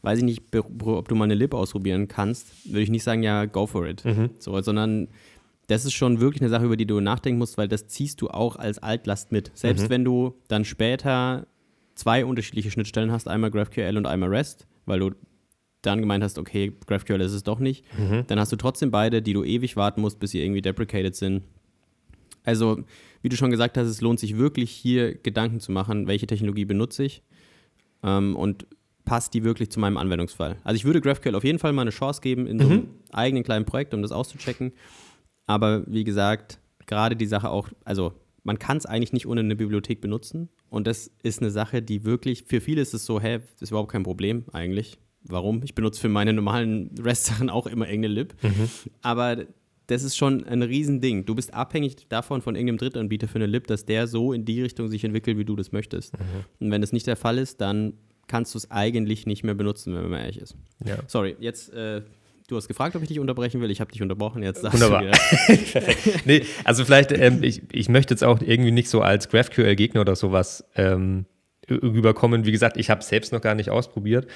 weiß 0.00 0.18
ich 0.20 0.24
nicht, 0.24 0.42
ob 0.54 1.08
du 1.08 1.14
mal 1.14 1.24
eine 1.24 1.34
Lib 1.34 1.52
ausprobieren 1.52 2.08
kannst, 2.08 2.64
würde 2.64 2.82
ich 2.82 2.90
nicht 2.90 3.04
sagen, 3.04 3.22
ja, 3.22 3.44
go 3.44 3.66
for 3.66 3.86
it. 3.86 4.02
Mhm. 4.02 4.30
So, 4.38 4.58
sondern 4.62 5.08
das 5.66 5.84
ist 5.84 5.92
schon 5.92 6.20
wirklich 6.20 6.40
eine 6.40 6.48
Sache, 6.48 6.64
über 6.64 6.76
die 6.76 6.86
du 6.86 7.00
nachdenken 7.00 7.38
musst, 7.38 7.58
weil 7.58 7.68
das 7.68 7.86
ziehst 7.86 8.22
du 8.22 8.28
auch 8.28 8.56
als 8.56 8.78
Altlast 8.78 9.30
mit. 9.30 9.50
Selbst 9.54 9.84
mhm. 9.84 9.90
wenn 9.90 10.04
du 10.04 10.34
dann 10.48 10.64
später 10.64 11.46
zwei 12.00 12.24
unterschiedliche 12.24 12.70
Schnittstellen 12.70 13.12
hast, 13.12 13.28
einmal 13.28 13.50
GraphQL 13.50 13.96
und 13.96 14.06
einmal 14.06 14.30
REST, 14.30 14.66
weil 14.86 15.00
du 15.00 15.10
dann 15.82 16.00
gemeint 16.00 16.24
hast, 16.24 16.38
okay, 16.38 16.72
GraphQL 16.86 17.20
ist 17.20 17.32
es 17.32 17.42
doch 17.42 17.58
nicht, 17.58 17.84
mhm. 17.98 18.24
dann 18.26 18.38
hast 18.40 18.52
du 18.52 18.56
trotzdem 18.56 18.90
beide, 18.90 19.22
die 19.22 19.34
du 19.34 19.44
ewig 19.44 19.76
warten 19.76 20.00
musst, 20.00 20.18
bis 20.18 20.30
sie 20.30 20.42
irgendwie 20.42 20.62
deprecated 20.62 21.14
sind. 21.14 21.42
Also, 22.42 22.84
wie 23.22 23.28
du 23.28 23.36
schon 23.36 23.50
gesagt 23.50 23.76
hast, 23.76 23.86
es 23.86 24.00
lohnt 24.00 24.18
sich 24.18 24.38
wirklich 24.38 24.70
hier 24.70 25.14
Gedanken 25.14 25.60
zu 25.60 25.72
machen, 25.72 26.06
welche 26.06 26.26
Technologie 26.26 26.64
benutze 26.64 27.04
ich 27.04 27.22
ähm, 28.02 28.34
und 28.34 28.66
passt 29.04 29.34
die 29.34 29.44
wirklich 29.44 29.70
zu 29.70 29.78
meinem 29.78 29.98
Anwendungsfall. 29.98 30.56
Also 30.64 30.76
ich 30.76 30.84
würde 30.84 31.00
GraphQL 31.00 31.34
auf 31.34 31.44
jeden 31.44 31.58
Fall 31.58 31.72
mal 31.72 31.82
eine 31.82 31.90
Chance 31.90 32.22
geben 32.22 32.46
in 32.46 32.58
so 32.58 32.66
einem 32.66 32.76
mhm. 32.76 32.88
eigenen 33.12 33.44
kleinen 33.44 33.66
Projekt, 33.66 33.92
um 33.92 34.00
das 34.02 34.12
auszuchecken. 34.12 34.72
Aber 35.46 35.82
wie 35.86 36.04
gesagt, 36.04 36.60
gerade 36.86 37.16
die 37.16 37.26
Sache 37.26 37.50
auch, 37.50 37.68
also 37.84 38.12
man 38.42 38.58
kann 38.58 38.76
es 38.76 38.86
eigentlich 38.86 39.12
nicht 39.12 39.26
ohne 39.26 39.40
eine 39.40 39.56
Bibliothek 39.56 40.00
benutzen. 40.00 40.48
Und 40.68 40.86
das 40.86 41.10
ist 41.22 41.40
eine 41.40 41.50
Sache, 41.50 41.82
die 41.82 42.04
wirklich, 42.04 42.44
für 42.44 42.60
viele 42.60 42.80
ist 42.80 42.94
es 42.94 43.04
so, 43.04 43.20
hä, 43.20 43.38
das 43.38 43.62
ist 43.62 43.70
überhaupt 43.70 43.92
kein 43.92 44.02
Problem 44.02 44.44
eigentlich. 44.52 44.98
Warum? 45.22 45.62
Ich 45.64 45.74
benutze 45.74 46.00
für 46.00 46.08
meine 46.08 46.32
normalen 46.32 46.90
REST-Sachen 47.02 47.50
auch 47.50 47.66
immer 47.66 47.86
irgendeine 47.86 48.14
Lib. 48.14 48.34
Mhm. 48.42 48.70
Aber 49.02 49.44
das 49.86 50.02
ist 50.02 50.16
schon 50.16 50.44
ein 50.44 50.62
Riesending. 50.62 51.26
Du 51.26 51.34
bist 51.34 51.52
abhängig 51.52 52.08
davon 52.08 52.42
von 52.42 52.54
irgendeinem 52.54 52.78
Drittanbieter 52.78 53.28
für 53.28 53.36
eine 53.36 53.46
Lib, 53.46 53.66
dass 53.66 53.84
der 53.84 54.06
so 54.06 54.32
in 54.32 54.44
die 54.44 54.62
Richtung 54.62 54.88
sich 54.88 55.04
entwickelt, 55.04 55.36
wie 55.36 55.44
du 55.44 55.56
das 55.56 55.72
möchtest. 55.72 56.18
Mhm. 56.18 56.44
Und 56.60 56.70
wenn 56.70 56.80
das 56.80 56.92
nicht 56.92 57.06
der 57.06 57.16
Fall 57.16 57.38
ist, 57.38 57.60
dann 57.60 57.94
kannst 58.28 58.54
du 58.54 58.58
es 58.58 58.70
eigentlich 58.70 59.26
nicht 59.26 59.42
mehr 59.42 59.54
benutzen, 59.54 59.94
wenn 59.94 60.08
man 60.08 60.20
ehrlich 60.20 60.38
ist. 60.38 60.54
Ja. 60.84 60.98
Sorry, 61.08 61.36
jetzt 61.40 61.72
äh, 61.72 62.02
Du 62.50 62.56
hast 62.56 62.66
gefragt, 62.66 62.96
ob 62.96 63.02
ich 63.02 63.06
dich 63.06 63.20
unterbrechen 63.20 63.60
will. 63.60 63.70
Ich 63.70 63.80
habe 63.80 63.92
dich 63.92 64.02
unterbrochen. 64.02 64.42
Jetzt 64.42 64.62
sagst 64.62 64.74
Wunderbar. 64.74 65.02
du 65.02 65.10
Perfekt. 65.46 66.26
nee, 66.26 66.44
also 66.64 66.84
vielleicht, 66.84 67.12
ähm, 67.12 67.44
ich, 67.44 67.62
ich 67.70 67.88
möchte 67.88 68.12
jetzt 68.12 68.24
auch 68.24 68.40
irgendwie 68.40 68.72
nicht 68.72 68.88
so 68.88 69.02
als 69.02 69.28
GraphQL-Gegner 69.28 70.00
oder 70.00 70.16
sowas 70.16 70.64
ähm, 70.74 71.26
rüberkommen. 71.70 72.44
Wie 72.46 72.50
gesagt, 72.50 72.76
ich 72.76 72.90
habe 72.90 73.02
es 73.02 73.08
selbst 73.08 73.32
noch 73.32 73.40
gar 73.40 73.54
nicht 73.54 73.70
ausprobiert. 73.70 74.26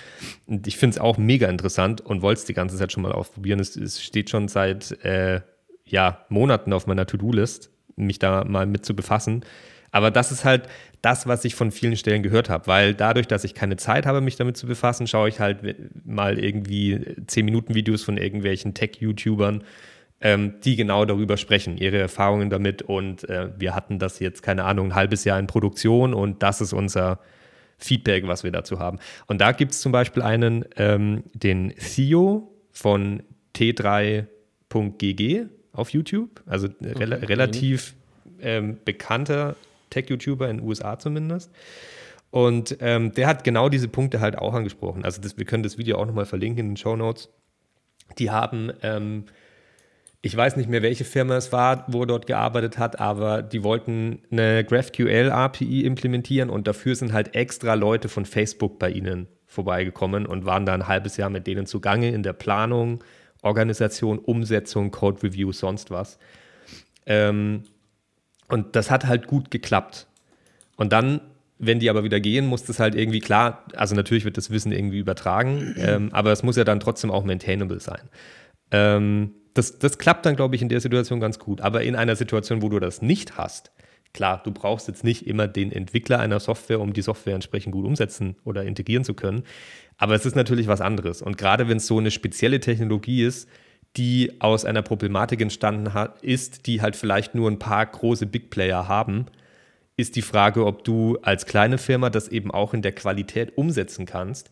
Und 0.46 0.68
ich 0.68 0.76
finde 0.76 0.94
es 0.94 1.00
auch 1.00 1.18
mega 1.18 1.48
interessant 1.48 2.02
und 2.02 2.22
wollte 2.22 2.38
es 2.38 2.44
die 2.44 2.54
ganze 2.54 2.76
Zeit 2.76 2.92
schon 2.92 3.02
mal 3.02 3.10
ausprobieren. 3.10 3.58
Es, 3.58 3.74
es 3.74 4.00
steht 4.00 4.30
schon 4.30 4.46
seit 4.46 4.92
äh, 5.04 5.40
ja, 5.84 6.24
Monaten 6.28 6.72
auf 6.72 6.86
meiner 6.86 7.06
To-Do-List, 7.06 7.72
mich 7.96 8.20
da 8.20 8.44
mal 8.44 8.66
mit 8.66 8.86
zu 8.86 8.94
befassen. 8.94 9.44
Aber 9.94 10.10
das 10.10 10.32
ist 10.32 10.44
halt 10.44 10.68
das, 11.02 11.28
was 11.28 11.44
ich 11.44 11.54
von 11.54 11.70
vielen 11.70 11.96
Stellen 11.96 12.24
gehört 12.24 12.50
habe, 12.50 12.66
weil 12.66 12.94
dadurch, 12.94 13.28
dass 13.28 13.44
ich 13.44 13.54
keine 13.54 13.76
Zeit 13.76 14.06
habe, 14.06 14.20
mich 14.20 14.34
damit 14.34 14.56
zu 14.56 14.66
befassen, 14.66 15.06
schaue 15.06 15.28
ich 15.28 15.38
halt 15.38 15.58
mal 16.04 16.36
irgendwie 16.36 17.14
10 17.28 17.44
Minuten 17.44 17.76
Videos 17.76 18.02
von 18.02 18.16
irgendwelchen 18.16 18.74
Tech-YouTubern, 18.74 19.62
ähm, 20.20 20.54
die 20.64 20.74
genau 20.74 21.04
darüber 21.04 21.36
sprechen, 21.36 21.78
ihre 21.78 21.98
Erfahrungen 21.98 22.50
damit 22.50 22.82
und 22.82 23.28
äh, 23.28 23.50
wir 23.56 23.76
hatten 23.76 24.00
das 24.00 24.18
jetzt, 24.18 24.42
keine 24.42 24.64
Ahnung, 24.64 24.88
ein 24.88 24.94
halbes 24.96 25.22
Jahr 25.22 25.38
in 25.38 25.46
Produktion 25.46 26.12
und 26.12 26.42
das 26.42 26.60
ist 26.60 26.72
unser 26.72 27.20
Feedback, 27.78 28.26
was 28.26 28.42
wir 28.42 28.50
dazu 28.50 28.80
haben. 28.80 28.98
Und 29.28 29.40
da 29.40 29.52
gibt 29.52 29.72
es 29.72 29.80
zum 29.80 29.92
Beispiel 29.92 30.24
einen, 30.24 30.64
ähm, 30.76 31.22
den 31.34 31.72
Theo 31.76 32.52
von 32.72 33.22
T3.gg 33.54 34.26
auf 35.72 35.90
YouTube, 35.90 36.42
also 36.46 36.66
okay. 36.66 37.04
re 37.04 37.28
relativ 37.28 37.94
ähm, 38.40 38.78
bekannter 38.84 39.54
Tech-YouTuber 39.94 40.48
in 40.48 40.58
den 40.58 40.66
USA 40.66 40.98
zumindest. 40.98 41.50
Und 42.30 42.78
ähm, 42.80 43.12
der 43.12 43.28
hat 43.28 43.44
genau 43.44 43.68
diese 43.68 43.86
Punkte 43.86 44.20
halt 44.20 44.36
auch 44.36 44.54
angesprochen. 44.54 45.04
Also 45.04 45.22
das, 45.22 45.38
wir 45.38 45.44
können 45.44 45.62
das 45.62 45.78
Video 45.78 45.98
auch 45.98 46.06
nochmal 46.06 46.26
verlinken 46.26 46.58
in 46.58 46.70
den 46.70 46.76
Show 46.76 46.96
Notes. 46.96 47.28
Die 48.18 48.30
haben, 48.30 48.72
ähm, 48.82 49.26
ich 50.20 50.36
weiß 50.36 50.56
nicht 50.56 50.68
mehr, 50.68 50.82
welche 50.82 51.04
Firma 51.04 51.36
es 51.36 51.52
war, 51.52 51.84
wo 51.86 52.02
er 52.02 52.06
dort 52.06 52.26
gearbeitet 52.26 52.76
hat, 52.76 52.98
aber 52.98 53.42
die 53.42 53.62
wollten 53.62 54.22
eine 54.32 54.64
GraphQL-API 54.64 55.84
implementieren 55.84 56.50
und 56.50 56.66
dafür 56.66 56.96
sind 56.96 57.12
halt 57.12 57.36
extra 57.36 57.74
Leute 57.74 58.08
von 58.08 58.24
Facebook 58.24 58.80
bei 58.80 58.90
ihnen 58.90 59.28
vorbeigekommen 59.46 60.26
und 60.26 60.44
waren 60.44 60.66
da 60.66 60.74
ein 60.74 60.88
halbes 60.88 61.16
Jahr 61.16 61.30
mit 61.30 61.46
denen 61.46 61.66
zugange 61.66 62.10
in 62.10 62.24
der 62.24 62.32
Planung, 62.32 63.04
Organisation, 63.42 64.18
Umsetzung, 64.18 64.90
Code 64.90 65.22
Review, 65.22 65.52
sonst 65.52 65.90
was. 65.90 66.18
Ähm, 67.06 67.62
und 68.48 68.76
das 68.76 68.90
hat 68.90 69.06
halt 69.06 69.26
gut 69.26 69.50
geklappt. 69.50 70.06
Und 70.76 70.92
dann, 70.92 71.20
wenn 71.58 71.78
die 71.78 71.90
aber 71.90 72.04
wieder 72.04 72.20
gehen, 72.20 72.46
muss 72.46 72.64
das 72.64 72.80
halt 72.80 72.94
irgendwie 72.94 73.20
klar, 73.20 73.64
also 73.76 73.94
natürlich 73.94 74.24
wird 74.24 74.36
das 74.36 74.50
Wissen 74.50 74.72
irgendwie 74.72 74.98
übertragen, 74.98 75.74
ähm, 75.78 76.10
aber 76.12 76.32
es 76.32 76.42
muss 76.42 76.56
ja 76.56 76.64
dann 76.64 76.80
trotzdem 76.80 77.10
auch 77.10 77.24
maintainable 77.24 77.80
sein. 77.80 78.02
Ähm, 78.70 79.32
das, 79.54 79.78
das 79.78 79.98
klappt 79.98 80.26
dann, 80.26 80.36
glaube 80.36 80.56
ich, 80.56 80.62
in 80.62 80.68
der 80.68 80.80
Situation 80.80 81.20
ganz 81.20 81.38
gut. 81.38 81.60
Aber 81.60 81.82
in 81.82 81.94
einer 81.94 82.16
Situation, 82.16 82.60
wo 82.60 82.68
du 82.68 82.80
das 82.80 83.02
nicht 83.02 83.38
hast, 83.38 83.70
klar, 84.12 84.42
du 84.44 84.50
brauchst 84.50 84.88
jetzt 84.88 85.04
nicht 85.04 85.26
immer 85.26 85.46
den 85.46 85.70
Entwickler 85.70 86.18
einer 86.18 86.40
Software, 86.40 86.80
um 86.80 86.92
die 86.92 87.02
Software 87.02 87.34
entsprechend 87.34 87.72
gut 87.72 87.84
umsetzen 87.84 88.36
oder 88.44 88.64
integrieren 88.64 89.04
zu 89.04 89.14
können. 89.14 89.44
Aber 89.96 90.14
es 90.14 90.26
ist 90.26 90.34
natürlich 90.34 90.66
was 90.66 90.80
anderes. 90.80 91.22
Und 91.22 91.38
gerade 91.38 91.68
wenn 91.68 91.76
es 91.76 91.86
so 91.86 91.98
eine 91.98 92.10
spezielle 92.10 92.58
Technologie 92.58 93.22
ist, 93.22 93.48
die 93.96 94.40
aus 94.40 94.64
einer 94.64 94.82
Problematik 94.82 95.40
entstanden 95.40 95.94
hat, 95.94 96.22
ist, 96.22 96.66
die 96.66 96.82
halt 96.82 96.96
vielleicht 96.96 97.34
nur 97.34 97.50
ein 97.50 97.58
paar 97.58 97.86
große 97.86 98.26
Big 98.26 98.50
Player 98.50 98.88
haben, 98.88 99.26
ist 99.96 100.16
die 100.16 100.22
Frage, 100.22 100.66
ob 100.66 100.84
du 100.84 101.18
als 101.22 101.46
kleine 101.46 101.78
Firma 101.78 102.10
das 102.10 102.28
eben 102.28 102.50
auch 102.50 102.74
in 102.74 102.82
der 102.82 102.92
Qualität 102.92 103.56
umsetzen 103.56 104.06
kannst 104.06 104.50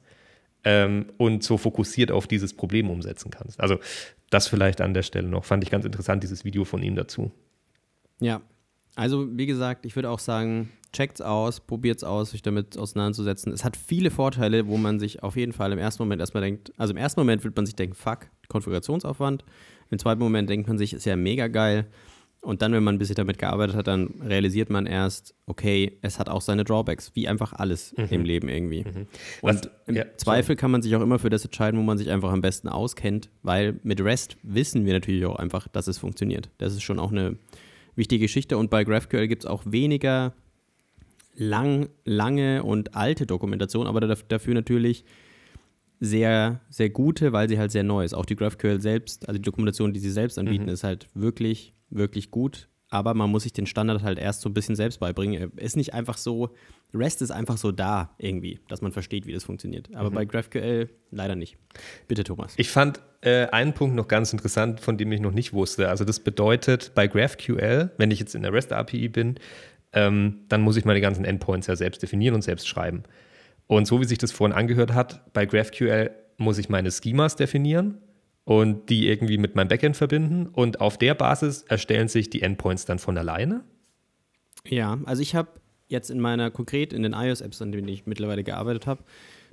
ähm, 0.64 1.06
und 1.18 1.42
so 1.42 1.58
fokussiert 1.58 2.12
auf 2.12 2.26
dieses 2.26 2.54
Problem 2.54 2.90
umsetzen 2.90 3.30
kannst. 3.30 3.60
Also 3.60 3.78
das 4.30 4.46
vielleicht 4.46 4.80
an 4.80 4.94
der 4.94 5.02
Stelle 5.02 5.28
noch. 5.28 5.44
Fand 5.44 5.64
ich 5.64 5.70
ganz 5.70 5.84
interessant, 5.84 6.22
dieses 6.22 6.44
Video 6.44 6.64
von 6.64 6.82
ihm 6.82 6.94
dazu. 6.94 7.32
Ja, 8.20 8.40
also 8.94 9.26
wie 9.36 9.46
gesagt, 9.46 9.84
ich 9.84 9.96
würde 9.96 10.10
auch 10.10 10.20
sagen, 10.20 10.70
checkt's 10.92 11.20
aus, 11.20 11.60
probiert's 11.60 12.04
aus, 12.04 12.30
sich 12.30 12.42
damit 12.42 12.78
auseinanderzusetzen. 12.78 13.52
Es 13.52 13.64
hat 13.64 13.76
viele 13.76 14.10
Vorteile, 14.10 14.68
wo 14.68 14.76
man 14.76 15.00
sich 15.00 15.22
auf 15.22 15.36
jeden 15.36 15.52
Fall 15.52 15.72
im 15.72 15.78
ersten 15.78 16.02
Moment 16.02 16.20
erstmal 16.20 16.42
denkt, 16.42 16.72
also 16.76 16.92
im 16.92 16.98
ersten 16.98 17.20
Moment 17.20 17.42
wird 17.44 17.56
man 17.56 17.66
sich 17.66 17.74
denken, 17.74 17.94
fuck, 17.94 18.28
Konfigurationsaufwand. 18.52 19.44
Im 19.90 19.98
zweiten 19.98 20.20
Moment 20.20 20.48
denkt 20.48 20.68
man 20.68 20.78
sich, 20.78 20.92
ist 20.92 21.04
ja 21.04 21.16
mega 21.16 21.48
geil. 21.48 21.86
Und 22.40 22.60
dann, 22.60 22.72
wenn 22.72 22.82
man 22.82 22.96
ein 22.96 22.98
bisschen 22.98 23.14
damit 23.14 23.38
gearbeitet 23.38 23.76
hat, 23.76 23.86
dann 23.86 24.08
realisiert 24.20 24.68
man 24.68 24.86
erst, 24.86 25.32
okay, 25.46 25.98
es 26.02 26.18
hat 26.18 26.28
auch 26.28 26.40
seine 26.40 26.64
Drawbacks, 26.64 27.12
wie 27.14 27.28
einfach 27.28 27.52
alles 27.52 27.94
mhm. 27.96 28.08
im 28.10 28.24
Leben 28.24 28.48
irgendwie. 28.48 28.82
Mhm. 28.82 29.06
Und 29.42 29.70
im 29.86 29.94
ja, 29.94 30.04
Zweifel 30.16 30.46
sorry. 30.46 30.56
kann 30.56 30.72
man 30.72 30.82
sich 30.82 30.96
auch 30.96 31.02
immer 31.02 31.20
für 31.20 31.30
das 31.30 31.44
entscheiden, 31.44 31.78
wo 31.78 31.84
man 31.84 31.98
sich 31.98 32.10
einfach 32.10 32.32
am 32.32 32.40
besten 32.40 32.68
auskennt, 32.68 33.30
weil 33.42 33.78
mit 33.84 34.00
REST 34.00 34.38
wissen 34.42 34.84
wir 34.86 34.92
natürlich 34.92 35.24
auch 35.24 35.36
einfach, 35.36 35.68
dass 35.68 35.86
es 35.86 35.98
funktioniert. 35.98 36.50
Das 36.58 36.72
ist 36.72 36.82
schon 36.82 36.98
auch 36.98 37.12
eine 37.12 37.36
wichtige 37.94 38.24
Geschichte. 38.24 38.58
Und 38.58 38.70
bei 38.70 38.82
GraphQL 38.82 39.28
gibt 39.28 39.44
es 39.44 39.46
auch 39.48 39.62
weniger 39.64 40.34
lang, 41.36 41.90
lange 42.04 42.64
und 42.64 42.96
alte 42.96 43.24
Dokumentation, 43.24 43.86
aber 43.86 44.00
dafür 44.00 44.54
natürlich 44.54 45.04
sehr, 46.04 46.60
sehr 46.68 46.90
gute, 46.90 47.32
weil 47.32 47.48
sie 47.48 47.60
halt 47.60 47.70
sehr 47.70 47.84
neu 47.84 48.04
ist. 48.04 48.12
Auch 48.12 48.26
die 48.26 48.34
GraphQL 48.34 48.80
selbst, 48.80 49.28
also 49.28 49.38
die 49.38 49.44
Dokumentation, 49.44 49.92
die 49.92 50.00
sie 50.00 50.10
selbst 50.10 50.36
anbieten, 50.36 50.64
mhm. 50.64 50.70
ist 50.70 50.82
halt 50.82 51.06
wirklich, 51.14 51.74
wirklich 51.90 52.32
gut. 52.32 52.68
Aber 52.88 53.14
man 53.14 53.30
muss 53.30 53.44
sich 53.44 53.52
den 53.52 53.66
Standard 53.66 54.02
halt 54.02 54.18
erst 54.18 54.40
so 54.40 54.48
ein 54.48 54.52
bisschen 54.52 54.74
selbst 54.74 54.98
beibringen. 54.98 55.52
Ist 55.56 55.76
nicht 55.76 55.94
einfach 55.94 56.18
so, 56.18 56.54
REST 56.92 57.22
ist 57.22 57.30
einfach 57.30 57.56
so 57.56 57.70
da 57.70 58.16
irgendwie, 58.18 58.58
dass 58.66 58.82
man 58.82 58.90
versteht, 58.90 59.26
wie 59.26 59.32
das 59.32 59.44
funktioniert. 59.44 59.94
Aber 59.94 60.10
mhm. 60.10 60.14
bei 60.14 60.24
GraphQL 60.24 60.90
leider 61.12 61.36
nicht. 61.36 61.56
Bitte, 62.08 62.24
Thomas. 62.24 62.54
Ich 62.56 62.68
fand 62.68 63.00
äh, 63.20 63.46
einen 63.46 63.72
Punkt 63.72 63.94
noch 63.94 64.08
ganz 64.08 64.32
interessant, 64.32 64.80
von 64.80 64.98
dem 64.98 65.12
ich 65.12 65.20
noch 65.20 65.30
nicht 65.30 65.52
wusste. 65.52 65.88
Also 65.88 66.04
das 66.04 66.18
bedeutet, 66.18 66.90
bei 66.96 67.06
GraphQL, 67.06 67.92
wenn 67.96 68.10
ich 68.10 68.18
jetzt 68.18 68.34
in 68.34 68.42
der 68.42 68.52
REST-API 68.52 69.08
bin, 69.08 69.36
ähm, 69.92 70.40
dann 70.48 70.62
muss 70.62 70.76
ich 70.76 70.84
meine 70.84 71.00
ganzen 71.00 71.24
Endpoints 71.24 71.68
ja 71.68 71.76
selbst 71.76 72.02
definieren 72.02 72.34
und 72.34 72.42
selbst 72.42 72.66
schreiben. 72.66 73.04
Und 73.72 73.86
so 73.86 74.02
wie 74.02 74.04
sich 74.04 74.18
das 74.18 74.32
vorhin 74.32 74.54
angehört 74.54 74.92
hat, 74.92 75.32
bei 75.32 75.46
GraphQL 75.46 76.10
muss 76.36 76.58
ich 76.58 76.68
meine 76.68 76.90
Schemas 76.90 77.36
definieren 77.36 77.96
und 78.44 78.90
die 78.90 79.08
irgendwie 79.08 79.38
mit 79.38 79.54
meinem 79.54 79.68
Backend 79.68 79.96
verbinden. 79.96 80.46
Und 80.46 80.82
auf 80.82 80.98
der 80.98 81.14
Basis 81.14 81.62
erstellen 81.62 82.08
sich 82.08 82.28
die 82.28 82.42
Endpoints 82.42 82.84
dann 82.84 82.98
von 82.98 83.16
alleine? 83.16 83.64
Ja, 84.68 84.98
also 85.06 85.22
ich 85.22 85.34
habe 85.34 85.48
jetzt 85.88 86.10
in 86.10 86.20
meiner, 86.20 86.50
konkret 86.50 86.92
in 86.92 87.02
den 87.02 87.14
iOS-Apps, 87.14 87.62
an 87.62 87.72
denen 87.72 87.88
ich 87.88 88.04
mittlerweile 88.04 88.44
gearbeitet 88.44 88.86
habe, 88.86 89.04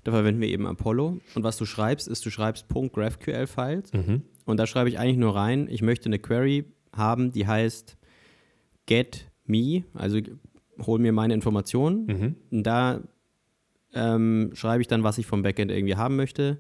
da 0.03 0.11
verwenden 0.11 0.41
wir 0.41 0.49
eben 0.49 0.67
Apollo. 0.67 1.21
Und 1.35 1.43
was 1.43 1.55
du 1.55 1.63
schreibst, 1.63 2.09
ist, 2.09 2.25
du 2.25 2.29
schreibst 2.29 2.65
.graphql-Files. 2.67 3.93
Mhm. 3.93 4.23
Und 4.43 4.57
da 4.57 4.67
schreibe 4.67 4.89
ich 4.89 4.99
eigentlich 4.99 5.15
nur 5.15 5.33
rein, 5.33 5.69
ich 5.71 5.81
möchte 5.81 6.07
eine 6.07 6.19
Query 6.19 6.65
haben, 6.93 7.31
die 7.31 7.47
heißt 7.47 7.97
get 8.85 9.31
me, 9.45 9.85
also 9.93 10.19
hol 10.81 10.99
mir 10.99 11.13
meine 11.13 11.33
Informationen. 11.33 12.05
Mhm. 12.05 12.35
Und 12.51 12.63
da 12.63 13.01
ähm, 13.93 14.51
schreibe 14.53 14.81
ich 14.81 14.87
dann, 14.87 15.03
was 15.03 15.17
ich 15.17 15.25
vom 15.25 15.41
Backend 15.41 15.71
irgendwie 15.71 15.95
haben 15.95 16.15
möchte. 16.15 16.57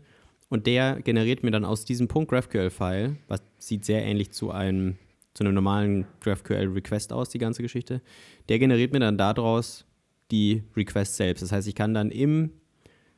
Und 0.49 0.65
der 0.65 1.01
generiert 1.01 1.43
mir 1.43 1.51
dann 1.51 1.65
aus 1.65 1.85
diesem 1.85 2.07
Punkt 2.07 2.31
GraphQL-File, 2.31 3.17
was 3.27 3.41
sieht 3.59 3.85
sehr 3.85 4.03
ähnlich 4.03 4.31
zu 4.31 4.51
einem, 4.51 4.97
zu 5.33 5.43
einem 5.43 5.53
normalen 5.53 6.07
GraphQL-Request 6.21 7.13
aus, 7.13 7.29
die 7.29 7.37
ganze 7.37 7.61
Geschichte. 7.61 8.01
Der 8.49 8.57
generiert 8.57 8.91
mir 8.91 8.99
dann 8.99 9.17
daraus 9.17 9.85
die 10.31 10.63
Request 10.75 11.17
selbst. 11.17 11.43
Das 11.43 11.51
heißt, 11.51 11.67
ich 11.67 11.75
kann 11.75 11.93
dann 11.93 12.09
in 12.09 12.51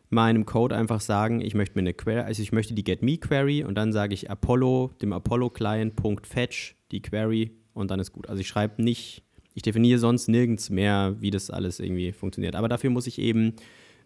meinem 0.09 0.45
Code 0.45 0.75
einfach 0.75 0.99
sagen, 0.99 1.39
ich 1.39 1.55
möchte 1.55 1.75
mir 1.75 1.81
eine 1.81 1.93
Query, 1.93 2.19
also 2.19 2.41
ich 2.41 2.51
möchte 2.51 2.73
die 2.73 2.83
GetMe-Query 2.83 3.63
und 3.63 3.75
dann 3.75 3.93
sage 3.93 4.13
ich 4.13 4.29
Apollo, 4.29 4.91
dem 5.01 5.13
Apollo-Client.fetch 5.13 6.75
die 6.91 7.01
Query 7.01 7.51
und 7.73 7.91
dann 7.91 8.01
ist 8.01 8.11
gut. 8.11 8.27
Also 8.27 8.41
ich 8.41 8.47
schreibe 8.47 8.83
nicht 8.83 9.23
ich 9.53 9.63
definiere 9.63 9.99
sonst 9.99 10.27
nirgends 10.27 10.69
mehr, 10.69 11.15
wie 11.19 11.29
das 11.29 11.49
alles 11.49 11.79
irgendwie 11.79 12.11
funktioniert. 12.11 12.55
Aber 12.55 12.69
dafür 12.69 12.89
muss 12.89 13.07
ich 13.07 13.19
eben 13.19 13.53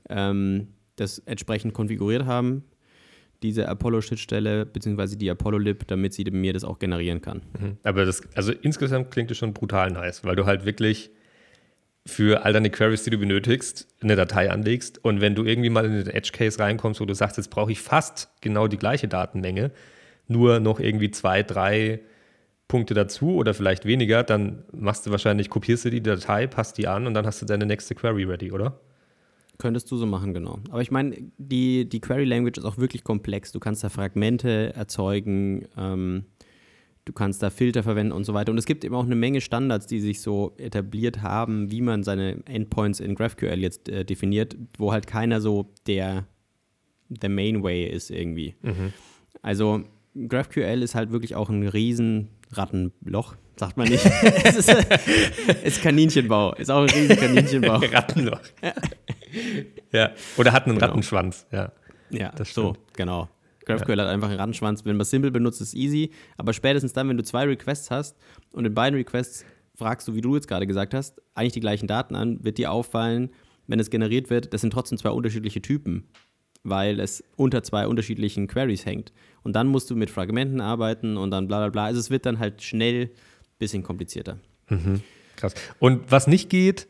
ähm, 0.10 0.68
das 0.96 1.20
entsprechend 1.20 1.74
konfiguriert 1.74 2.26
haben, 2.26 2.64
diese 3.44 3.68
Apollo-Schnittstelle 3.68 4.66
beziehungsweise 4.66 5.18
die 5.18 5.30
Apollo-Lib, 5.30 5.88
damit 5.88 6.14
sie 6.14 6.24
mir 6.32 6.54
das 6.54 6.64
auch 6.64 6.80
generieren 6.80 7.22
kann. 7.22 7.42
Mhm. 7.60 7.78
Aber 7.84 8.06
das, 8.06 8.22
also 8.36 8.52
insgesamt 8.52 9.12
klingt 9.12 9.30
das 9.30 9.38
schon 9.38 9.54
brutal 9.54 9.92
nice, 9.92 10.24
weil 10.24 10.36
du 10.36 10.46
halt 10.46 10.66
wirklich 10.66 11.12
für 12.08 12.46
all 12.46 12.54
deine 12.54 12.70
Queries, 12.70 13.04
die 13.04 13.10
du 13.10 13.18
benötigst, 13.18 13.88
eine 14.02 14.16
Datei 14.16 14.52
anlegst 14.52 15.04
und 15.04 15.22
wenn 15.22 15.34
du 15.34 15.44
irgendwie 15.44 15.70
mal 15.70 15.86
in 15.86 15.94
den 15.94 16.08
Edge-Case 16.08 16.60
reinkommst, 16.60 17.02
wo 17.02 17.06
du 17.06 17.16
sagst, 17.16 17.38
jetzt 17.38 17.50
brauche 17.50 17.72
ich 17.72 17.80
fast 17.80 18.30
genau 18.42 18.68
die 18.68 18.78
gleiche 18.78 19.08
Datenmenge, 19.08 19.72
nur 20.28 20.60
noch 20.60 20.80
irgendwie 20.80 21.12
zwei, 21.12 21.42
drei 21.44 22.02
Punkte 22.68 22.94
dazu 22.94 23.36
oder 23.36 23.54
vielleicht 23.54 23.86
weniger, 23.86 24.24
dann 24.24 24.64
machst 24.72 25.06
du 25.06 25.12
wahrscheinlich, 25.12 25.50
kopierst 25.50 25.86
du 25.86 25.90
die 25.90 26.02
Datei, 26.02 26.48
passt 26.48 26.78
die 26.78 26.88
an 26.88 27.08
und 27.08 27.14
dann 27.14 27.26
hast 27.26 27.42
du 27.42 27.46
deine 27.46 27.66
nächste 27.66 27.96
Query 27.96 28.24
ready, 28.24 28.52
oder? 28.52 28.80
Könntest 29.58 29.90
du 29.92 29.98
so 29.98 30.06
machen, 30.06 30.34
genau. 30.34 30.60
Aber 30.70 30.82
ich 30.82 30.92
meine, 30.92 31.16
die, 31.38 31.88
die 31.88 32.02
Query 32.02 32.26
Language 32.26 32.58
ist 32.58 32.66
auch 32.66 32.78
wirklich 32.78 33.04
komplex. 33.04 33.52
Du 33.52 33.60
kannst 33.60 33.84
da 33.84 33.90
Fragmente 33.90 34.74
erzeugen, 34.76 35.68
ähm, 35.78 36.26
du 37.06 37.14
kannst 37.14 37.42
da 37.42 37.50
Filter 37.50 37.84
verwenden 37.84 38.12
und 38.12 38.26
so 38.26 38.34
weiter. 38.34 38.52
Und 38.52 38.58
es 38.58 38.66
gibt 38.66 38.84
eben 38.84 38.96
auch 38.96 39.06
eine 39.06 39.16
Menge 39.16 39.40
Standards, 39.40 39.88
die 39.88 40.00
sich 40.00 40.22
so 40.22 40.54
etabliert 40.58 41.22
haben, 41.22 41.72
wie 41.72 41.82
man 41.82 42.04
seine 42.04 42.44
Endpoints 42.46 43.00
in 43.00 43.16
GraphQL 43.16 43.60
jetzt 43.60 43.88
äh, 43.88 44.04
definiert, 44.04 44.58
wo 44.78 44.92
halt 44.92 45.08
keiner 45.08 45.40
so 45.40 45.72
der, 45.88 46.28
der 47.10 47.30
Main 47.30 47.64
Way 47.64 47.88
ist 47.88 48.12
irgendwie. 48.12 48.56
Mhm. 48.62 48.92
Also 49.42 49.84
GraphQL 50.28 50.82
ist 50.82 50.96
halt 50.96 51.12
wirklich 51.12 51.36
auch 51.36 51.50
ein 51.50 51.68
riesen 51.68 52.30
Rattenloch, 52.52 53.36
sagt 53.58 53.78
man 53.78 53.88
nicht. 53.88 54.06
es 54.44 54.56
ist, 54.56 54.70
ist, 55.64 55.82
Kaninchenbau, 55.82 56.54
ist 56.56 56.72
auch 56.72 56.82
ein 56.82 56.90
riesen 56.90 57.18
Kaninchenbau. 57.18 57.78
Rattenloch. 57.78 58.42
Ja, 59.92 60.12
oder 60.38 60.52
hat 60.52 60.66
einen 60.66 60.76
genau. 60.76 60.88
Rattenschwanz, 60.88 61.46
ja. 61.52 61.72
Ja, 62.10 62.32
das 62.32 62.54
so, 62.54 62.76
genau. 62.94 63.30
GraphQL 63.66 63.98
ja. 63.98 64.04
hat 64.04 64.12
einfach 64.12 64.30
einen 64.30 64.40
Rattenschwanz. 64.40 64.86
Wenn 64.86 64.98
man 64.98 65.06
Simple 65.06 65.32
benutzt, 65.32 65.60
ist 65.60 65.74
easy. 65.74 66.12
Aber 66.38 66.54
spätestens 66.54 66.94
dann, 66.94 67.10
wenn 67.10 67.18
du 67.18 67.24
zwei 67.24 67.46
Requests 67.46 67.92
hast 67.92 68.16
und 68.52 68.66
in 68.66 68.74
beiden 68.74 68.98
Requests 68.98 69.44
fragst 69.76 70.08
du, 70.08 70.16
wie 70.16 70.22
du 70.22 70.36
jetzt 70.36 70.48
gerade 70.48 70.68
gesagt 70.68 70.94
hast, 70.94 71.22
eigentlich 71.34 71.54
die 71.54 71.60
gleichen 71.60 71.88
Daten 71.88 72.16
an, 72.16 72.44
wird 72.44 72.58
dir 72.58 72.72
auffallen, 72.72 73.32
wenn 73.68 73.80
es 73.80 73.90
generiert 73.90 74.30
wird, 74.30 74.54
das 74.54 74.62
sind 74.62 74.72
trotzdem 74.72 74.98
zwei 74.98 75.10
unterschiedliche 75.10 75.62
Typen, 75.62 76.08
weil 76.64 77.00
es 77.00 77.24
unter 77.36 77.64
zwei 77.64 77.88
unterschiedlichen 77.88 78.48
Queries 78.48 78.86
hängt. 78.86 79.12
Und 79.44 79.56
dann 79.56 79.68
musst 79.68 79.90
du 79.90 79.96
mit 79.96 80.10
Fragmenten 80.10 80.62
arbeiten 80.62 81.18
und 81.18 81.32
dann 81.32 81.48
bla 81.48 81.58
bla 81.58 81.70
bla. 81.70 81.86
Also 81.86 82.00
es 82.00 82.10
wird 82.10 82.26
dann 82.26 82.40
halt 82.40 82.62
schnell 82.62 83.06
ein 83.06 83.10
bisschen 83.58 83.84
komplizierter. 83.84 84.40
Mhm. 84.70 85.02
Krass. 85.36 85.56
Und 85.80 86.12
was 86.12 86.28
nicht 86.28 86.50
geht, 86.50 86.88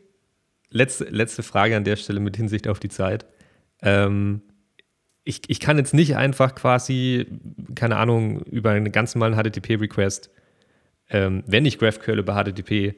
letzte, 0.76 1.04
letzte 1.04 1.42
Frage 1.42 1.76
an 1.76 1.84
der 1.84 1.96
Stelle 1.96 2.20
mit 2.20 2.36
Hinsicht 2.36 2.68
auf 2.68 2.78
die 2.78 2.88
Zeit. 2.88 3.26
Ähm, 3.82 4.42
ich, 5.24 5.42
ich 5.48 5.58
kann 5.58 5.76
jetzt 5.76 5.92
nicht 5.92 6.16
einfach 6.16 6.54
quasi, 6.54 7.26
keine 7.74 7.96
Ahnung, 7.96 8.42
über 8.42 8.70
einen 8.70 8.92
ganz 8.92 9.14
normalen 9.14 9.34
HTTP-Request, 9.34 10.30
ähm, 11.10 11.42
wenn 11.46 11.66
ich 11.66 11.78
GraphQL 11.78 12.18
über 12.18 12.34
HTTP 12.34 12.94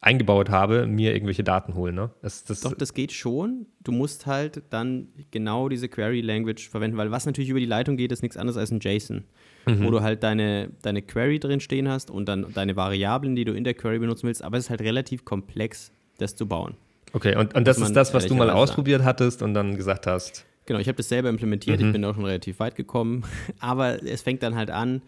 eingebaut 0.00 0.48
habe, 0.48 0.86
mir 0.86 1.12
irgendwelche 1.12 1.44
Daten 1.44 1.74
holen. 1.74 1.94
Ne? 1.94 2.10
Das, 2.22 2.44
das 2.44 2.60
Doch, 2.60 2.72
das 2.72 2.94
geht 2.94 3.12
schon. 3.12 3.66
Du 3.82 3.92
musst 3.92 4.26
halt 4.26 4.62
dann 4.70 5.08
genau 5.30 5.68
diese 5.68 5.88
Query-Language 5.88 6.70
verwenden, 6.70 6.96
weil 6.96 7.10
was 7.10 7.26
natürlich 7.26 7.50
über 7.50 7.60
die 7.60 7.66
Leitung 7.66 7.98
geht, 7.98 8.10
ist 8.10 8.22
nichts 8.22 8.38
anderes 8.38 8.56
als 8.56 8.70
ein 8.70 8.80
JSON, 8.80 9.24
mhm. 9.66 9.84
wo 9.84 9.90
du 9.90 10.00
halt 10.00 10.22
deine, 10.22 10.70
deine 10.80 11.02
Query 11.02 11.38
drin 11.38 11.60
stehen 11.60 11.88
hast 11.88 12.10
und 12.10 12.26
dann 12.26 12.46
deine 12.54 12.76
Variablen, 12.76 13.36
die 13.36 13.44
du 13.44 13.52
in 13.52 13.64
der 13.64 13.74
Query 13.74 13.98
benutzen 13.98 14.26
willst. 14.26 14.42
Aber 14.42 14.56
es 14.56 14.64
ist 14.64 14.70
halt 14.70 14.80
relativ 14.80 15.26
komplex, 15.26 15.92
das 16.16 16.34
zu 16.34 16.48
bauen. 16.48 16.76
Okay, 17.12 17.36
und, 17.36 17.54
und 17.54 17.66
das 17.66 17.78
ist 17.78 17.94
das, 17.94 18.14
was 18.14 18.26
du 18.26 18.34
mal 18.34 18.50
ausprobiert 18.50 19.02
hattest 19.02 19.42
und 19.42 19.54
dann 19.54 19.76
gesagt 19.76 20.06
hast. 20.06 20.44
Genau, 20.66 20.78
ich 20.78 20.86
habe 20.86 20.96
das 20.96 21.08
selber 21.08 21.28
implementiert, 21.28 21.80
mhm. 21.80 21.86
ich 21.86 21.92
bin 21.92 22.04
auch 22.04 22.14
schon 22.14 22.24
relativ 22.24 22.60
weit 22.60 22.76
gekommen. 22.76 23.24
Aber 23.60 24.02
es 24.04 24.22
fängt 24.22 24.42
dann 24.42 24.54
halt 24.54 24.70
an, 24.70 25.02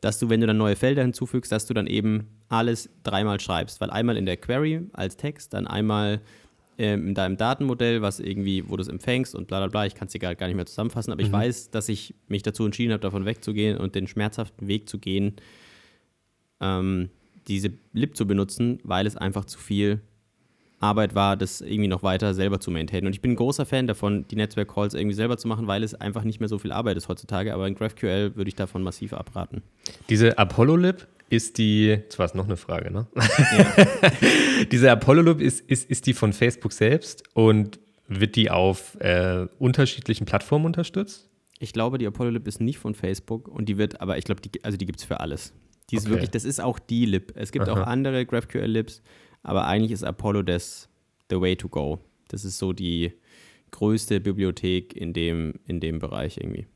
dass 0.00 0.18
du, 0.18 0.28
wenn 0.28 0.40
du 0.40 0.46
dann 0.46 0.56
neue 0.56 0.76
Felder 0.76 1.02
hinzufügst, 1.02 1.52
dass 1.52 1.66
du 1.66 1.74
dann 1.74 1.86
eben 1.86 2.28
alles 2.48 2.90
dreimal 3.04 3.40
schreibst. 3.40 3.80
Weil 3.80 3.90
einmal 3.90 4.16
in 4.16 4.26
der 4.26 4.36
Query 4.36 4.80
als 4.92 5.16
Text, 5.16 5.54
dann 5.54 5.66
einmal 5.66 6.20
ähm, 6.76 7.08
in 7.08 7.14
deinem 7.14 7.36
Datenmodell, 7.36 8.02
was 8.02 8.18
irgendwie, 8.18 8.68
wo 8.68 8.76
du 8.76 8.82
es 8.82 8.88
empfängst 8.88 9.34
und 9.34 9.46
bla 9.46 9.60
bla 9.60 9.68
bla. 9.68 9.86
Ich 9.86 9.94
kann 9.94 10.06
es 10.06 10.12
dir 10.12 10.18
gar, 10.18 10.34
gar 10.34 10.48
nicht 10.48 10.56
mehr 10.56 10.66
zusammenfassen, 10.66 11.12
aber 11.12 11.22
mhm. 11.22 11.28
ich 11.28 11.32
weiß, 11.32 11.70
dass 11.70 11.88
ich 11.88 12.14
mich 12.26 12.42
dazu 12.42 12.64
entschieden 12.64 12.92
habe, 12.92 13.00
davon 13.00 13.24
wegzugehen 13.24 13.78
und 13.78 13.94
den 13.94 14.08
schmerzhaften 14.08 14.66
Weg 14.66 14.88
zu 14.88 14.98
gehen, 14.98 15.36
ähm, 16.60 17.10
diese 17.46 17.70
Lib 17.92 18.16
zu 18.16 18.26
benutzen, 18.26 18.80
weil 18.82 19.06
es 19.06 19.16
einfach 19.16 19.44
zu 19.44 19.58
viel 19.58 20.00
Arbeit 20.80 21.14
war, 21.14 21.36
das 21.36 21.60
irgendwie 21.60 21.88
noch 21.88 22.02
weiter 22.02 22.34
selber 22.34 22.60
zu 22.60 22.70
maintainen. 22.70 23.06
Und 23.06 23.14
ich 23.14 23.22
bin 23.22 23.32
ein 23.32 23.36
großer 23.36 23.64
Fan 23.66 23.86
davon, 23.86 24.26
die 24.28 24.36
Netzwerk-Calls 24.36 24.94
irgendwie 24.94 25.14
selber 25.14 25.38
zu 25.38 25.48
machen, 25.48 25.66
weil 25.66 25.82
es 25.82 25.94
einfach 25.94 26.24
nicht 26.24 26.40
mehr 26.40 26.48
so 26.48 26.58
viel 26.58 26.72
Arbeit 26.72 26.96
ist 26.96 27.08
heutzutage. 27.08 27.54
Aber 27.54 27.66
in 27.66 27.74
GraphQL 27.74 28.36
würde 28.36 28.48
ich 28.48 28.54
davon 28.54 28.82
massiv 28.82 29.12
abraten. 29.12 29.62
Diese 30.08 30.38
Apollo-Lib 30.38 31.06
ist 31.30 31.58
die, 31.58 31.98
das 32.08 32.18
war 32.18 32.26
es 32.26 32.34
noch 32.34 32.44
eine 32.44 32.56
Frage, 32.56 32.90
ne? 32.90 33.06
Ja. 33.14 34.64
Diese 34.72 34.90
Apollo-Lib 34.90 35.40
ist, 35.40 35.60
ist, 35.60 35.90
ist 35.90 36.06
die 36.06 36.12
von 36.12 36.32
Facebook 36.32 36.72
selbst 36.72 37.24
und 37.34 37.78
wird 38.06 38.36
die 38.36 38.50
auf 38.50 38.96
äh, 39.00 39.46
unterschiedlichen 39.58 40.26
Plattformen 40.26 40.66
unterstützt? 40.66 41.30
Ich 41.58 41.72
glaube, 41.72 41.98
die 41.98 42.06
Apollo-Lib 42.06 42.46
ist 42.46 42.60
nicht 42.60 42.78
von 42.78 42.94
Facebook 42.94 43.48
und 43.48 43.68
die 43.68 43.78
wird, 43.78 44.00
aber 44.00 44.18
ich 44.18 44.24
glaube, 44.24 44.42
die, 44.42 44.62
also 44.64 44.76
die 44.76 44.86
gibt 44.86 45.00
es 45.00 45.04
für 45.04 45.20
alles. 45.20 45.54
Die 45.90 45.96
ist 45.96 46.04
okay. 46.06 46.14
wirklich, 46.14 46.30
das 46.30 46.44
ist 46.44 46.60
auch 46.60 46.78
die 46.78 47.06
Lib. 47.06 47.32
Es 47.36 47.52
gibt 47.52 47.68
Aha. 47.68 47.82
auch 47.82 47.86
andere 47.86 48.26
GraphQL-Libs. 48.26 49.02
Aber 49.44 49.66
eigentlich 49.66 49.92
ist 49.92 50.02
Apollo 50.02 50.42
das 50.42 50.88
the 51.30 51.40
way 51.40 51.54
to 51.54 51.68
go. 51.68 52.00
Das 52.28 52.44
ist 52.44 52.58
so 52.58 52.72
die 52.72 53.12
größte 53.70 54.20
Bibliothek 54.20 54.96
in 54.96 55.12
dem, 55.12 55.54
in 55.66 55.78
dem 55.78 56.00
Bereich 56.00 56.38
irgendwie. 56.38 56.66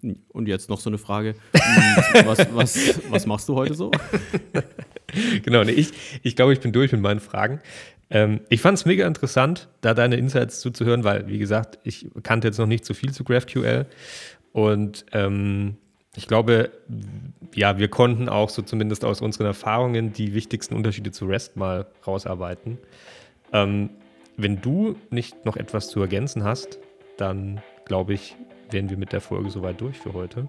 Und 0.28 0.48
jetzt 0.48 0.70
noch 0.70 0.80
so 0.80 0.88
eine 0.88 0.98
Frage. 0.98 1.34
was, 2.24 2.38
was, 2.54 3.00
was 3.10 3.26
machst 3.26 3.48
du 3.48 3.54
heute 3.54 3.74
so? 3.74 3.90
genau, 5.42 5.64
nee, 5.64 5.72
ich, 5.72 5.92
ich 6.22 6.36
glaube, 6.36 6.52
ich 6.52 6.60
bin 6.60 6.72
durch 6.72 6.92
mit 6.92 7.00
meinen 7.00 7.20
Fragen. 7.20 7.60
Ähm, 8.08 8.40
ich 8.48 8.60
fand 8.60 8.78
es 8.78 8.84
mega 8.84 9.06
interessant, 9.06 9.68
da 9.80 9.94
deine 9.94 10.16
Insights 10.16 10.60
zuzuhören, 10.60 11.02
weil, 11.04 11.26
wie 11.28 11.38
gesagt, 11.38 11.78
ich 11.84 12.08
kannte 12.22 12.48
jetzt 12.48 12.58
noch 12.58 12.66
nicht 12.66 12.84
so 12.84 12.94
viel 12.94 13.12
zu 13.12 13.24
GraphQL. 13.24 13.86
Und 14.52 15.06
ähm, 15.12 15.78
ich 16.14 16.28
glaube, 16.28 16.70
ja, 17.54 17.78
wir 17.78 17.88
konnten 17.88 18.28
auch 18.28 18.50
so 18.50 18.62
zumindest 18.62 19.04
aus 19.04 19.20
unseren 19.20 19.46
Erfahrungen 19.46 20.12
die 20.12 20.34
wichtigsten 20.34 20.74
Unterschiede 20.74 21.10
zu 21.10 21.26
REST 21.26 21.56
mal 21.56 21.86
rausarbeiten. 22.06 22.78
Ähm, 23.52 23.90
wenn 24.36 24.60
du 24.60 24.96
nicht 25.10 25.44
noch 25.44 25.56
etwas 25.56 25.88
zu 25.88 26.00
ergänzen 26.00 26.44
hast, 26.44 26.78
dann 27.16 27.62
glaube 27.84 28.14
ich, 28.14 28.36
wären 28.70 28.90
wir 28.90 28.96
mit 28.96 29.12
der 29.12 29.20
Folge 29.20 29.50
soweit 29.50 29.80
durch 29.80 29.98
für 29.98 30.12
heute. 30.12 30.48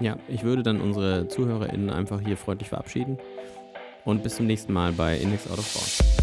Ja, 0.00 0.16
ich 0.28 0.44
würde 0.44 0.62
dann 0.62 0.80
unsere 0.80 1.28
ZuhörerInnen 1.28 1.90
einfach 1.90 2.20
hier 2.20 2.36
freundlich 2.36 2.70
verabschieden 2.70 3.18
und 4.04 4.22
bis 4.22 4.36
zum 4.36 4.46
nächsten 4.46 4.72
Mal 4.72 4.92
bei 4.92 5.18
Index 5.18 5.46
Out 5.50 5.58
of 5.58 5.74
Bounds. 5.74 6.19